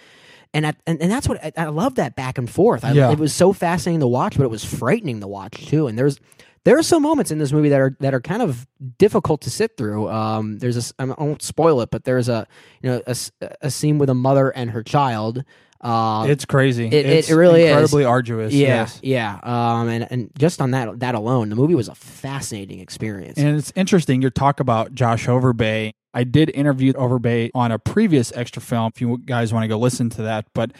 and, 0.53 0.67
at, 0.67 0.77
and 0.87 1.01
and 1.01 1.11
that's 1.11 1.29
what 1.29 1.43
I, 1.45 1.53
I 1.57 1.65
love 1.67 1.95
that 1.97 2.17
back 2.17 2.39
and 2.39 2.49
forth. 2.51 2.85
I, 2.85 2.93
Yeah. 2.93 3.13
It 3.13 3.19
was 3.19 3.33
so 3.35 3.53
fascinating 3.53 4.01
to 4.01 4.07
watch, 4.09 4.37
but 4.37 4.45
it 4.45 4.51
was 4.51 4.65
frightening 4.65 5.21
to 5.21 5.29
watch 5.29 5.67
too. 5.69 5.87
And 5.87 5.99
there's 5.99 6.19
there 6.65 6.77
are 6.79 6.83
some 6.83 7.03
moments 7.03 7.31
in 7.31 7.39
this 7.39 7.53
movie 7.53 7.71
that 7.71 7.81
are 7.81 7.97
that 8.01 8.13
are 8.15 8.21
kind 8.21 8.43
of 8.43 8.67
difficult 8.99 9.41
to 9.43 9.51
sit 9.51 9.77
through. 9.77 10.09
Um, 10.09 10.59
there's 10.59 10.91
a 10.91 10.95
I 11.03 11.05
won't 11.05 11.43
spoil 11.43 11.81
it, 11.81 11.91
but 11.91 12.05
there's 12.05 12.29
a 12.29 12.47
you 12.83 12.91
know 12.91 13.03
a, 13.07 13.17
a 13.63 13.71
scene 13.71 13.99
with 13.99 14.11
a 14.11 14.15
mother 14.15 14.51
and 14.51 14.71
her 14.71 14.83
child. 14.83 15.45
Uh, 15.81 16.27
It's 16.29 16.45
crazy. 16.45 16.89
it, 16.89 17.07
it's 17.07 17.31
it 17.31 17.35
really 17.35 17.65
incredibly 17.67 18.03
is 18.03 18.07
arduous. 18.09 18.53
Yeah, 18.53 18.67
yes. 18.69 19.01
yeah. 19.03 19.39
Um, 19.43 19.89
and 19.89 20.07
and 20.11 20.31
just 20.39 20.61
on 20.61 20.73
that 20.73 21.01
that 21.01 21.15
alone, 21.15 21.49
the 21.49 21.57
movie 21.57 21.75
was 21.75 21.89
a 21.89 21.95
fascinating 21.95 22.81
experience. 22.81 23.39
And 23.39 23.57
it's 23.57 23.73
interesting. 23.75 24.21
You 24.21 24.29
talk 24.29 24.61
about 24.61 24.95
Josh 24.95 25.27
Overbay. 25.27 25.93
I 26.13 26.25
did 26.25 26.51
interview 26.51 26.93
Overbay 26.95 27.51
on 27.55 27.73
a 27.73 27.79
previous 27.79 28.33
extra 28.35 28.61
film. 28.63 28.91
If 28.95 29.01
you 29.01 29.19
guys 29.19 29.53
want 29.53 29.65
to 29.65 29.69
go 29.69 29.79
listen 29.79 30.11
to 30.11 30.23
that, 30.23 30.47
but 30.55 30.73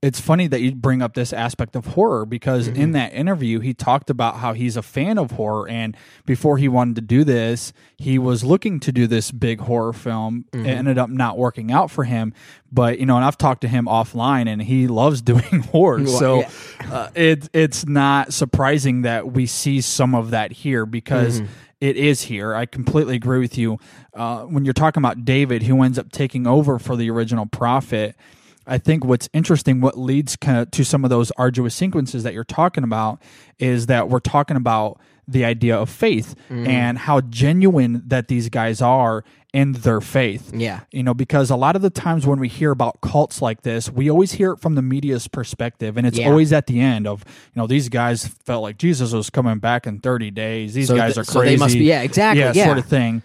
it's 0.00 0.18
funny 0.20 0.48
that 0.48 0.60
you 0.60 0.74
bring 0.74 1.00
up 1.00 1.14
this 1.14 1.32
aspect 1.32 1.76
of 1.76 1.86
horror 1.86 2.26
because 2.26 2.66
Mm-hmm. 2.68 2.80
in 2.80 2.92
that 2.92 3.12
interview 3.14 3.60
he 3.60 3.72
talked 3.72 4.10
about 4.10 4.38
how 4.38 4.52
he's 4.52 4.76
a 4.76 4.82
fan 4.82 5.16
of 5.16 5.30
horror 5.32 5.68
and 5.68 5.96
before 6.26 6.58
he 6.58 6.66
wanted 6.66 6.96
to 6.96 7.02
do 7.02 7.22
this 7.22 7.72
he 7.98 8.18
was 8.18 8.42
looking 8.42 8.80
to 8.80 8.90
do 8.90 9.06
this 9.06 9.30
big 9.30 9.60
horror 9.60 9.92
film 9.92 10.44
Mm-hmm. 10.50 10.66
it 10.66 10.70
ended 10.70 10.98
up 10.98 11.08
not 11.08 11.38
working 11.38 11.70
out 11.70 11.88
for 11.88 12.02
him 12.02 12.34
but 12.72 12.98
you 12.98 13.06
know 13.06 13.14
and 13.14 13.24
I've 13.24 13.38
talked 13.38 13.60
to 13.60 13.68
him 13.68 13.84
offline 13.86 14.48
and 14.48 14.60
he 14.60 14.88
loves 14.88 15.22
doing 15.32 15.60
horror 15.70 15.98
Well, 16.02 16.18
so 16.18 16.38
yeah. 16.40 16.50
uh, 16.90 17.10
it 17.14 17.48
it's 17.52 17.86
not 17.86 18.32
surprising 18.32 19.02
that 19.02 19.30
we 19.32 19.46
see 19.46 19.80
some 19.80 20.16
of 20.16 20.30
that 20.30 20.50
here 20.50 20.84
because 20.84 21.42
Mm-hmm. 21.42 21.52
It 21.82 21.96
is 21.96 22.22
here. 22.22 22.54
I 22.54 22.64
completely 22.64 23.16
agree 23.16 23.40
with 23.40 23.58
you. 23.58 23.80
Uh, 24.14 24.44
when 24.44 24.64
you're 24.64 24.72
talking 24.72 25.00
about 25.00 25.24
David, 25.24 25.64
who 25.64 25.82
ends 25.82 25.98
up 25.98 26.12
taking 26.12 26.46
over 26.46 26.78
for 26.78 26.94
the 26.94 27.10
original 27.10 27.44
prophet, 27.44 28.14
I 28.68 28.78
think 28.78 29.04
what's 29.04 29.28
interesting, 29.32 29.80
what 29.80 29.98
leads 29.98 30.36
kind 30.36 30.58
of 30.58 30.70
to 30.70 30.84
some 30.84 31.02
of 31.02 31.10
those 31.10 31.32
arduous 31.32 31.74
sequences 31.74 32.22
that 32.22 32.34
you're 32.34 32.44
talking 32.44 32.84
about, 32.84 33.20
is 33.58 33.86
that 33.86 34.08
we're 34.08 34.20
talking 34.20 34.56
about 34.56 35.00
the 35.28 35.44
idea 35.44 35.76
of 35.76 35.88
faith 35.88 36.34
Mm-hmm. 36.50 36.66
and 36.66 36.98
how 36.98 37.20
genuine 37.20 38.02
that 38.06 38.28
these 38.28 38.48
guys 38.48 38.82
are 38.82 39.24
in 39.52 39.72
their 39.72 40.00
faith. 40.00 40.50
Yeah. 40.54 40.80
You 40.92 41.02
know, 41.02 41.12
because 41.14 41.50
a 41.50 41.56
lot 41.56 41.76
of 41.76 41.82
the 41.82 41.90
times 41.90 42.26
when 42.26 42.40
we 42.40 42.48
hear 42.48 42.70
about 42.70 43.00
cults 43.02 43.42
like 43.42 43.62
this, 43.62 43.90
we 43.90 44.10
always 44.10 44.32
hear 44.32 44.52
it 44.52 44.60
from 44.60 44.74
the 44.74 44.82
media's 44.82 45.28
perspective. 45.28 45.96
And 45.98 46.06
it's 46.06 46.18
Yeah. 46.18 46.28
always 46.30 46.52
at 46.54 46.66
the 46.66 46.80
end 46.80 47.06
of, 47.06 47.22
you 47.54 47.60
know, 47.60 47.66
these 47.66 47.88
guys 47.90 48.26
felt 48.26 48.62
like 48.62 48.78
Jesus 48.78 49.12
was 49.12 49.28
coming 49.30 49.58
back 49.58 49.86
in 49.86 50.00
30 50.00 50.30
days. 50.30 50.72
These 50.74 50.88
So 50.88 50.96
guys 50.96 51.14
th- 51.14 51.18
are 51.18 51.30
so 51.30 51.40
crazy. 51.40 51.54
they 51.56 51.60
must 51.60 51.74
be- 51.74 51.84
yeah, 51.84 52.00
exactly, 52.02 52.40
Yeah, 52.40 52.52
yeah. 52.54 52.64
sort 52.64 52.78
of 52.78 52.86
thing. 52.86 53.22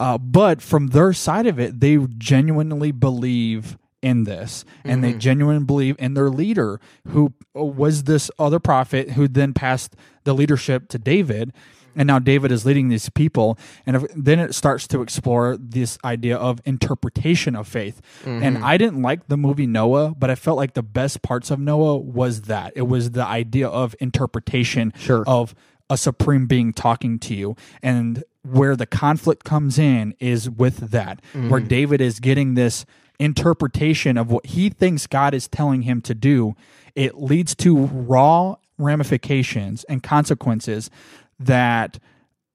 Uh, 0.00 0.18
but 0.18 0.60
from 0.62 0.88
their 0.88 1.12
side 1.12 1.46
of 1.46 1.58
it, 1.60 1.80
they 1.80 1.96
genuinely 2.18 2.90
believe 2.92 3.78
in 4.02 4.24
this 4.24 4.64
and 4.84 5.02
they 5.02 5.10
Mm-hmm. 5.10 5.18
genuinely 5.18 5.64
believe 5.64 5.96
in 5.98 6.14
their 6.14 6.30
leader 6.30 6.80
who 7.08 7.32
uh, 7.56 7.64
was 7.64 8.04
this 8.04 8.30
other 8.38 8.58
prophet 8.60 9.10
who 9.12 9.26
then 9.26 9.52
passed 9.52 9.96
the 10.24 10.32
leadership 10.34 10.88
to 10.88 10.98
David 10.98 11.52
and 11.96 12.06
now 12.06 12.20
David 12.20 12.52
is 12.52 12.64
leading 12.64 12.90
these 12.90 13.08
people, 13.08 13.58
and 13.84 13.96
if, 13.96 14.04
then 14.14 14.38
it 14.38 14.54
starts 14.54 14.86
to 14.88 15.02
explore 15.02 15.56
this 15.58 15.98
idea 16.04 16.36
of 16.36 16.60
interpretation 16.64 17.56
of 17.56 17.66
faith. 17.66 18.00
And 18.24 18.58
Mhm. 18.58 18.62
I 18.62 18.76
didn't 18.76 19.02
like 19.02 19.26
the 19.26 19.36
movie 19.36 19.66
Noah, 19.66 20.14
but 20.16 20.30
I 20.30 20.36
felt 20.36 20.56
like 20.58 20.74
the 20.74 20.82
best 20.84 21.22
parts 21.22 21.50
of 21.50 21.58
Noah 21.58 21.96
was 21.98 22.42
that 22.42 22.72
it 22.76 22.86
was 22.86 23.12
the 23.12 23.26
idea 23.26 23.66
of 23.66 23.96
interpretation 23.98 24.92
Sure. 24.96 25.24
of 25.26 25.56
a 25.90 25.96
supreme 25.96 26.46
being 26.46 26.72
talking 26.72 27.18
to 27.20 27.34
you, 27.34 27.56
and 27.82 28.22
where 28.42 28.76
the 28.76 28.86
conflict 28.86 29.44
comes 29.44 29.76
in 29.76 30.14
is 30.20 30.48
with 30.48 30.90
that, 30.92 31.20
where 31.32 31.60
Mhm. 31.60 31.68
David 31.68 32.00
is 32.00 32.20
getting 32.20 32.54
this 32.54 32.86
interpretation 33.18 34.16
of 34.16 34.30
what 34.30 34.46
he 34.46 34.68
thinks 34.68 35.06
God 35.06 35.34
is 35.34 35.48
telling 35.48 35.82
him 35.82 36.00
to 36.02 36.14
do, 36.14 36.54
it 36.94 37.20
leads 37.20 37.54
to 37.56 37.86
raw 37.86 38.56
ramifications 38.78 39.84
and 39.84 40.02
consequences 40.02 40.90
that 41.38 41.98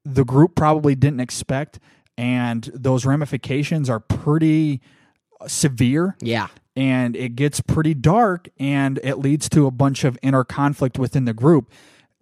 the 0.06 0.24
group 0.24 0.56
probably 0.56 0.96
didn't 0.96 1.20
expect. 1.20 1.80
And 2.18 2.64
those 2.74 3.06
ramifications 3.06 3.90
are 3.90 4.00
pretty 4.00 4.82
severe. 5.48 6.16
Yeah. 6.22 6.48
And 6.76 7.16
it 7.16 7.36
gets 7.36 7.62
pretty 7.62 7.94
dark 7.94 8.50
and 8.60 9.00
it 9.04 9.18
leads 9.18 9.50
to 9.50 9.68
a 9.68 9.72
bunch 9.72 10.04
of 10.04 10.18
inner 10.22 10.44
conflict 10.44 10.98
within 10.98 11.26
the 11.26 11.34
group. 11.34 11.72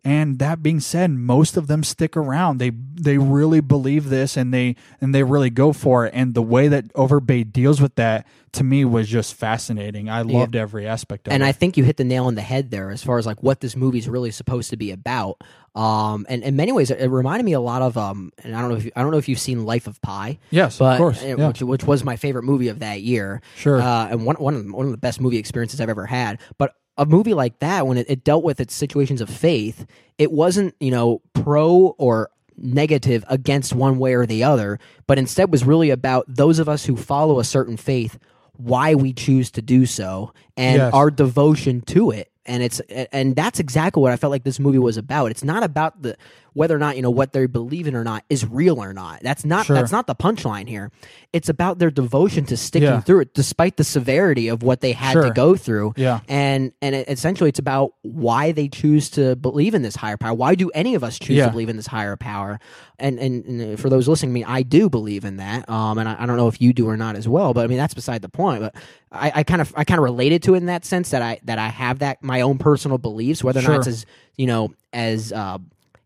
And 0.04 0.39
that 0.39 0.64
being 0.64 0.80
said, 0.80 1.12
most 1.12 1.58
of 1.58 1.68
them 1.68 1.84
stick 1.84 2.18
around. 2.18 2.58
They 2.58 2.72
they 2.72 3.20
really 3.20 3.62
believe 3.62 4.10
this 4.10 4.36
and 4.36 4.52
they 4.52 4.76
and 4.99 5.14
they 5.14 5.22
really 5.22 5.52
go 5.52 5.74
for 5.74 6.08
it. 6.08 6.14
And 6.16 6.34
the 6.34 6.41
way 6.41 6.68
that 6.68 6.91
Overbay 6.93 7.52
deals 7.52 7.80
with 7.80 7.93
that 7.95 8.26
to 8.54 8.64
me 8.64 8.84
was 8.84 9.08
just 9.08 9.36
fascinating. 9.36 10.10
I 10.10 10.24
Yeah. 10.24 10.39
loved 10.39 10.56
every 10.56 10.88
aspect 10.88 11.28
of 11.28 11.32
it. 11.32 11.36
and. 11.36 11.43
I 11.43 11.52
think 11.52 11.78
you 11.78 11.84
hit 11.84 11.97
the 11.97 12.04
nail 12.04 12.26
on 12.26 12.34
the 12.36 12.41
head 12.41 12.72
there 12.72 12.89
as 12.89 13.04
far 13.04 13.20
as 13.20 13.26
like 13.28 13.43
what 13.43 13.60
this 13.60 13.76
movie's 13.76 14.10
really 14.10 14.32
supposed 14.32 14.72
to 14.72 14.78
be 14.78 14.89
about. 14.91 15.39
Um, 15.76 16.26
and 16.28 16.43
in 16.43 16.56
many 16.56 16.72
ways, 16.72 16.89
it, 16.91 16.99
it 16.99 17.08
reminded 17.10 17.43
me 17.45 17.54
a 17.54 17.60
lot 17.62 17.82
of 17.84 17.95
um, 17.97 18.32
and 18.43 18.56
I 18.56 18.60
don't 18.62 18.72
know 18.72 18.78
if 18.78 18.86
you, 18.86 18.91
I 18.95 19.04
don't 19.04 19.12
know 19.12 19.18
if 19.20 19.30
you've 19.30 19.39
seen 19.39 19.66
Life 19.66 19.86
of 19.88 20.02
Pi. 20.02 20.39
Yes, 20.49 20.82
of 20.82 20.97
course, 20.97 21.24
yeah. 21.24 21.36
which, 21.47 21.62
which 21.62 21.84
was 21.84 22.04
my 22.04 22.16
favorite 22.16 22.43
movie 22.43 22.68
of 22.70 22.80
that 22.80 23.02
year. 23.04 23.41
Sure. 23.56 23.80
uh, 23.80 24.08
and 24.10 24.26
one 24.26 24.36
one 24.38 24.56
of 24.56 24.66
the, 24.66 24.74
one 24.74 24.86
of 24.88 24.91
the 24.91 24.97
best 24.97 25.22
movie 25.22 25.38
experiences 25.38 25.80
I've 25.80 25.89
ever 25.89 26.08
had. 26.08 26.39
But 26.58 26.74
a 27.02 27.06
movie 27.06 27.34
like 27.34 27.56
that, 27.60 27.88
when 27.88 27.97
it, 27.97 28.06
it 28.10 28.24
dealt 28.24 28.43
with 28.43 28.60
its 28.60 28.74
situations 28.74 29.22
of 29.22 29.30
faith, 29.30 29.86
it 30.18 30.32
wasn't 30.32 30.76
you 30.80 30.91
know 30.91 31.22
pro 31.34 31.95
or 31.97 32.30
negative 32.58 33.26
against 33.28 33.74
one 33.74 33.97
way 33.97 34.14
or 34.14 34.26
the 34.26 34.43
other, 34.43 34.80
but 35.08 35.18
instead 35.18 35.52
was 35.52 35.64
really 35.64 35.89
about 35.89 36.26
those 36.28 36.60
of 36.60 36.70
us 36.70 36.86
who 36.86 36.95
follow 36.95 37.39
a 37.39 37.43
certain 37.43 37.76
faith, 37.76 38.20
why 38.54 38.93
we 38.93 39.14
choose 39.14 39.49
to 39.52 39.62
do 39.62 39.86
so, 39.86 40.32
and 40.56 40.78
Yes. 40.78 40.93
our 40.93 41.10
devotion 41.10 41.82
to 41.82 42.12
it. 42.12 42.28
And 42.45 42.62
it's 42.64 42.80
and 43.12 43.36
that's 43.36 43.60
exactly 43.60 44.02
what 44.02 44.12
I 44.12 44.16
felt 44.18 44.32
like 44.32 44.43
this 44.43 44.60
movie 44.60 44.80
was 44.80 44.97
about. 44.97 45.32
It's 45.32 45.43
not 45.43 45.64
about 45.64 46.02
the 46.02 46.16
whether 46.54 46.76
or 46.76 46.80
not 46.80 46.95
you 46.97 47.02
know 47.02 47.10
what 47.12 47.32
they 47.34 47.45
believe 47.45 47.88
in 47.88 47.95
or 47.95 48.04
not 48.04 48.24
is 48.30 48.45
real 48.45 48.82
or 48.84 48.93
not. 48.93 49.22
That's 49.24 49.45
not 49.45 49.66
Sure. 49.66 49.76
that's 49.76 49.91
not 49.91 50.08
the 50.08 50.16
punchline 50.16 50.68
here. 50.68 50.91
It's 51.32 51.47
about 51.47 51.80
their 51.80 51.89
devotion 51.91 52.43
to 52.45 52.58
sticking 52.58 52.89
Yeah. 52.89 52.99
through 52.99 53.22
it, 53.22 53.34
despite 53.34 53.78
the 53.78 53.84
severity 53.86 54.49
of 54.49 54.62
what 54.64 54.82
they 54.82 54.91
had 54.91 55.14
to 55.14 55.32
go 55.32 55.56
through. 55.56 55.93
Yeah. 55.95 56.20
and 56.28 56.74
and 56.82 56.93
it, 56.95 57.08
essentially, 57.10 57.49
it's 57.49 57.60
about 57.60 57.93
why 58.02 58.52
they 58.52 58.68
choose 58.68 59.10
to 59.12 59.36
believe 59.38 59.74
in 59.76 59.82
this 59.82 59.95
higher 59.95 60.18
power. 60.18 60.34
Why 60.34 60.56
do 60.56 60.70
any 60.72 60.95
of 60.95 61.04
us 61.04 61.18
choose 61.20 61.38
Yeah. 61.38 61.45
to 61.45 61.52
believe 61.52 61.70
in 61.70 61.78
this 61.78 61.88
higher 61.88 62.16
power? 62.18 62.60
And, 62.99 63.18
and 63.18 63.45
and 63.45 63.80
for 63.80 63.89
those 63.89 64.08
listening 64.08 64.32
to 64.32 64.34
me, 64.34 64.43
I 64.43 64.62
do 64.62 64.89
believe 64.89 65.26
in 65.26 65.38
that. 65.38 65.68
Um, 65.70 65.97
and 65.97 66.08
I, 66.08 66.18
I 66.20 66.26
don't 66.26 66.38
know 66.38 66.47
if 66.49 66.62
you 66.62 66.72
do 66.74 66.88
or 66.88 66.97
not 66.97 67.16
as 67.16 67.28
well. 67.28 67.54
But 67.54 67.64
I 67.64 67.68
mean, 67.68 67.78
that's 67.78 67.93
beside 67.95 68.22
the 68.22 68.30
point. 68.30 68.62
But 68.62 68.76
I, 69.12 69.32
I 69.36 69.43
kind 69.43 69.62
of 69.62 69.74
I 69.76 69.84
kind 69.86 69.97
of 69.99 70.04
related 70.04 70.43
to 70.43 70.54
it 70.54 70.58
in 70.58 70.66
that 70.68 70.86
sense 70.86 71.10
that 71.12 71.22
I 71.22 71.39
that 71.45 71.58
I 71.60 71.70
have 71.70 71.99
that 71.99 72.22
my 72.24 72.41
own 72.41 72.58
personal 72.58 72.97
beliefs, 72.97 73.43
whether 73.43 73.60
or 73.60 73.64
Sure. 73.64 73.72
not 73.76 73.80
it's 73.80 73.88
as 73.88 74.06
you 74.38 74.45
know 74.47 74.72
as 74.93 75.32
uh, 75.32 75.58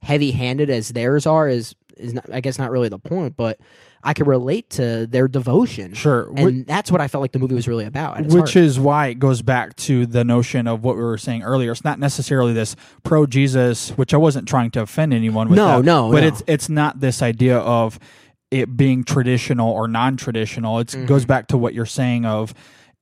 heavy 0.05 0.31
handed 0.31 0.69
as 0.69 0.89
theirs 0.89 1.25
are 1.25 1.49
is 1.49 1.75
is 1.97 2.13
not, 2.13 2.25
I 2.31 2.41
guess 2.41 2.59
not 2.59 2.71
really 2.71 2.89
the 2.89 2.99
point, 2.99 3.35
but 3.37 3.57
I 4.03 4.13
can 4.13 4.27
relate 4.27 4.69
to 4.71 5.07
their 5.07 5.27
devotion. 5.27 5.93
Sure. 5.93 6.29
and 6.35 6.65
that's 6.67 6.91
what 6.91 6.99
I 7.01 7.07
felt 7.07 7.21
like 7.21 7.31
the 7.31 7.39
movie 7.39 7.55
was 7.55 7.67
really 7.67 7.85
about. 7.85 8.21
Which 8.21 8.33
heart. 8.33 8.55
is 8.57 8.77
why 8.79 9.07
it 9.07 9.15
goes 9.17 9.41
back 9.41 9.75
to 9.77 10.05
the 10.05 10.23
notion 10.25 10.67
of 10.67 10.83
what 10.83 10.95
we 10.97 11.01
were 11.03 11.17
saying 11.17 11.41
earlier. 11.43 11.71
It's 11.71 11.83
not 11.85 11.97
necessarily 11.99 12.53
this 12.53 12.75
pro 13.03 13.25
Jesus, 13.25 13.89
which 13.91 14.13
I 14.13 14.17
wasn't 14.17 14.47
trying 14.47 14.71
to 14.71 14.81
offend 14.81 15.13
anyone 15.13 15.47
with. 15.49 15.57
No, 15.57 15.77
that, 15.77 15.85
no, 15.85 16.11
but 16.11 16.21
no. 16.21 16.27
it's 16.27 16.43
it's 16.47 16.69
not 16.69 16.99
this 16.99 17.21
idea 17.21 17.57
of 17.57 17.97
it 18.51 18.75
being 18.77 19.03
traditional 19.05 19.71
or 19.71 19.87
non-traditional. 19.87 20.79
It 20.79 20.87
Mm-hmm. 20.89 21.05
goes 21.07 21.25
back 21.25 21.47
to 21.47 21.57
what 21.57 21.73
you're 21.73 21.85
saying 21.87 22.25
of 22.25 22.53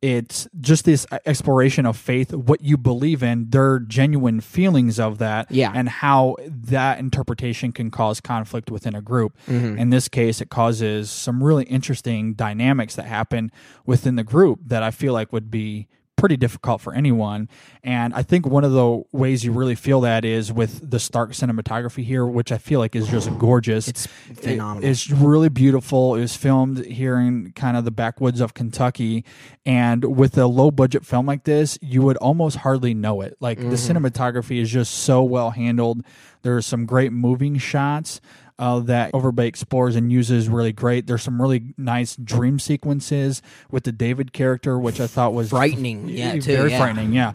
it's 0.04 0.49
just 0.60 0.84
this 0.84 1.08
exploration 1.26 1.86
of 1.86 1.95
faith, 1.95 2.34
what 2.34 2.60
you 2.60 2.76
believe 2.76 3.24
in, 3.24 3.49
their 3.51 3.80
genuine 3.80 4.41
feelings 4.41 4.99
of 4.99 5.18
that, 5.20 5.49
Yeah. 5.49 5.72
and 5.74 5.88
how 5.88 6.36
that 6.45 6.99
interpretation 6.99 7.72
can 7.72 7.89
cause 7.89 8.20
conflict 8.20 8.70
within 8.70 8.95
a 8.95 9.01
group. 9.01 9.38
Mhm. 9.47 9.80
In 9.80 9.91
this 9.91 10.10
case, 10.10 10.41
it 10.41 10.49
causes 10.49 11.10
some 11.10 11.41
really 11.41 11.64
interesting 11.66 12.34
dynamics 12.34 12.95
that 12.95 13.06
happen 13.06 13.49
within 13.86 14.18
the 14.18 14.26
group 14.26 14.60
that 14.68 14.84
I 14.84 14.91
feel 14.91 15.14
like 15.14 15.32
would 15.32 15.49
be 15.49 15.88
pretty 16.24 16.38
difficult 16.38 16.80
for 16.80 16.93
anyone. 16.93 17.49
And 17.84 18.13
I 18.13 18.24
think 18.24 18.45
one 18.45 18.63
of 18.63 18.71
the 18.71 19.03
ways 19.11 19.43
you 19.43 19.51
really 19.51 19.76
feel 19.76 19.99
that 20.01 20.24
is 20.24 20.53
with 20.53 20.89
the 20.89 20.97
Stark 20.97 21.32
cinematography 21.32 22.05
here, 22.05 22.26
which 22.26 22.49
I 22.49 22.57
feel 22.57 22.80
like 22.80 22.95
is 22.95 23.09
just 23.09 23.38
gorgeous. 23.38 23.89
It's 23.89 24.07
phenomenal. 24.07 24.86
It- 24.86 24.89
it's 24.91 25.09
really 25.11 25.49
beautiful. 25.49 26.15
It 26.15 26.21
was 26.21 26.34
filmed 26.34 26.86
here 26.86 27.17
in 27.19 27.51
kind 27.57 27.76
of 27.76 27.84
the 27.84 27.91
backwoods 27.91 28.39
of 28.39 28.53
Kentucky. 28.53 29.26
And 29.65 30.15
with 30.15 30.38
a 30.38 30.47
low 30.47 30.71
budget 30.71 31.05
film 31.05 31.26
like 31.26 31.43
this, 31.43 31.78
you 31.82 32.01
would 32.03 32.15
almost 32.17 32.55
hardly 32.59 32.93
know 32.93 33.19
it. 33.19 33.36
Like 33.41 33.59
the 33.59 33.76
Mhm. 33.76 33.97
cinematography 34.11 34.61
is 34.61 34.71
just 34.71 34.93
so 34.93 35.24
well 35.24 35.51
handled. 35.51 36.03
There 36.43 36.55
are 36.55 36.61
some 36.61 36.86
great 36.86 37.11
moving 37.11 37.57
shots 37.57 38.21
uh, 38.64 38.80
that 38.80 39.11
Overbay 39.11 39.45
explores 39.45 39.97
and 39.97 40.09
uses 40.09 40.47
really 40.47 40.72
great. 40.72 41.05
There's 41.05 41.22
some 41.22 41.41
really 41.41 41.74
nice 41.78 42.16
dream 42.16 42.59
sequences 42.59 43.41
with 43.70 43.84
the 43.84 43.91
David 43.91 44.32
character, 44.32 44.80
which 44.80 45.01
I 45.01 45.07
thought 45.07 45.34
was 45.34 45.49
Frightening, 45.49 46.07
yeah, 46.07 46.36
too, 46.36 46.41
very 46.55 46.72
yeah. 46.72 46.78
frightening, 46.78 47.11
yeah. 47.11 47.34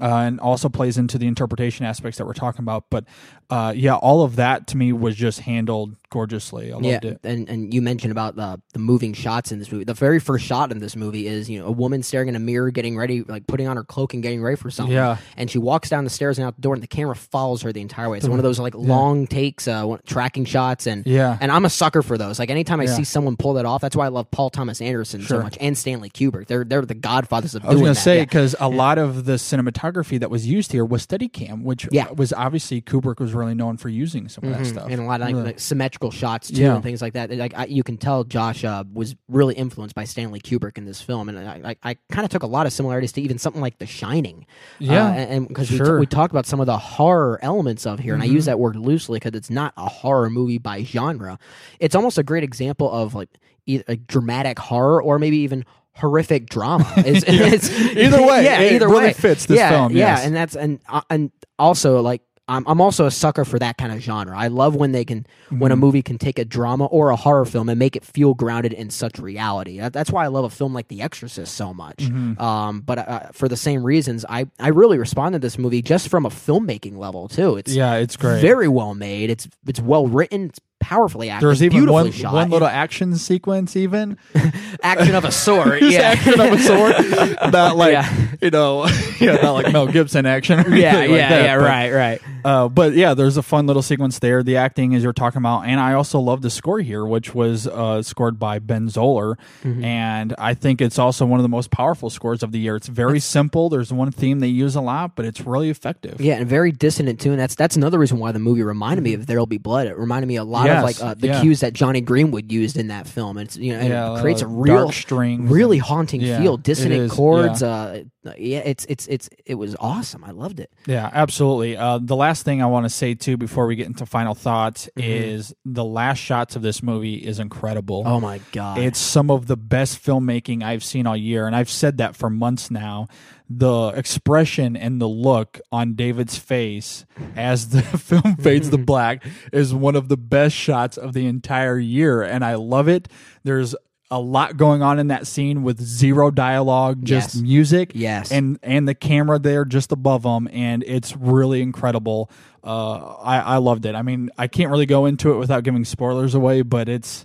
Uh, 0.00 0.18
and 0.18 0.38
also 0.38 0.68
plays 0.68 0.96
into 0.96 1.18
the 1.18 1.26
interpretation 1.26 1.84
aspects 1.84 2.18
that 2.18 2.26
we're 2.26 2.32
talking 2.32 2.60
about. 2.60 2.84
But 2.90 3.06
uh, 3.50 3.72
yeah, 3.74 3.94
all 3.94 4.22
of 4.22 4.36
that 4.36 4.66
to 4.68 4.76
me 4.76 4.92
was 4.92 5.16
just 5.16 5.40
handled 5.40 5.96
gorgeously. 6.10 6.70
I 6.70 6.74
loved 6.74 6.84
yeah, 6.86 6.98
it. 7.02 7.20
and 7.22 7.48
and 7.48 7.72
you 7.72 7.80
mentioned 7.82 8.12
about 8.12 8.36
the 8.36 8.60
the 8.72 8.78
moving 8.78 9.12
shots 9.14 9.52
in 9.52 9.58
this 9.58 9.70
movie. 9.72 9.84
The 9.84 9.94
very 9.94 10.18
first 10.20 10.44
shot 10.44 10.70
in 10.72 10.78
this 10.80 10.96
movie 10.96 11.26
is 11.26 11.48
you 11.48 11.58
know 11.58 11.66
a 11.66 11.70
woman 11.70 12.02
staring 12.02 12.28
in 12.28 12.36
a 12.36 12.38
mirror, 12.38 12.70
getting 12.70 12.96
ready, 12.96 13.22
like 13.22 13.46
putting 13.46 13.66
on 13.68 13.76
her 13.76 13.84
cloak 13.84 14.14
and 14.14 14.22
getting 14.22 14.42
ready 14.42 14.56
for 14.56 14.70
something. 14.70 14.94
Yeah. 14.94 15.16
and 15.36 15.50
she 15.50 15.58
walks 15.58 15.88
down 15.88 16.04
the 16.04 16.10
stairs 16.10 16.38
and 16.38 16.46
out 16.46 16.56
the 16.56 16.62
door, 16.62 16.74
and 16.74 16.82
the 16.82 16.86
camera 16.86 17.14
follows 17.16 17.62
her 17.62 17.72
the 17.72 17.80
entire 17.80 18.08
way. 18.10 18.18
It's 18.18 18.28
one 18.28 18.38
of 18.38 18.42
those 18.42 18.58
like 18.58 18.74
long 18.74 19.26
takes, 19.26 19.66
uh, 19.68 19.84
one- 19.84 20.00
tracking 20.06 20.44
shots, 20.44 20.86
and 20.86 21.06
Yeah. 21.06 21.36
and 21.40 21.50
I'm 21.52 21.64
a 21.64 21.70
sucker 21.70 22.02
for 22.02 22.18
those. 22.18 22.38
Like 22.38 22.50
anytime 22.50 22.80
I 22.80 22.84
Yeah. 22.84 22.96
see 22.96 23.04
someone 23.04 23.36
pull 23.36 23.54
that 23.54 23.64
off, 23.66 23.80
that's 23.80 23.96
why 23.96 24.06
I 24.06 24.08
love 24.08 24.30
Paul 24.30 24.50
Thomas 24.50 24.80
Anderson 24.80 25.20
Sure. 25.20 25.38
so 25.38 25.42
much 25.42 25.56
and 25.60 25.76
Stanley 25.76 26.10
Kubrick. 26.10 26.46
They're 26.48 26.64
they're 26.64 26.82
the 26.84 26.94
godfathers 26.94 27.54
of 27.54 27.64
I 27.64 27.68
was 27.68 27.74
doing 27.76 27.82
going 27.84 27.92
that. 27.92 27.98
to 27.98 28.00
say 28.02 28.16
yeah. 28.18 28.24
because 28.24 28.54
a 28.60 28.68
lot 28.68 28.98
of 28.98 29.24
the 29.24 29.34
cinematography 29.34 30.20
that 30.20 30.30
was 30.30 30.46
used 30.46 30.72
here 30.72 30.84
was 30.84 31.06
Steadicam, 31.06 31.62
which 31.62 31.86
Yeah. 31.92 32.10
was 32.12 32.32
obviously 32.32 32.80
Kubrick 32.80 33.20
was 33.20 33.34
really 33.38 33.54
known 33.54 33.76
for 33.76 33.88
using 33.88 34.28
some 34.28 34.44
of 34.44 34.50
that 34.50 34.60
Mhm. 34.62 34.66
stuff. 34.66 34.86
and 34.90 35.00
a 35.00 35.04
lot 35.04 35.20
of 35.20 35.26
like, 35.26 35.34
Really. 35.34 35.46
like, 35.46 35.60
symmetrical 35.60 36.10
shots 36.10 36.48
too, 36.50 36.60
Yeah. 36.62 36.74
and 36.74 36.82
things 36.82 37.00
like 37.00 37.12
that. 37.14 37.30
Like 37.34 37.54
I, 37.56 37.66
you 37.66 37.82
can 37.82 37.96
tell, 37.96 38.24
Josh 38.24 38.64
uh, 38.64 38.84
was 38.92 39.14
really 39.28 39.54
influenced 39.54 39.94
by 39.94 40.04
Stanley 40.04 40.40
Kubrick 40.40 40.76
in 40.78 40.84
this 40.84 41.00
film, 41.00 41.28
and 41.28 41.38
I, 41.38 41.60
I, 41.82 41.90
I 41.90 41.96
kind 42.10 42.24
of 42.24 42.30
took 42.30 42.42
a 42.42 42.46
lot 42.46 42.66
of 42.66 42.72
similarities 42.72 43.12
to 43.12 43.22
even 43.22 43.38
something 43.38 43.62
like 43.62 43.78
The 43.78 43.86
Shining. 43.86 44.46
Yeah, 44.78 45.06
uh, 45.06 45.12
and 45.12 45.48
because 45.48 45.70
we, 45.70 45.78
t- 45.78 45.90
we 45.92 46.06
talked 46.06 46.32
about 46.32 46.46
some 46.46 46.60
of 46.60 46.66
the 46.66 46.78
horror 46.78 47.38
elements 47.42 47.86
of 47.86 47.98
here, 48.00 48.14
and 48.14 48.22
I 48.22 48.26
use 48.26 48.44
Mhm. 48.44 48.46
that 48.46 48.58
word 48.58 48.76
loosely 48.76 49.18
because 49.18 49.36
it's 49.36 49.50
not 49.50 49.72
a 49.76 49.88
horror 49.88 50.28
movie 50.30 50.58
by 50.58 50.82
genre. 50.82 51.38
It's 51.80 51.94
almost 51.94 52.18
a 52.18 52.22
great 52.22 52.44
example 52.44 52.90
of 52.90 53.14
like 53.14 53.28
either 53.66 53.84
a 53.88 53.96
dramatic 53.96 54.58
horror 54.58 55.02
or 55.02 55.18
maybe 55.18 55.38
even 55.38 55.64
horrific 55.94 56.48
drama. 56.48 56.86
It's, 56.98 57.26
Yeah. 57.26 57.46
it's- 57.46 57.70
Either 57.96 58.22
way, 58.22 58.44
yeah, 58.44 58.60
it 58.60 58.72
either 58.74 58.88
really 58.88 59.06
way 59.06 59.12
fits 59.12 59.46
this 59.46 59.58
yeah, 59.58 59.70
film, 59.70 59.92
Yeah, 59.96 60.20
and 60.20 60.34
that's 60.34 60.54
and 60.56 60.78
uh, 60.88 61.00
and 61.10 61.30
also 61.58 62.00
like 62.02 62.22
I'm 62.48 62.64
I'm 62.66 62.80
also 62.80 63.04
a 63.06 63.10
sucker 63.10 63.44
for 63.44 63.58
that 63.58 63.76
kind 63.76 63.92
of 63.92 64.00
genre. 64.00 64.36
I 64.36 64.48
love 64.48 64.74
when 64.74 64.92
they 64.92 65.04
can 65.04 65.26
when 65.50 65.70
a 65.70 65.76
Mhm. 65.76 65.80
movie 65.80 66.02
can 66.02 66.18
take 66.18 66.38
a 66.38 66.44
drama 66.44 66.86
or 66.86 67.10
a 67.10 67.16
horror 67.16 67.44
film 67.44 67.68
and 67.68 67.78
make 67.78 67.94
it 67.94 68.04
feel 68.04 68.34
grounded 68.34 68.72
in 68.72 68.90
such 68.90 69.18
reality. 69.18 69.78
That, 69.78 69.92
that's 69.92 70.10
why 70.10 70.24
I 70.24 70.28
love 70.28 70.44
a 70.44 70.50
film 70.50 70.72
like 70.74 70.88
The 70.88 71.02
Exorcist 71.02 71.54
so 71.54 71.74
much. 71.74 71.98
Mhm. 71.98 72.40
Um, 72.40 72.80
but 72.80 72.98
uh, 72.98 73.20
for 73.32 73.48
the 73.48 73.56
same 73.56 73.84
reasons, 73.84 74.24
I 74.28 74.46
I 74.58 74.68
really 74.68 74.98
responded 74.98 75.40
to 75.40 75.46
this 75.46 75.58
movie 75.58 75.82
just 75.82 76.08
from 76.08 76.24
a 76.26 76.30
filmmaking 76.30 76.96
level 76.96 77.28
too. 77.28 77.56
It's 77.56 77.74
Yeah, 77.74 77.94
it's 77.96 78.16
great. 78.16 78.40
very 78.40 78.68
well 78.68 78.94
made. 78.94 79.30
It's 79.30 79.46
it's 79.66 79.80
well 79.80 80.06
written. 80.06 80.44
It's 80.46 80.60
powerfully 80.80 81.28
acted. 81.30 81.46
There's 81.48 81.62
even 81.62 81.78
beautifully 81.78 82.02
one 82.04 82.12
shot. 82.12 82.32
one 82.34 82.50
little 82.50 82.68
action 82.68 83.16
sequence, 83.16 83.76
even 83.76 84.16
action 84.82 85.14
of 85.14 85.24
a 85.24 85.32
sword. 85.32 85.82
Yeah, 85.88 86.00
action 86.00 86.40
of 86.40 86.52
a 86.52 86.58
sword, 86.58 86.94
not 87.52 87.76
like 87.76 87.92
Yeah. 87.92 88.26
you 88.40 88.50
know, 88.50 88.86
yeah, 89.20 89.36
not 89.42 89.52
like 89.52 89.72
Mel 89.72 89.86
Gibson 89.86 90.26
action. 90.26 90.58
Yeah, 90.72 90.96
like 90.96 91.10
yeah, 91.10 91.28
that, 91.28 91.42
yeah, 91.44 91.56
but- 91.58 91.64
right, 91.64 91.92
right. 91.92 92.20
Uh, 92.44 92.68
but 92.68 92.92
yeah, 92.94 93.14
there's 93.14 93.36
a 93.36 93.42
fun 93.42 93.66
little 93.66 93.82
sequence 93.82 94.20
there. 94.20 94.42
The 94.42 94.56
acting, 94.56 94.94
as 94.94 95.02
you're 95.02 95.12
talking 95.12 95.38
about, 95.38 95.62
and 95.66 95.80
I 95.80 95.92
also 95.94 96.20
love 96.20 96.40
the 96.40 96.50
score 96.50 96.80
here, 96.80 97.04
which 97.04 97.34
was 97.34 97.66
uh, 97.66 98.00
scored 98.02 98.38
by 98.38 98.58
Ben 98.58 98.88
Zoller, 98.88 99.36
Mm-hmm. 99.64 99.84
and 99.84 100.34
I 100.38 100.54
think 100.54 100.80
it's 100.80 100.98
also 100.98 101.26
one 101.26 101.40
of 101.40 101.42
the 101.42 101.48
most 101.48 101.70
powerful 101.70 102.10
scores 102.10 102.42
of 102.42 102.52
the 102.52 102.58
year. 102.60 102.76
It's 102.76 102.86
very 102.86 103.18
simple. 103.20 103.68
There's 103.68 103.92
one 103.92 104.10
theme 104.12 104.38
they 104.38 104.46
use 104.48 104.76
a 104.76 104.80
lot, 104.80 105.16
but 105.16 105.24
it's 105.26 105.40
really 105.40 105.68
effective. 105.68 106.20
Yeah, 106.20 106.36
and 106.36 106.46
very 106.46 106.70
dissonant 106.70 107.20
too, 107.20 107.30
and 107.32 107.40
that's 107.40 107.54
that's 107.56 107.76
another 107.76 107.98
reason 107.98 108.18
why 108.18 108.30
the 108.32 108.38
movie 108.38 108.62
reminded 108.62 109.02
me 109.02 109.14
of 109.14 109.26
There'll 109.26 109.46
Be 109.46 109.58
Blood. 109.58 109.88
It 109.88 109.98
reminded 109.98 110.28
me 110.28 110.36
a 110.36 110.44
lot 110.44 110.67
Yes, 110.68 110.78
of 110.78 110.84
like 110.84 111.02
uh, 111.10 111.14
the 111.14 111.26
yeah. 111.28 111.40
cues 111.42 111.60
that 111.60 111.72
Jonny 111.72 112.00
Greenwood 112.00 112.50
used 112.52 112.76
in 112.76 112.88
that 112.88 113.06
film. 113.06 113.38
It's 113.38 113.56
you 113.56 113.72
know, 113.72 113.78
and 113.80 113.88
Yeah, 113.88 114.16
it 114.16 114.20
creates 114.20 114.42
a 114.42 114.46
real 114.46 114.84
dark 114.84 114.94
strings 114.94 115.50
really 115.50 115.78
haunting 115.78 116.20
feel, 116.20 116.56
dissonant 116.56 117.10
chords. 117.10 117.62
yeah. 117.62 117.68
Uh, 117.68 118.02
yeah, 118.36 118.58
it's 118.58 118.84
it's 118.86 119.06
it's 119.06 119.30
it 119.46 119.54
was 119.54 119.74
awesome. 119.80 120.22
I 120.22 120.32
loved 120.32 120.60
it. 120.60 120.70
Yeah, 120.86 121.08
absolutely. 121.12 121.76
Uh, 121.78 121.98
the 122.02 122.16
last 122.16 122.42
thing 122.44 122.60
I 122.62 122.66
want 122.66 122.84
to 122.84 122.90
say 122.90 123.14
too 123.14 123.36
before 123.38 123.66
we 123.66 123.74
get 123.76 123.86
into 123.86 124.04
final 124.06 124.34
thoughts 124.34 124.88
Mm-hmm. 124.98 125.00
is 125.10 125.54
the 125.64 125.84
last 125.84 126.18
shots 126.18 126.54
of 126.56 126.62
this 126.62 126.82
movie 126.82 127.14
is 127.14 127.38
incredible. 127.38 128.02
Oh 128.04 128.20
my 128.20 128.40
god, 128.52 128.78
It's 128.78 128.98
some 128.98 129.30
of 129.30 129.46
the 129.46 129.56
best 129.56 130.02
filmmaking 130.04 130.62
I've 130.62 130.84
seen 130.84 131.06
all 131.06 131.16
year, 131.16 131.46
and 131.46 131.54
I've 131.56 131.70
said 131.70 131.98
that 131.98 132.16
for 132.16 132.28
months 132.28 132.70
now. 132.70 133.08
The 133.50 133.88
expression 133.96 134.76
and 134.76 135.00
the 135.00 135.08
look 135.08 135.58
on 135.72 135.94
David's 135.94 136.36
face 136.36 137.06
as 137.34 137.70
the 137.70 137.82
film 137.98 138.36
fades 138.36 138.68
to 138.70 138.78
black 138.78 139.24
is 139.52 139.72
one 139.74 139.96
of 139.96 140.08
the 140.08 140.18
best 140.18 140.54
shots 140.54 140.96
of 140.98 141.14
the 141.14 141.26
entire 141.26 141.78
year, 141.78 142.22
and 142.22 142.44
I 142.44 142.56
love 142.56 142.88
it. 142.88 143.08
There's 143.44 143.74
a 144.10 144.20
lot 144.20 144.56
going 144.56 144.82
on 144.82 144.98
in 144.98 145.08
that 145.08 145.26
scene 145.26 145.62
with 145.62 145.80
zero 145.82 146.30
dialogue, 146.30 147.04
just 147.04 147.34
Yes. 147.36 147.42
music, 147.42 147.92
Yes. 147.94 148.32
and 148.32 148.58
and 148.62 148.86
the 148.88 148.94
camera 148.94 149.38
there 149.38 149.64
just 149.64 149.92
above 149.92 150.22
them, 150.22 150.48
and 150.52 150.82
it's 150.86 151.16
really 151.16 151.60
incredible. 151.62 152.30
Uh, 152.64 153.14
I 153.22 153.38
I 153.38 153.56
loved 153.58 153.86
it. 153.86 153.94
I 153.94 154.02
mean, 154.02 154.30
I 154.36 154.46
can't 154.46 154.70
really 154.70 154.86
go 154.86 155.06
into 155.06 155.32
it 155.32 155.36
without 155.38 155.62
giving 155.64 155.84
spoilers 155.86 156.34
away, 156.34 156.60
but 156.62 156.88
it's 156.88 157.24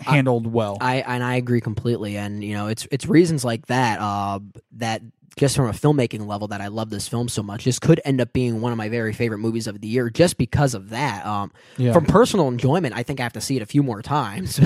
handled 0.00 0.46
well. 0.52 0.78
I 0.80 0.96
and 0.96 1.22
I 1.22 1.36
agree 1.36 1.60
completely. 1.60 2.16
And 2.16 2.42
you 2.42 2.54
know, 2.54 2.66
it's 2.68 2.86
it's 2.90 3.06
reasons 3.06 3.44
like 3.44 3.66
that 3.66 4.00
uh, 4.00 4.40
that 4.72 5.02
just 5.36 5.56
from 5.56 5.66
a 5.66 5.72
filmmaking 5.72 6.26
level 6.26 6.46
that 6.48 6.60
I 6.60 6.68
love 6.68 6.90
this 6.90 7.08
film 7.08 7.28
so 7.28 7.42
much. 7.42 7.64
This 7.64 7.78
could 7.78 8.00
end 8.04 8.20
up 8.20 8.32
being 8.32 8.60
one 8.60 8.70
of 8.72 8.78
my 8.78 8.88
very 8.88 9.12
favorite 9.12 9.38
movies 9.38 9.66
of 9.66 9.80
the 9.80 9.88
year 9.88 10.08
just 10.10 10.36
because 10.38 10.74
of 10.74 10.90
that. 10.90 11.26
Um, 11.26 11.50
Yeah. 11.76 11.92
From 11.92 12.04
personal 12.06 12.48
enjoyment, 12.48 12.94
I 12.94 13.02
think 13.02 13.18
I 13.20 13.24
have 13.24 13.32
to 13.34 13.40
see 13.40 13.56
it 13.56 13.62
a 13.62 13.66
few 13.66 13.82
more 13.82 14.00
times. 14.02 14.58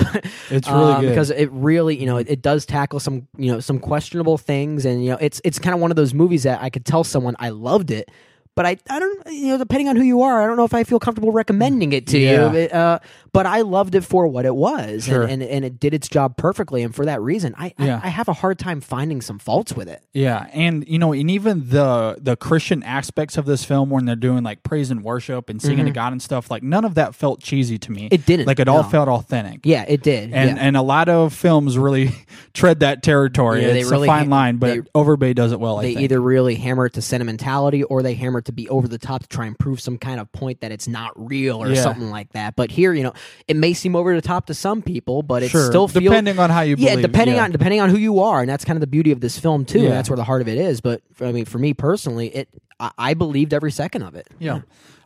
It's 0.49 0.67
really 0.67 0.93
Um, 0.93 1.01
good. 1.01 1.09
because 1.09 1.29
it 1.31 1.49
really, 1.51 1.97
you 1.99 2.05
know, 2.05 2.17
it, 2.17 2.29
it 2.29 2.41
does 2.41 2.65
tackle 2.65 2.99
some, 2.99 3.27
you 3.37 3.51
know, 3.51 3.59
some 3.59 3.79
questionable 3.79 4.37
things, 4.37 4.85
and 4.85 5.03
you 5.03 5.09
know, 5.11 5.17
it's 5.19 5.41
it's 5.43 5.57
kind 5.59 5.73
of 5.73 5.81
one 5.81 5.91
of 5.91 5.97
those 5.97 6.13
movies 6.13 6.43
that 6.43 6.61
I 6.61 6.69
could 6.69 6.85
tell 6.85 7.03
someone 7.03 7.35
I 7.39 7.49
loved 7.49 7.89
it. 7.91 8.09
But 8.55 8.65
I, 8.65 8.77
I 8.89 8.99
don't, 8.99 9.27
you 9.31 9.47
know, 9.49 9.57
depending 9.57 9.87
on 9.87 9.95
who 9.95 10.01
you 10.03 10.21
are, 10.21 10.41
I 10.43 10.45
don't 10.45 10.57
know 10.57 10.65
if 10.65 10.73
I 10.73 10.83
feel 10.83 10.99
comfortable 10.99 11.31
recommending 11.31 11.93
it 11.93 12.07
to 12.07 12.19
Yeah. 12.19 12.51
you. 12.51 12.57
It, 12.57 12.73
uh, 12.73 12.99
but 13.33 13.45
I 13.45 13.61
loved 13.61 13.95
it 13.95 14.01
for 14.01 14.27
what 14.27 14.45
it 14.45 14.55
was, 14.55 15.05
Sure. 15.05 15.23
and, 15.23 15.41
and 15.41 15.59
and 15.59 15.65
it 15.65 15.79
did 15.79 15.93
its 15.93 16.07
job 16.07 16.37
perfectly. 16.37 16.83
And 16.83 16.93
for 16.95 17.05
that 17.05 17.21
reason, 17.21 17.53
I, 17.57 17.73
Yeah. 17.77 17.99
I 18.03 18.07
I 18.09 18.11
have 18.11 18.27
a 18.27 18.33
hard 18.33 18.57
time 18.59 18.81
finding 18.81 19.21
some 19.21 19.39
faults 19.39 19.73
with 19.75 19.87
it. 19.87 20.03
Yeah, 20.13 20.47
and 20.53 20.87
you 20.87 20.97
know, 20.99 21.13
and 21.13 21.29
even 21.29 21.69
the 21.69 22.17
the 22.19 22.35
Christian 22.35 22.81
aspects 22.83 23.37
of 23.37 23.45
this 23.45 23.63
film 23.63 23.89
when 23.89 24.05
they're 24.05 24.15
doing 24.15 24.43
like 24.43 24.63
praise 24.63 24.89
and 24.91 25.03
worship 25.03 25.49
and 25.49 25.61
singing 25.61 25.85
to 25.85 25.91
God 25.91 26.11
and 26.11 26.21
stuff, 26.21 26.49
like 26.49 26.63
none 26.63 26.85
of 26.85 26.95
that 26.95 27.13
felt 27.15 27.41
cheesy 27.41 27.77
to 27.77 27.91
me. 27.91 28.03
Mm-hmm. 28.05 28.13
It 28.15 28.25
didn't, 28.25 28.47
Like 28.47 28.59
it 28.59 28.67
all 28.67 28.83
no. 28.83 28.89
felt 28.89 29.07
authentic. 29.09 29.61
Yeah, 29.63 29.85
it 29.87 30.01
did. 30.01 30.33
And 30.33 30.57
yeah. 30.57 30.63
and 30.63 30.75
a 30.77 30.81
lot 30.81 31.07
of 31.09 31.33
films 31.33 31.77
really 31.77 32.11
tread 32.53 32.79
that 32.79 33.03
territory. 33.03 33.61
Yeah, 33.61 33.67
it's 33.69 33.91
really 33.91 34.07
a 34.07 34.11
fine 34.11 34.25
ha- 34.25 34.35
line, 34.35 34.57
but 34.57 34.67
they- 34.67 34.79
Overbay 34.95 35.35
does 35.35 35.51
it 35.51 35.59
well. 35.59 35.77
I 35.79 35.83
they 35.93 36.01
either 36.03 36.19
really 36.19 36.55
hammer 36.55 36.87
it 36.87 36.93
to 36.93 37.01
sentimentality 37.01 37.83
or 37.83 38.01
they 38.01 38.15
hammer 38.15 38.39
it 38.39 38.45
to 38.45 38.51
be 38.51 38.67
over 38.69 38.87
the 38.87 38.97
top 38.97 39.21
to 39.21 39.27
try 39.27 39.45
and 39.45 39.57
prove 39.57 39.79
some 39.79 39.97
kind 39.97 40.19
of 40.19 40.31
point 40.31 40.61
that 40.61 40.71
it's 40.71 40.87
not 40.87 41.11
real 41.15 41.61
or 41.61 41.69
Yeah. 41.69 41.81
something 41.81 42.09
like 42.09 42.31
that. 42.33 42.55
But 42.55 42.71
here, 42.71 42.93
you 42.93 43.03
know, 43.03 43.13
it 43.47 43.55
may 43.55 43.73
seem 43.73 43.95
over 43.95 44.15
the 44.15 44.21
top 44.21 44.45
to 44.47 44.53
some 44.53 44.81
people, 44.81 45.23
but 45.23 45.43
it 45.43 45.49
Sure, 45.49 45.65
still 45.65 45.87
feels 45.87 46.03
depending 46.03 46.39
on 46.39 46.49
how 46.49 46.61
you 46.61 46.75
yeah, 46.77 46.91
believe, 46.91 47.05
depending 47.05 47.35
yeah. 47.35 47.43
on 47.43 47.51
depending 47.51 47.81
on 47.81 47.89
who 47.89 47.97
you 47.97 48.19
are, 48.19 48.41
and 48.41 48.49
that's 48.49 48.65
kind 48.65 48.77
of 48.77 48.81
the 48.81 48.87
beauty 48.87 49.11
of 49.11 49.21
this 49.21 49.37
film 49.37 49.65
too. 49.65 49.81
Yeah. 49.81 49.89
That's 49.89 50.09
where 50.09 50.17
the 50.17 50.23
heart 50.23 50.41
of 50.41 50.47
it 50.47 50.57
is. 50.57 50.81
But 50.81 51.01
for, 51.13 51.25
I 51.25 51.31
mean, 51.31 51.45
for 51.45 51.57
me 51.57 51.73
personally, 51.73 52.27
it 52.35 52.49
I, 52.79 52.91
I 52.97 53.13
believed 53.13 53.53
every 53.53 53.71
second 53.71 54.03
of 54.03 54.15
it. 54.15 54.27
yeah. 54.39 54.61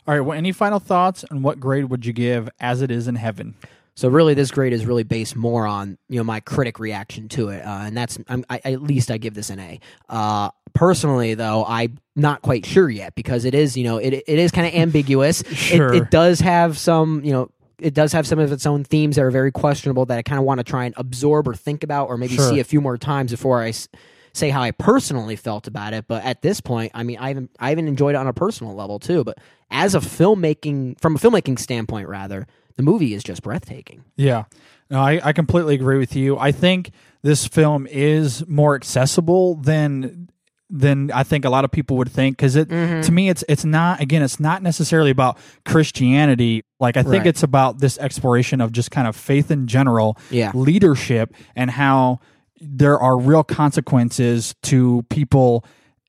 All 0.06 0.14
right. 0.14 0.20
Well, 0.20 0.36
any 0.36 0.52
final 0.52 0.80
thoughts 0.80 1.24
and 1.30 1.42
what 1.42 1.58
grade 1.58 1.86
would 1.86 2.04
you 2.04 2.12
give 2.12 2.50
as 2.60 2.82
it 2.82 2.90
is 2.90 3.08
in 3.08 3.14
heaven? 3.14 3.54
So 3.96 4.08
really, 4.08 4.34
this 4.34 4.50
grade 4.50 4.72
is 4.72 4.86
really 4.86 5.04
based 5.04 5.36
more 5.36 5.66
on 5.66 5.98
you 6.08 6.18
know 6.18 6.24
my 6.24 6.40
critic 6.40 6.80
reaction 6.80 7.28
to 7.30 7.50
it, 7.50 7.64
uh, 7.64 7.82
and 7.84 7.96
that's 7.96 8.18
I'm, 8.28 8.44
I, 8.50 8.60
at 8.64 8.82
least 8.82 9.10
I 9.10 9.18
give 9.18 9.34
this 9.34 9.50
an 9.50 9.60
A. 9.60 9.80
Uh, 10.08 10.50
personally, 10.74 11.34
though, 11.34 11.64
I'm 11.64 11.98
not 12.16 12.42
quite 12.42 12.66
sure 12.66 12.90
yet 12.90 13.14
because 13.14 13.44
it 13.44 13.54
is 13.54 13.76
you 13.76 13.84
know 13.84 13.98
it 13.98 14.12
it 14.12 14.38
is 14.38 14.50
kind 14.50 14.66
of 14.66 14.74
ambiguous. 14.74 15.44
Sure. 15.52 15.94
It, 15.94 16.02
it 16.02 16.10
does 16.10 16.40
have 16.40 16.76
some 16.76 17.24
you 17.24 17.32
know. 17.32 17.50
It 17.78 17.94
does 17.94 18.12
have 18.12 18.26
some 18.26 18.38
of 18.38 18.52
its 18.52 18.66
own 18.66 18.84
themes 18.84 19.16
that 19.16 19.22
are 19.22 19.30
very 19.30 19.50
questionable 19.52 20.06
that 20.06 20.18
I 20.18 20.22
kind 20.22 20.38
of 20.38 20.44
want 20.44 20.58
to 20.58 20.64
try 20.64 20.84
and 20.84 20.94
absorb 20.96 21.48
or 21.48 21.54
think 21.54 21.82
about 21.82 22.08
or 22.08 22.16
maybe 22.16 22.36
Sure. 22.36 22.48
see 22.50 22.60
a 22.60 22.64
few 22.64 22.80
more 22.80 22.96
times 22.98 23.30
before 23.30 23.60
I 23.62 23.68
s- 23.70 23.88
say 24.32 24.50
how 24.50 24.62
I 24.62 24.70
personally 24.70 25.36
felt 25.36 25.66
about 25.66 25.92
it. 25.94 26.06
But 26.08 26.24
at 26.24 26.42
this 26.42 26.60
point, 26.60 26.92
I 26.94 27.02
mean, 27.02 27.18
I 27.18 27.30
even 27.30 27.48
I 27.58 27.72
even 27.72 27.88
enjoyed 27.88 28.14
it 28.14 28.18
on 28.18 28.26
a 28.26 28.32
personal 28.32 28.74
level 28.74 28.98
too. 28.98 29.24
But 29.24 29.38
as 29.70 29.94
a 29.94 30.00
filmmaking, 30.00 31.00
from 31.00 31.16
a 31.16 31.18
filmmaking 31.18 31.58
standpoint, 31.58 32.08
rather, 32.08 32.46
the 32.76 32.82
movie 32.82 33.14
is 33.14 33.22
just 33.22 33.42
breathtaking. 33.42 34.04
Yeah. 34.16 34.44
No, 34.90 35.00
I, 35.00 35.20
I 35.24 35.32
completely 35.32 35.74
agree 35.74 35.98
with 35.98 36.14
you. 36.14 36.38
I 36.38 36.52
think 36.52 36.90
this 37.22 37.46
film 37.46 37.86
is 37.90 38.46
more 38.46 38.74
accessible 38.74 39.54
than 39.56 40.28
than 40.70 41.10
I 41.12 41.22
think 41.24 41.44
a 41.44 41.50
lot 41.50 41.64
of 41.64 41.70
people 41.70 41.96
would 41.98 42.10
think 42.10 42.36
because 42.36 42.56
it 42.56 42.68
Mm-hmm. 42.68 43.02
to 43.02 43.12
me 43.12 43.28
it's 43.28 43.44
it's 43.48 43.64
not 43.64 44.00
again 44.00 44.22
it's 44.22 44.40
not 44.40 44.62
necessarily 44.62 45.10
about 45.10 45.36
Christianity 45.66 46.64
like 46.80 46.96
I 46.96 47.02
think 47.02 47.14
Right. 47.18 47.26
it's 47.26 47.42
about 47.42 47.78
this 47.80 47.98
exploration 47.98 48.60
of 48.60 48.72
just 48.72 48.90
kind 48.90 49.06
of 49.06 49.14
faith 49.14 49.50
in 49.50 49.66
general 49.66 50.16
Yeah. 50.30 50.50
leadership 50.54 51.34
and 51.54 51.70
how 51.70 52.20
there 52.60 52.98
are 52.98 53.18
real 53.18 53.44
consequences 53.44 54.54
to 54.62 55.04
people 55.10 55.64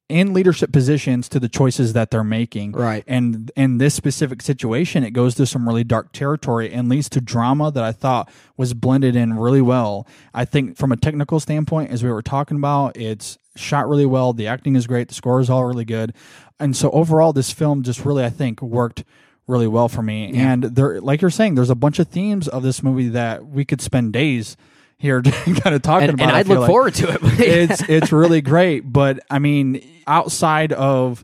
in 0.07 0.33
leadership 0.33 0.71
positions 0.71 1.27
to 1.29 1.39
the 1.39 1.49
choices 1.49 1.93
that 1.93 2.11
they're 2.11 2.23
making 2.23 2.71
Right. 2.71 3.03
and 3.07 3.51
in 3.57 3.79
this 3.79 3.93
specific 3.95 4.41
situation 4.41 5.03
it 5.03 5.11
goes 5.11 5.35
to 5.35 5.45
some 5.45 5.67
really 5.67 5.83
dark 5.83 6.13
territory 6.13 6.71
and 6.71 6.87
leads 6.87 7.09
to 7.09 7.19
drama 7.21 7.71
that 7.71 7.83
i 7.83 7.91
thought 7.91 8.29
was 8.55 8.73
blended 8.75 9.15
in 9.15 9.33
really 9.35 9.61
well 9.61 10.07
i 10.33 10.45
think 10.45 10.77
from 10.77 10.91
a 10.91 10.95
technical 10.95 11.39
standpoint 11.39 11.89
as 11.91 12.03
we 12.03 12.11
were 12.11 12.21
talking 12.21 12.55
about 12.57 12.95
it's 12.95 13.37
shot 13.55 13.87
really 13.87 14.05
well. 14.05 14.33
The 14.33 14.47
acting 14.47 14.75
is 14.75 14.87
great. 14.87 15.07
The 15.07 15.13
score 15.15 15.39
is 15.39 15.49
all 15.49 15.65
really 15.65 15.85
good. 15.85 16.13
And 16.59 16.75
so 16.75 16.89
overall 16.91 17.33
this 17.33 17.51
film 17.51 17.83
just 17.83 18.05
really 18.05 18.23
i 18.23 18.29
think 18.29 18.61
worked 18.61 19.03
really 19.47 19.67
well 19.67 19.87
for 19.89 20.01
me. 20.01 20.33
And 20.35 20.63
there 20.63 20.99
like 21.01 21.21
you're 21.21 21.29
saying 21.31 21.55
there's 21.55 21.69
a 21.69 21.75
bunch 21.75 21.99
of 21.99 22.07
themes 22.07 22.47
of 22.47 22.63
this 22.63 22.81
movie 22.81 23.09
that 23.09 23.45
we 23.45 23.63
could 23.65 23.81
spend 23.81 24.13
days 24.13 24.57
here 24.97 25.21
kind 25.23 25.75
of 25.75 25.81
talking 25.81 26.09
And- 26.09 26.19
about 26.19 26.27
and 26.29 26.35
I 26.35 26.39
I'd 26.39 26.47
look 26.47 26.59
like. 26.59 26.69
forward 26.69 26.93
to 26.95 27.09
it. 27.13 27.19
it's 27.39 27.81
it's 27.89 28.11
really 28.11 28.41
great. 28.41 28.79
But 28.91 29.19
i 29.29 29.39
mean 29.39 29.81
outside 30.07 30.71
of 30.73 31.23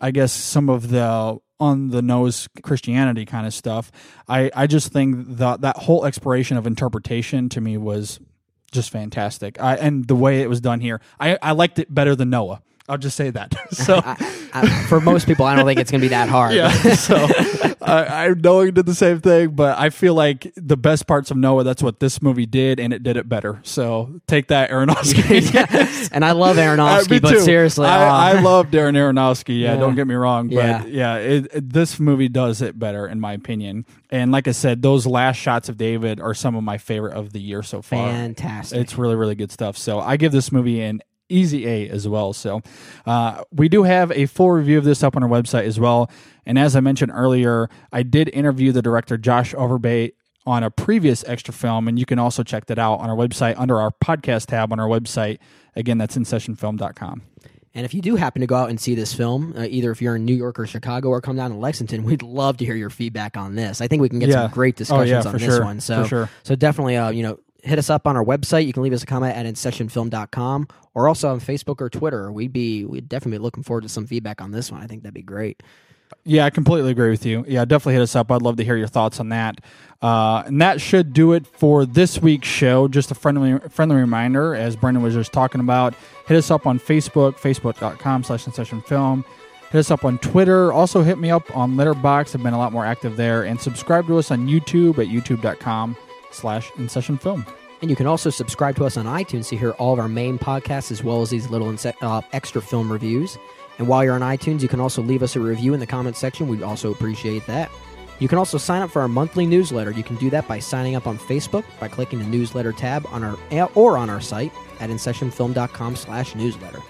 i 0.00 0.10
guess 0.10 0.32
some 0.32 0.68
of 0.70 0.88
the 0.90 1.38
on 1.60 1.88
the 1.90 2.00
nose 2.02 2.46
christianity 2.62 3.24
kind 3.26 3.44
of 3.46 3.52
stuff 3.52 3.90
i 4.28 4.48
i 4.54 4.66
just 4.68 4.92
think 4.92 5.38
that 5.38 5.62
that 5.62 5.76
whole 5.76 6.04
exploration 6.04 6.56
of 6.56 6.66
interpretation 6.68 7.48
to 7.48 7.60
me 7.60 7.76
was 7.76 8.20
just 8.72 8.90
fantastic. 8.90 9.60
I, 9.60 9.76
and 9.76 10.06
the 10.06 10.14
way 10.14 10.42
it 10.42 10.48
was 10.48 10.60
done 10.60 10.80
here 10.80 11.00
i 11.18 11.38
i 11.42 11.52
liked 11.52 11.78
it 11.78 11.92
better 11.92 12.14
than 12.14 12.30
noah. 12.30 12.62
I'll 12.88 12.98
just 12.98 13.16
say 13.16 13.30
that. 13.30 13.54
So 13.70 14.00
for 14.88 15.00
most 15.00 15.26
people, 15.26 15.44
I 15.46 15.54
don't 15.56 15.64
think 15.66 15.78
it's 15.80 15.90
going 15.90 16.00
to 16.00 16.04
be 16.04 16.08
that 16.10 16.28
hard. 16.28 16.54
yeah. 16.54 16.68
So 16.94 17.16
I, 17.80 18.26
I 18.26 18.28
know 18.34 18.60
he 18.62 18.70
did 18.70 18.84
the 18.86 18.94
same 18.94 19.20
thing, 19.20 19.50
but 19.50 19.78
I 19.78 19.88
feel 19.90 20.14
like 20.14 20.52
the 20.56 20.76
best 20.76 21.06
parts 21.06 21.30
of 21.30 21.36
Noah, 21.36 21.64
that's 21.64 21.82
what 21.82 22.00
this 22.00 22.20
movie 22.20 22.44
did, 22.44 22.78
and 22.80 22.92
it 22.92 23.02
did 23.02 23.16
it 23.16 23.28
better. 23.28 23.60
So 23.62 24.20
take 24.26 24.48
that, 24.48 24.70
Aronofsky. 24.70 26.08
and 26.12 26.24
I 26.24 26.32
love 26.32 26.58
Uh, 26.58 26.62
Aronofsky, 26.62 27.10
me 27.12 27.20
but 27.20 27.40
seriously, 27.40 27.86
I, 27.86 28.06
uh, 28.08 28.36
I 28.38 28.40
love 28.40 28.66
Darren 28.66 28.94
Aronofsky. 28.94 29.60
Yeah, 29.60 29.74
Yeah. 29.74 29.80
don't 29.80 29.94
get 29.94 30.06
me 30.06 30.14
wrong, 30.14 30.48
but 30.48 30.54
Yeah. 30.56 30.84
yeah, 30.86 31.16
it, 31.16 31.46
it- 31.52 31.68
this 31.72 31.98
movie 32.00 32.28
does 32.28 32.60
it 32.62 32.78
better 32.78 33.06
in 33.06 33.20
my 33.20 33.32
opinion. 33.32 33.86
And 34.10 34.32
like 34.32 34.48
I 34.48 34.52
said, 34.52 34.82
those 34.82 35.06
last 35.06 35.36
shots 35.36 35.68
of 35.68 35.76
David 35.76 36.20
are 36.20 36.34
some 36.34 36.56
of 36.56 36.64
my 36.64 36.78
favorite 36.78 37.14
of 37.14 37.32
the 37.32 37.40
year 37.40 37.62
so 37.62 37.80
far. 37.82 38.10
fantastic. 38.10 38.80
It's 38.80 38.96
really, 38.98 39.14
really 39.16 39.34
good 39.34 39.52
stuff. 39.52 39.76
So 39.78 40.00
I 40.00 40.16
give 40.16 40.32
this 40.32 40.50
movie 40.52 40.80
an 40.82 41.00
easy 41.28 41.66
A 41.66 41.88
as 41.88 42.06
well. 42.08 42.32
So 42.32 42.62
uh, 43.06 43.42
we 43.52 43.68
do 43.68 43.82
have 43.84 44.10
a 44.12 44.26
full 44.26 44.50
review 44.50 44.78
of 44.78 44.84
this 44.84 45.02
up 45.02 45.16
on 45.16 45.22
our 45.22 45.28
website 45.28 45.64
as 45.64 45.78
well. 45.80 46.10
And 46.46 46.58
as 46.58 46.74
I 46.76 46.80
mentioned 46.80 47.12
earlier, 47.14 47.68
I 47.92 48.02
did 48.02 48.28
interview 48.30 48.72
the 48.72 48.82
director 48.82 49.16
Josh 49.18 49.54
Overbay 49.54 50.12
on 50.46 50.62
a 50.62 50.70
previous 50.70 51.22
extra 51.28 51.52
film, 51.52 51.88
and 51.88 51.98
you 51.98 52.06
can 52.06 52.18
also 52.18 52.42
check 52.42 52.66
that 52.66 52.78
out 52.78 52.96
on 53.00 53.10
our 53.10 53.16
website 53.16 53.54
under 53.58 53.78
our 53.78 53.90
podcast 53.90 54.46
tab 54.46 54.72
on 54.72 54.80
our 54.80 54.88
website. 54.88 55.38
Again, 55.76 55.98
that's 55.98 56.16
insessionfilm.com. 56.16 57.22
And 57.74 57.84
if 57.84 57.92
you 57.94 58.00
do 58.00 58.16
happen 58.16 58.40
to 58.40 58.46
go 58.46 58.56
out 58.56 58.70
and 58.70 58.80
see 58.80 58.94
this 58.94 59.12
film, 59.12 59.54
uh, 59.56 59.64
either 59.68 59.90
if 59.90 60.00
you're 60.02 60.16
in 60.16 60.24
New 60.24 60.34
York 60.34 60.58
or 60.58 60.66
Chicago 60.66 61.10
or 61.10 61.20
come 61.20 61.36
down 61.36 61.50
to 61.50 61.56
Lexington, 61.58 62.02
we'd 62.02 62.22
love 62.22 62.56
to 62.56 62.64
hear 62.64 62.74
your 62.74 62.90
feedback 62.90 63.36
on 63.36 63.54
this. 63.56 63.80
I 63.80 63.88
think 63.88 64.00
we 64.02 64.08
can 64.08 64.18
get 64.18 64.30
Yeah. 64.30 64.44
some 64.46 64.50
great 64.52 64.74
Oh, 64.76 64.78
discussions 64.78 65.10
yeah, 65.10 65.22
on 65.30 65.32
this 65.34 65.42
sure. 65.42 65.62
one. 65.64 65.80
So, 65.80 66.04
sure. 66.06 66.30
so 66.42 66.56
definitely, 66.56 66.96
uh, 66.96 67.10
you 67.10 67.22
know, 67.22 67.38
hit 67.62 67.78
us 67.78 67.90
up 67.90 68.06
on 68.06 68.16
our 68.16 68.24
website. 68.24 68.66
You 68.66 68.72
can 68.72 68.82
leave 68.82 68.92
us 68.92 69.02
a 69.02 69.06
comment 69.06 69.36
at 69.36 69.46
InSessionFilm.com 69.46 70.68
or 70.94 71.08
also 71.08 71.30
on 71.30 71.40
Facebook 71.40 71.80
or 71.80 71.90
Twitter. 71.90 72.32
We'd 72.32 72.52
be 72.52 72.84
we'd 72.84 73.08
definitely 73.08 73.38
be 73.38 73.42
looking 73.42 73.62
forward 73.62 73.82
to 73.82 73.88
some 73.88 74.06
feedback 74.06 74.40
on 74.40 74.50
this 74.50 74.70
one. 74.70 74.82
I 74.82 74.86
think 74.86 75.02
that'd 75.02 75.14
be 75.14 75.22
great. 75.22 75.62
Yeah, 76.24 76.46
I 76.46 76.50
completely 76.50 76.90
agree 76.90 77.10
with 77.10 77.26
you. 77.26 77.44
Yeah, 77.46 77.64
definitely 77.64 77.94
hit 77.94 78.02
us 78.02 78.16
up. 78.16 78.30
I'd 78.32 78.42
love 78.42 78.56
to 78.56 78.64
hear 78.64 78.76
your 78.76 78.88
thoughts 78.88 79.20
on 79.20 79.28
that. 79.28 79.60
Uh, 80.00 80.42
and 80.46 80.60
that 80.60 80.80
should 80.80 81.12
do 81.12 81.32
it 81.32 81.46
for 81.46 81.84
this 81.84 82.20
week's 82.20 82.48
show. 82.48 82.88
Just 82.88 83.10
a 83.10 83.14
friendly 83.14 83.58
friendly 83.68 83.96
reminder, 83.96 84.54
as 84.54 84.76
Brendan 84.76 85.02
was 85.02 85.14
just 85.14 85.32
talking 85.32 85.60
about, 85.60 85.94
hit 86.26 86.36
us 86.36 86.50
up 86.50 86.66
on 86.66 86.78
Facebook, 86.78 87.34
facebook.com 87.34 88.24
slash 88.24 88.44
session. 88.44 88.82
Hit 89.70 89.78
us 89.78 89.90
up 89.90 90.04
on 90.04 90.18
Twitter. 90.18 90.72
Also 90.72 91.02
hit 91.02 91.18
me 91.18 91.30
up 91.30 91.54
on 91.54 91.76
Letterboxd. 91.76 92.34
I've 92.34 92.42
been 92.42 92.54
a 92.54 92.58
lot 92.58 92.72
more 92.72 92.86
active 92.86 93.16
there. 93.16 93.42
And 93.42 93.60
subscribe 93.60 94.06
to 94.06 94.16
us 94.16 94.30
on 94.30 94.48
YouTube 94.48 94.98
at 94.98 95.08
youtube.com 95.08 95.96
slash 96.30 96.70
in 96.76 96.88
session 96.88 97.18
film. 97.18 97.44
And 97.80 97.90
you 97.90 97.96
can 97.96 98.06
also 98.06 98.30
subscribe 98.30 98.76
to 98.76 98.84
us 98.84 98.96
on 98.96 99.06
iTunes 99.06 99.48
to 99.48 99.56
hear 99.56 99.70
all 99.72 99.92
of 99.92 99.98
our 99.98 100.08
main 100.08 100.38
podcasts 100.38 100.90
as 100.90 101.04
well 101.04 101.22
as 101.22 101.30
these 101.30 101.48
little 101.48 101.68
inse- 101.68 101.94
uh, 102.02 102.22
extra 102.32 102.60
film 102.60 102.90
reviews. 102.90 103.38
And 103.78 103.86
while 103.86 104.02
you're 104.02 104.14
on 104.14 104.20
iTunes, 104.22 104.62
you 104.62 104.68
can 104.68 104.80
also 104.80 105.00
leave 105.02 105.22
us 105.22 105.36
a 105.36 105.40
review 105.40 105.74
in 105.74 105.80
the 105.80 105.86
comments 105.86 106.18
section. 106.18 106.48
We'd 106.48 106.62
also 106.62 106.90
appreciate 106.90 107.46
that. 107.46 107.70
You 108.18 108.26
can 108.26 108.38
also 108.38 108.58
sign 108.58 108.82
up 108.82 108.90
for 108.90 109.00
our 109.00 109.08
monthly 109.08 109.46
newsletter. 109.46 109.92
You 109.92 110.02
can 110.02 110.16
do 110.16 110.28
that 110.30 110.48
by 110.48 110.58
signing 110.58 110.96
up 110.96 111.06
on 111.06 111.18
Facebook 111.18 111.64
by 111.78 111.86
clicking 111.86 112.18
the 112.18 112.24
newsletter 112.24 112.72
tab 112.72 113.06
on 113.12 113.22
our 113.22 113.38
or 113.76 113.96
on 113.96 114.10
our 114.10 114.20
site 114.20 114.52
at 114.80 114.90
insessionfilm.com 114.90 115.94
slash 115.94 116.34
newsletter. 116.34 116.80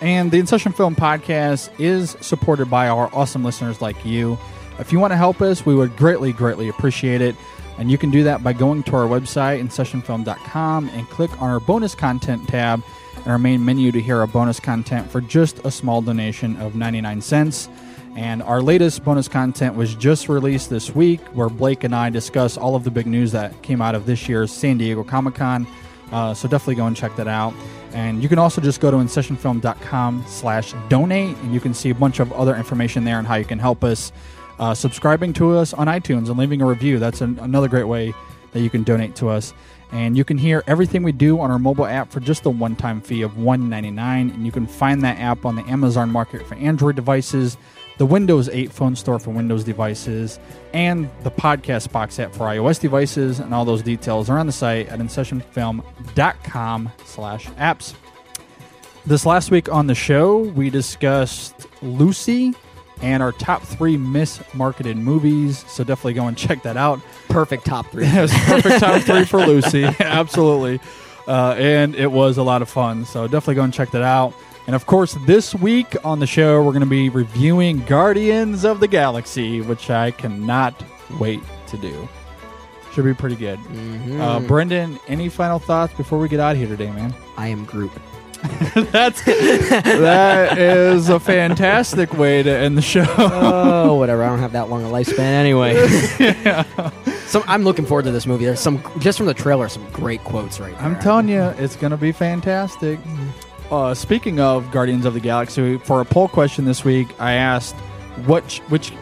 And 0.00 0.30
the 0.30 0.38
In 0.38 0.46
Session 0.46 0.72
Film 0.72 0.96
podcast 0.96 1.68
is 1.78 2.16
supported 2.20 2.70
by 2.70 2.88
our 2.88 3.10
awesome 3.12 3.44
listeners 3.44 3.82
like 3.82 4.04
you. 4.04 4.38
If 4.78 4.92
you 4.92 4.98
want 4.98 5.12
to 5.12 5.16
help 5.16 5.40
us, 5.40 5.64
we 5.64 5.74
would 5.74 5.96
greatly, 5.96 6.32
greatly 6.32 6.68
appreciate 6.68 7.20
it. 7.20 7.36
And 7.78 7.90
you 7.90 7.98
can 7.98 8.10
do 8.10 8.22
that 8.24 8.42
by 8.42 8.52
going 8.52 8.82
to 8.84 8.96
our 8.96 9.06
website, 9.06 9.60
InSessionFilm.com, 9.62 10.88
and 10.90 11.08
click 11.08 11.30
on 11.42 11.50
our 11.50 11.60
bonus 11.60 11.94
content 11.94 12.48
tab 12.48 12.82
in 13.24 13.30
our 13.30 13.38
main 13.38 13.64
menu 13.64 13.90
to 13.92 14.00
hear 14.00 14.18
our 14.18 14.26
bonus 14.26 14.60
content 14.60 15.10
for 15.10 15.20
just 15.20 15.58
a 15.64 15.70
small 15.70 16.00
donation 16.02 16.56
of 16.60 16.74
99 16.74 17.20
cents. 17.20 17.68
And 18.16 18.42
our 18.44 18.62
latest 18.62 19.04
bonus 19.04 19.26
content 19.26 19.74
was 19.74 19.94
just 19.96 20.28
released 20.28 20.70
this 20.70 20.94
week, 20.94 21.20
where 21.34 21.48
Blake 21.48 21.82
and 21.82 21.94
I 21.94 22.10
discuss 22.10 22.56
all 22.56 22.76
of 22.76 22.84
the 22.84 22.90
big 22.90 23.06
news 23.06 23.32
that 23.32 23.60
came 23.62 23.82
out 23.82 23.96
of 23.96 24.06
this 24.06 24.28
year's 24.28 24.52
San 24.52 24.78
Diego 24.78 25.02
Comic 25.02 25.34
Con. 25.34 25.66
Uh, 26.12 26.32
so 26.32 26.46
definitely 26.46 26.76
go 26.76 26.86
and 26.86 26.96
check 26.96 27.16
that 27.16 27.26
out. 27.26 27.52
And 27.92 28.22
you 28.22 28.28
can 28.28 28.38
also 28.38 28.60
just 28.60 28.80
go 28.80 28.90
to 28.90 28.96
InSessionFilm.com 28.98 30.24
slash 30.28 30.74
donate, 30.88 31.36
and 31.38 31.52
you 31.52 31.60
can 31.60 31.74
see 31.74 31.90
a 31.90 31.94
bunch 31.94 32.20
of 32.20 32.32
other 32.32 32.54
information 32.54 33.04
there 33.04 33.18
on 33.18 33.24
how 33.24 33.34
you 33.34 33.44
can 33.44 33.58
help 33.58 33.82
us. 33.82 34.12
Uh, 34.58 34.74
subscribing 34.74 35.32
to 35.34 35.56
us 35.56 35.72
on 35.72 35.86
iTunes 35.88 36.28
and 36.28 36.38
leaving 36.38 36.62
a 36.62 36.66
review. 36.66 36.98
That's 36.98 37.20
an, 37.20 37.38
another 37.40 37.68
great 37.68 37.88
way 37.88 38.14
that 38.52 38.60
you 38.60 38.70
can 38.70 38.82
donate 38.84 39.16
to 39.16 39.28
us. 39.28 39.52
And 39.92 40.16
you 40.16 40.24
can 40.24 40.38
hear 40.38 40.64
everything 40.66 41.02
we 41.02 41.12
do 41.12 41.38
on 41.40 41.50
our 41.50 41.58
mobile 41.58 41.86
app 41.86 42.10
for 42.10 42.20
just 42.20 42.46
a 42.46 42.50
one 42.50 42.74
time 42.74 43.00
fee 43.00 43.22
of 43.22 43.32
$1.99. 43.32 44.34
And 44.34 44.46
you 44.46 44.50
can 44.50 44.66
find 44.66 45.02
that 45.02 45.18
app 45.18 45.44
on 45.44 45.56
the 45.56 45.62
Amazon 45.64 46.10
market 46.10 46.46
for 46.46 46.54
Android 46.56 46.96
devices, 46.96 47.56
the 47.98 48.06
Windows 48.06 48.48
8 48.48 48.72
phone 48.72 48.96
store 48.96 49.18
for 49.18 49.30
Windows 49.30 49.62
devices, 49.62 50.40
and 50.72 51.08
the 51.22 51.30
Podcast 51.30 51.92
Box 51.92 52.18
app 52.18 52.32
for 52.32 52.40
iOS 52.40 52.80
devices. 52.80 53.38
And 53.40 53.54
all 53.54 53.64
those 53.64 53.82
details 53.82 54.28
are 54.30 54.38
on 54.38 54.46
the 54.46 54.52
site 54.52 54.88
at 54.88 54.98
InSessionFilm.com 54.98 56.92
slash 57.04 57.46
apps. 57.50 57.94
This 59.06 59.26
last 59.26 59.50
week 59.50 59.70
on 59.70 59.86
the 59.86 59.94
show, 59.94 60.38
we 60.38 60.70
discussed 60.70 61.66
Lucy 61.82 62.54
and 63.04 63.22
our 63.22 63.32
top 63.32 63.62
three 63.62 63.98
mismarketed 63.98 64.96
movies. 64.96 65.62
So 65.68 65.84
definitely 65.84 66.14
go 66.14 66.26
and 66.26 66.36
check 66.36 66.62
that 66.62 66.78
out. 66.78 67.00
Perfect 67.28 67.66
top 67.66 67.86
three. 67.92 68.04
Yes, 68.14 68.32
perfect 68.46 68.80
top 68.80 69.02
three 69.02 69.24
for 69.26 69.40
Lucy. 69.46 69.84
Absolutely. 70.00 70.80
Uh, 71.28 71.54
and 71.58 71.94
it 71.94 72.10
was 72.10 72.38
a 72.38 72.42
lot 72.42 72.62
of 72.62 72.68
fun. 72.70 73.04
So 73.04 73.26
definitely 73.26 73.56
go 73.56 73.62
and 73.62 73.74
check 73.74 73.90
that 73.90 74.02
out. 74.02 74.32
And 74.66 74.74
of 74.74 74.86
course, 74.86 75.18
this 75.26 75.54
week 75.54 75.94
on 76.02 76.18
the 76.18 76.26
show, 76.26 76.62
we're 76.62 76.72
going 76.72 76.80
to 76.80 76.86
be 76.86 77.10
reviewing 77.10 77.80
Guardians 77.84 78.64
of 78.64 78.80
the 78.80 78.88
Galaxy, 78.88 79.60
which 79.60 79.90
I 79.90 80.10
cannot 80.10 80.82
wait 81.20 81.40
to 81.68 81.76
do. 81.76 82.08
Should 82.94 83.04
be 83.04 83.12
pretty 83.12 83.36
good. 83.36 83.58
Uh, 84.18 84.40
Brendan, 84.40 84.98
any 85.08 85.28
final 85.28 85.58
thoughts 85.58 85.92
before 85.94 86.18
we 86.18 86.28
get 86.28 86.40
out 86.40 86.52
of 86.52 86.58
here 86.58 86.68
today, 86.68 86.90
man? 86.90 87.12
I 87.36 87.48
am 87.48 87.66
Groot. 87.66 87.90
That's 88.92 89.22
that 89.24 90.58
is 90.58 91.08
a 91.08 91.18
fantastic 91.20 92.12
way 92.14 92.42
to 92.42 92.50
end 92.50 92.76
the 92.76 92.82
show. 92.82 93.04
oh, 93.16 93.94
whatever. 93.94 94.22
I 94.22 94.28
don't 94.28 94.38
have 94.40 94.52
that 94.52 94.68
long 94.68 94.84
a 94.84 94.88
lifespan 94.88 95.18
anyway. 95.20 95.74
So 97.26 97.42
I'm 97.48 97.64
looking 97.64 97.84
forward 97.84 98.04
to 98.04 98.12
this 98.12 98.26
movie. 98.26 98.44
There's 98.44 98.60
some 98.60 98.80
just 99.00 99.18
from 99.18 99.26
the 99.26 99.34
trailer, 99.34 99.68
some 99.68 99.84
great 99.90 100.22
quotes 100.22 100.60
right 100.60 100.72
there. 100.72 100.82
I'm 100.86 100.96
telling 101.00 101.28
you, 101.28 101.42
it's 101.58 101.74
going 101.74 101.90
to 101.90 101.96
be 101.96 102.12
fantastic. 102.12 103.00
Uh, 103.72 103.92
speaking 103.92 104.38
of 104.38 104.70
Guardians 104.70 105.04
of 105.04 105.14
the 105.14 105.20
Galaxy, 105.20 105.78
for 105.78 106.00
a 106.00 106.04
poll 106.04 106.28
question 106.28 106.64
this 106.64 106.84
week, 106.84 107.08
I 107.18 107.32
asked 107.32 107.74
which 108.26 108.58
which 108.68 108.92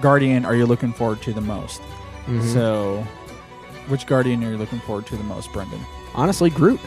Guardian 0.00 0.44
are 0.44 0.56
you 0.56 0.66
looking 0.66 0.92
forward 0.92 1.22
to 1.22 1.32
the 1.32 1.40
most? 1.42 1.80
Mhm. 2.26 2.52
So, 2.52 3.06
which 3.86 4.06
Guardian 4.06 4.42
are 4.42 4.50
you 4.50 4.56
looking 4.58 4.80
forward 4.80 5.06
to 5.06 5.16
the 5.16 5.22
most, 5.24 5.52
Brendan? 5.52 5.78
Honestly, 6.16 6.50
Groot. 6.50 6.80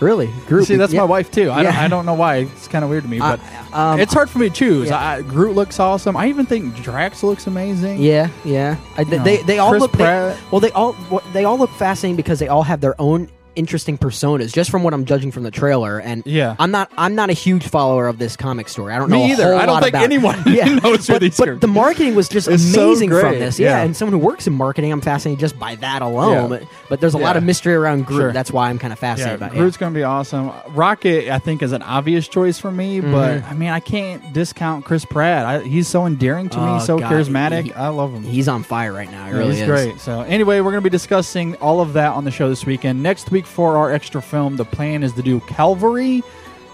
Really, 0.00 0.30
Groot. 0.46 0.66
See, 0.66 0.76
that's 0.76 0.92
Yeah. 0.92 1.00
my 1.00 1.06
wife 1.06 1.30
too. 1.30 1.50
I, 1.50 1.62
don't, 1.62 1.76
I 1.76 1.88
don't 1.88 2.06
know 2.06 2.14
why. 2.14 2.36
It's 2.36 2.66
kind 2.68 2.82
of 2.84 2.90
weird 2.90 3.04
to 3.04 3.08
me, 3.10 3.18
but 3.18 3.38
um, 3.72 4.00
it's 4.00 4.12
hard 4.14 4.30
for 4.30 4.38
me 4.38 4.48
to 4.48 4.54
choose. 4.54 4.88
yeah. 4.88 4.98
I, 4.98 5.22
Groot 5.22 5.54
looks 5.54 5.78
awesome. 5.78 6.16
I 6.16 6.28
even 6.28 6.46
think 6.46 6.74
Drax 6.82 7.22
looks 7.22 7.46
amazing. 7.46 7.98
Yeah, 8.00 8.28
yeah. 8.44 8.76
I, 8.96 9.02
You 9.02 9.18
know, 9.18 9.24
they 9.24 9.42
they 9.42 9.58
all 9.58 9.70
Chris 9.70 9.82
look 9.82 9.92
they- 9.92 10.04
well. 10.50 10.60
They 10.60 10.70
all 10.72 10.92
they 11.32 11.44
all 11.44 11.58
look 11.58 11.70
fascinating 11.72 12.16
because 12.16 12.38
they 12.38 12.48
all 12.48 12.62
have 12.62 12.80
their 12.80 12.98
own 13.00 13.28
interesting 13.56 13.98
personas. 13.98 14.52
Just 14.52 14.70
from 14.70 14.82
what 14.82 14.94
I'm 14.94 15.04
judging 15.04 15.30
from 15.32 15.42
the 15.42 15.50
trailer, 15.50 15.98
and 16.00 16.22
Yeah. 16.26 16.56
I'm 16.58 16.70
not 16.70 16.90
I'm 16.96 17.14
not 17.14 17.30
a 17.30 17.34
huge 17.34 17.66
follower 17.66 18.08
of 18.08 18.18
this 18.18 18.36
comic 18.36 18.68
story. 18.68 18.92
I 18.92 18.98
don't 18.98 19.10
Me 19.10 19.18
know 19.26 19.32
either. 19.32 19.54
I 19.54 19.66
don't 19.66 19.82
think 19.82 19.94
anyone 19.94 20.42
yeah. 20.46 20.66
knows 20.76 21.06
who 21.06 21.14
but, 21.14 21.20
these 21.22 21.36
but 21.36 21.48
are. 21.48 21.56
the 21.56 21.66
marketing 21.68 22.14
was 22.14 22.28
just 22.28 22.48
It's 22.50 22.62
so 22.62 22.88
amazing 22.88 23.10
from 23.10 23.38
this. 23.38 23.58
Yeah. 23.58 23.70
yeah. 23.78 23.82
and 23.84 23.96
someone 23.96 24.18
who 24.20 24.24
works 24.26 24.46
in 24.46 24.52
marketing, 24.52 24.92
I'm 24.92 25.00
fascinated 25.00 25.40
just 25.40 25.58
by 25.58 25.74
that 25.76 26.02
alone. 26.02 26.50
Yeah. 26.50 26.58
But, 26.58 26.68
but 26.88 27.00
there's 27.00 27.14
a 27.14 27.18
lot 27.18 27.36
of 27.36 27.42
mystery 27.44 27.74
around 27.74 28.06
Groot. 28.06 28.20
Sure. 28.20 28.32
That's 28.32 28.50
why 28.52 28.70
I'm 28.70 28.78
kind 28.78 28.92
of 28.92 28.98
fascinated 28.98 29.36
about 29.36 29.52
it. 29.52 29.56
Groot's 29.56 29.76
going 29.76 29.92
to 29.92 29.98
be 29.98 30.04
awesome. 30.04 30.52
Rocket, 30.70 31.28
I 31.30 31.38
think, 31.38 31.62
is 31.62 31.72
an 31.72 31.82
obvious 31.82 32.28
choice 32.28 32.58
for 32.58 32.70
me, 32.70 33.00
mm-hmm. 33.00 33.12
but 33.12 33.42
I 33.44 33.54
mean, 33.54 33.70
I 33.70 33.80
can't 33.80 34.32
discount 34.32 34.84
Chris 34.84 35.04
Pratt. 35.04 35.44
I, 35.46 35.60
he's 35.62 35.88
so 35.88 36.06
endearing 36.06 36.48
to 36.50 36.58
Oh, 36.60 36.74
me, 36.74 36.80
so 36.80 36.98
God. 36.98 37.12
charismatic. 37.12 37.64
He- 37.64 37.72
I 37.74 37.88
love 37.88 38.12
him. 38.12 38.22
He's 38.22 38.48
on 38.48 38.62
fire 38.62 38.92
right 38.92 39.10
now. 39.10 39.26
He 39.26 39.32
really 39.32 39.52
he's 39.52 39.60
is. 39.62 39.66
great. 39.66 40.00
So 40.00 40.20
anyway, 40.22 40.60
we're 40.60 40.70
going 40.72 40.82
to 40.82 40.88
be 40.88 40.90
discussing 40.90 41.56
all 41.56 41.80
of 41.80 41.94
that 41.94 42.12
on 42.12 42.24
the 42.24 42.30
show 42.30 42.48
this 42.48 42.64
weekend. 42.66 43.02
Next 43.02 43.30
week 43.30 43.39
for 43.46 43.76
our 43.76 43.90
extra 43.92 44.20
film, 44.22 44.56
the 44.56 44.64
plan 44.64 45.02
is 45.02 45.12
to 45.14 45.22
do 45.22 45.40
Calvary, 45.40 46.22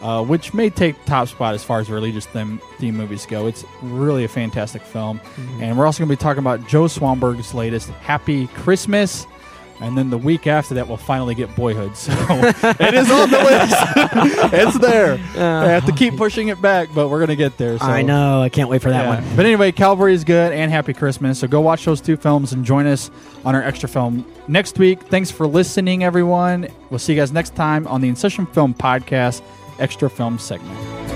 uh, 0.03 0.23
which 0.25 0.53
may 0.55 0.71
take 0.71 1.03
top 1.05 1.29
spot 1.29 1.55
as 1.55 1.65
far 1.65 1.81
as 1.81 1.91
religious 1.91 2.27
theme, 2.27 2.61
theme 2.79 2.97
movies 2.97 3.27
go. 3.27 3.47
It's 3.47 3.65
really 3.83 4.25
a 4.25 4.29
fantastic 4.29 4.83
film, 4.83 5.19
Mm-hmm. 5.21 5.63
and 5.63 5.79
we're 5.79 5.87
also 5.87 6.01
going 6.01 6.09
to 6.09 6.17
be 6.17 6.21
talking 6.23 6.41
about 6.41 6.67
Joe 6.69 6.85
Swanberg's 6.85 7.55
latest 7.55 7.89
Happy 7.91 8.47
Christmas. 8.49 9.27
And 9.81 9.97
then 9.97 10.11
the 10.11 10.19
week 10.19 10.47
after 10.47 10.75
that, 10.75 10.89
we'll 10.89 10.97
finally 10.97 11.35
get 11.35 11.55
Boyhood. 11.55 11.97
So 11.97 12.13
it 12.33 12.95
is 12.95 13.11
on 13.11 13.31
the 13.31 13.39
list. 13.39 14.53
it's 14.55 14.79
there. 14.79 15.15
I 15.37 15.69
have 15.69 15.85
to 15.87 15.93
keep 15.93 16.15
uh-huh. 16.15 16.19
pushing 16.19 16.49
it 16.49 16.61
back, 16.63 16.89
but 16.95 17.09
we're 17.09 17.19
going 17.19 17.29
to 17.29 17.37
get 17.37 17.59
there. 17.59 17.79
So. 17.79 17.85
I 17.85 18.03
know. 18.03 18.41
I 18.41 18.49
can't 18.49 18.71
wait 18.71 18.83
for 18.83 18.91
that 18.91 19.05
Yeah. 19.05 19.21
one. 19.21 19.37
But 19.37 19.47
anyway, 19.47 19.73
Calvary 19.73 20.15
is 20.15 20.25
good 20.25 20.53
and 20.53 20.71
Happy 20.71 20.95
Christmas. 20.95 21.39
So 21.41 21.49
go 21.49 21.61
watch 21.61 21.85
those 21.85 22.01
two 22.01 22.17
films 22.17 22.53
and 22.53 22.65
join 22.65 22.87
us 22.87 23.11
on 23.45 23.55
our 23.55 23.63
extra 23.63 23.89
film 23.89 24.25
next 24.49 24.79
week. 24.79 25.03
Thanks 25.03 25.31
for 25.31 25.47
listening, 25.47 26.05
everyone. 26.05 26.69
We'll 26.91 26.99
see 26.99 27.13
you 27.13 27.21
guys 27.21 27.33
next 27.33 27.55
time 27.55 27.87
on 27.87 28.01
the 28.01 28.09
In 28.09 28.17
Session 28.17 28.47
Film 28.47 28.75
Podcast 28.75 29.43
Extra 29.79 30.09
Film 30.09 30.39
segment. 30.39 31.16